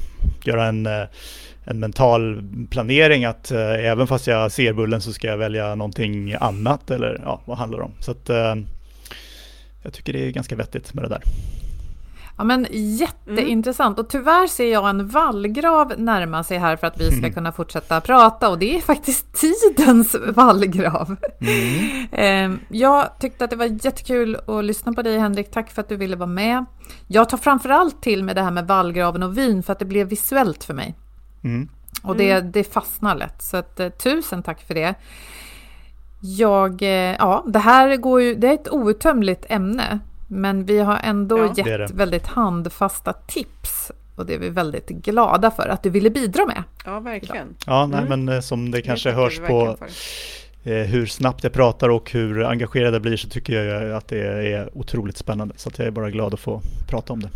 göra 0.45 0.66
en 0.66 0.87
eh, 0.87 1.05
en 1.71 1.81
mental 1.81 2.43
planering 2.71 3.25
att 3.25 3.51
eh, 3.51 3.87
även 3.87 4.07
fast 4.07 4.27
jag 4.27 4.53
ser 4.53 4.73
bullen 4.73 5.01
så 5.01 5.12
ska 5.12 5.27
jag 5.27 5.39
välja 5.39 5.75
någonting 5.75 6.35
annat 6.41 6.91
eller 6.91 7.21
ja, 7.25 7.41
vad 7.45 7.59
handlar 7.59 7.79
det 7.79 7.85
om? 7.85 7.93
Så 8.01 8.11
att 8.11 8.31
eh, 8.31 8.55
jag 9.83 9.93
tycker 9.93 10.12
det 10.12 10.27
är 10.27 10.31
ganska 10.31 10.57
vettigt 10.57 10.95
med 10.95 11.05
det 11.05 11.09
där. 11.09 11.23
Ja 12.37 12.45
men 12.45 12.66
jätteintressant 12.71 13.99
och 13.99 14.09
tyvärr 14.09 14.47
ser 14.47 14.73
jag 14.73 14.89
en 14.89 15.09
vallgrav 15.09 15.93
närma 15.97 16.45
sig 16.45 16.59
här 16.59 16.77
för 16.77 16.87
att 16.87 17.01
vi 17.01 17.07
ska 17.07 17.19
mm. 17.19 17.33
kunna 17.35 17.53
fortsätta 17.53 18.01
prata 18.01 18.49
och 18.49 18.59
det 18.59 18.77
är 18.77 18.81
faktiskt 18.81 19.35
tidens 19.35 20.16
vallgrav. 20.29 21.16
Mm. 21.41 22.07
Ehm, 22.12 22.61
jag 22.69 23.19
tyckte 23.21 23.45
att 23.45 23.51
det 23.51 23.57
var 23.57 23.85
jättekul 23.85 24.37
att 24.47 24.64
lyssna 24.64 24.93
på 24.93 25.03
dig 25.03 25.19
Henrik, 25.19 25.51
tack 25.51 25.71
för 25.71 25.83
att 25.83 25.89
du 25.89 25.97
ville 25.97 26.16
vara 26.16 26.27
med. 26.27 26.64
Jag 27.07 27.29
tar 27.29 27.39
framförallt 27.39 28.03
till 28.03 28.25
med 28.25 28.37
det 28.37 28.43
här 28.43 28.51
med 28.51 28.66
vallgraven 28.66 29.23
och 29.23 29.39
vin 29.39 29.62
för 29.62 29.73
att 29.73 29.79
det 29.79 29.85
blev 29.85 30.09
visuellt 30.09 30.64
för 30.64 30.75
mig. 30.75 30.95
Mm. 31.49 31.68
Och 32.03 32.16
det, 32.16 32.30
mm. 32.30 32.53
det 32.53 32.64
fastnar 32.64 33.14
lätt. 33.14 33.42
Så 33.42 33.57
att, 33.57 33.80
eh, 33.80 33.88
tusen 33.88 34.42
tack 34.42 34.61
för 34.61 34.74
det. 34.74 34.94
Jag, 36.20 36.82
eh, 36.82 37.16
ja, 37.18 37.44
det 37.46 37.59
här 37.59 37.96
går 37.96 38.22
ju, 38.22 38.34
det 38.34 38.49
är 38.49 38.55
ett 38.55 38.72
outtömligt 38.72 39.46
ämne. 39.49 39.99
Men 40.26 40.64
vi 40.64 40.78
har 40.78 40.99
ändå 41.03 41.38
ja, 41.38 41.55
gett 41.57 41.66
det 41.66 41.76
det. 41.76 41.94
väldigt 41.94 42.26
handfasta 42.26 43.12
tips. 43.12 43.92
Och 44.16 44.26
det 44.26 44.34
är 44.34 44.38
vi 44.38 44.49
väldigt 44.49 44.88
glada 44.88 45.51
för 45.51 45.68
att 45.68 45.82
du 45.82 45.90
ville 45.90 46.11
bidra 46.11 46.46
med. 46.46 46.62
Ja, 46.84 47.01
verkligen. 47.01 47.55
Ja, 47.66 47.86
nej, 47.86 48.05
mm. 48.07 48.24
men 48.24 48.42
som 48.42 48.70
det 48.70 48.82
kanske 48.82 49.09
det 49.09 49.14
hörs 49.14 49.38
på 49.38 49.76
eh, 50.64 50.72
hur 50.72 51.07
snabbt 51.07 51.44
jag 51.44 51.53
pratar 51.53 51.88
och 51.88 52.11
hur 52.11 52.44
engagerad 52.44 52.94
jag 52.94 53.03
blir 53.03 53.16
så 53.16 53.28
tycker 53.28 53.64
jag 53.64 53.92
att 53.92 54.09
det 54.09 54.53
är 54.53 54.78
otroligt 54.78 55.16
spännande. 55.16 55.55
Så 55.57 55.70
jag 55.76 55.86
är 55.86 55.90
bara 55.90 56.11
glad 56.11 56.34
att 56.34 56.40
få 56.40 56.61
prata 56.88 57.12
om 57.12 57.22
det. 57.22 57.30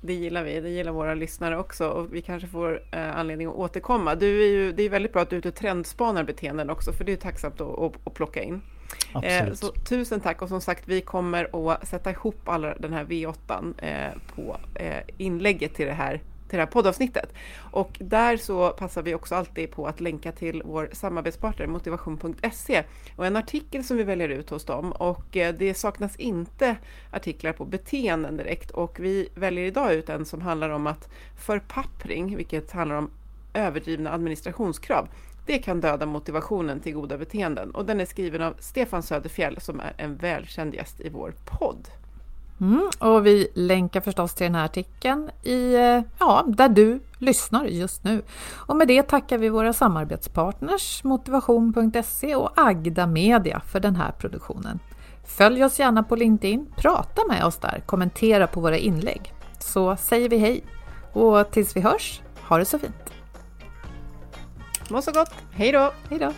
Det 0.00 0.14
gillar 0.14 0.44
vi, 0.44 0.60
det 0.60 0.70
gillar 0.70 0.92
våra 0.92 1.14
lyssnare 1.14 1.58
också 1.58 1.88
och 1.88 2.14
vi 2.14 2.22
kanske 2.22 2.48
får 2.48 2.82
eh, 2.92 3.16
anledning 3.16 3.48
att 3.48 3.54
återkomma. 3.54 4.14
Du 4.14 4.42
är 4.42 4.48
ju, 4.48 4.72
det 4.72 4.82
är 4.82 4.90
väldigt 4.90 5.12
bra 5.12 5.22
att 5.22 5.30
du 5.30 5.36
är 5.36 5.38
ute 5.38 5.48
och 5.48 5.54
trendspanar 5.54 6.24
beteenden 6.24 6.70
också 6.70 6.92
för 6.92 7.04
det 7.04 7.12
är 7.12 7.16
tacksamt 7.16 7.60
att, 7.60 7.78
att, 7.78 7.92
att 8.04 8.14
plocka 8.14 8.42
in. 8.42 8.60
Eh, 9.22 9.52
så 9.52 9.72
tusen 9.72 10.20
tack 10.20 10.42
och 10.42 10.48
som 10.48 10.60
sagt 10.60 10.88
vi 10.88 11.00
kommer 11.00 11.70
att 11.70 11.88
sätta 11.88 12.10
ihop 12.10 12.48
alla 12.48 12.74
den 12.74 12.92
här 12.92 13.04
V8 13.04 13.74
eh, 13.78 14.12
på 14.34 14.56
eh, 14.74 15.02
inlägget 15.16 15.74
till 15.74 15.86
det 15.86 15.92
här 15.92 16.20
till 16.48 16.56
det 16.56 16.62
här 16.62 16.70
poddavsnittet. 16.70 17.32
Och 17.70 17.96
där 18.00 18.36
så 18.36 18.70
passar 18.70 19.02
vi 19.02 19.14
också 19.14 19.34
alltid 19.34 19.70
på 19.70 19.86
att 19.86 20.00
länka 20.00 20.32
till 20.32 20.62
vår 20.64 20.90
samarbetspartner 20.92 21.66
motivation.se 21.66 22.84
och 23.16 23.26
en 23.26 23.36
artikel 23.36 23.84
som 23.84 23.96
vi 23.96 24.02
väljer 24.02 24.28
ut 24.28 24.50
hos 24.50 24.64
dem 24.64 24.92
och 24.92 25.36
eh, 25.36 25.54
det 25.54 25.74
saknas 25.74 26.16
inte 26.16 26.76
artiklar 27.10 27.52
på 27.52 27.64
beteenden 27.64 28.36
direkt 28.36 28.70
och 28.70 29.00
vi 29.00 29.28
väljer 29.34 29.64
idag 29.64 29.94
ut 29.94 30.08
en 30.08 30.24
som 30.24 30.40
handlar 30.40 30.70
om 30.70 30.86
att 30.86 31.08
förpappring, 31.36 32.36
vilket 32.36 32.72
handlar 32.72 32.96
om 32.96 33.10
överdrivna 33.54 34.12
administrationskrav. 34.12 35.08
Det 35.46 35.58
kan 35.58 35.80
döda 35.80 36.06
motivationen 36.06 36.80
till 36.80 36.94
goda 36.94 37.18
beteenden 37.18 37.70
och 37.70 37.84
den 37.84 38.00
är 38.00 38.04
skriven 38.04 38.42
av 38.42 38.54
Stefan 38.58 39.02
Söderfjell 39.02 39.60
som 39.60 39.80
är 39.80 39.92
en 39.96 40.16
välkänd 40.16 40.74
gäst 40.74 41.00
i 41.00 41.08
vår 41.08 41.34
podd. 41.44 41.88
Mm, 42.60 42.90
och 42.98 43.26
vi 43.26 43.48
länkar 43.54 44.00
förstås 44.00 44.34
till 44.34 44.44
den 44.44 44.54
här 44.54 44.64
artikeln 44.64 45.30
i, 45.42 45.74
eh, 45.74 46.02
ja, 46.18 46.44
där 46.46 46.68
du 46.68 47.00
lyssnar 47.18 47.64
just 47.64 48.04
nu. 48.04 48.22
Och 48.54 48.76
med 48.76 48.88
det 48.88 49.02
tackar 49.02 49.38
vi 49.38 49.48
våra 49.48 49.72
samarbetspartners 49.72 51.04
Motivation.se 51.04 52.34
och 52.34 52.50
Agda 52.56 53.06
Media 53.06 53.60
för 53.60 53.80
den 53.80 53.96
här 53.96 54.12
produktionen. 54.18 54.78
Följ 55.24 55.64
oss 55.64 55.78
gärna 55.78 56.02
på 56.02 56.16
LinkedIn, 56.16 56.66
prata 56.76 57.22
med 57.28 57.44
oss 57.44 57.56
där, 57.56 57.82
kommentera 57.86 58.46
på 58.46 58.60
våra 58.60 58.76
inlägg. 58.76 59.34
Så 59.58 59.96
säger 59.96 60.28
vi 60.28 60.38
hej 60.38 60.64
och 61.12 61.50
tills 61.50 61.76
vi 61.76 61.80
hörs, 61.80 62.20
ha 62.48 62.58
det 62.58 62.64
så 62.64 62.78
fint! 62.78 63.12
Må 64.90 65.02
så 65.02 65.12
gott! 65.12 65.34
Hej 65.50 65.72
då! 65.72 65.92
Hej 66.10 66.18
då! 66.18 66.32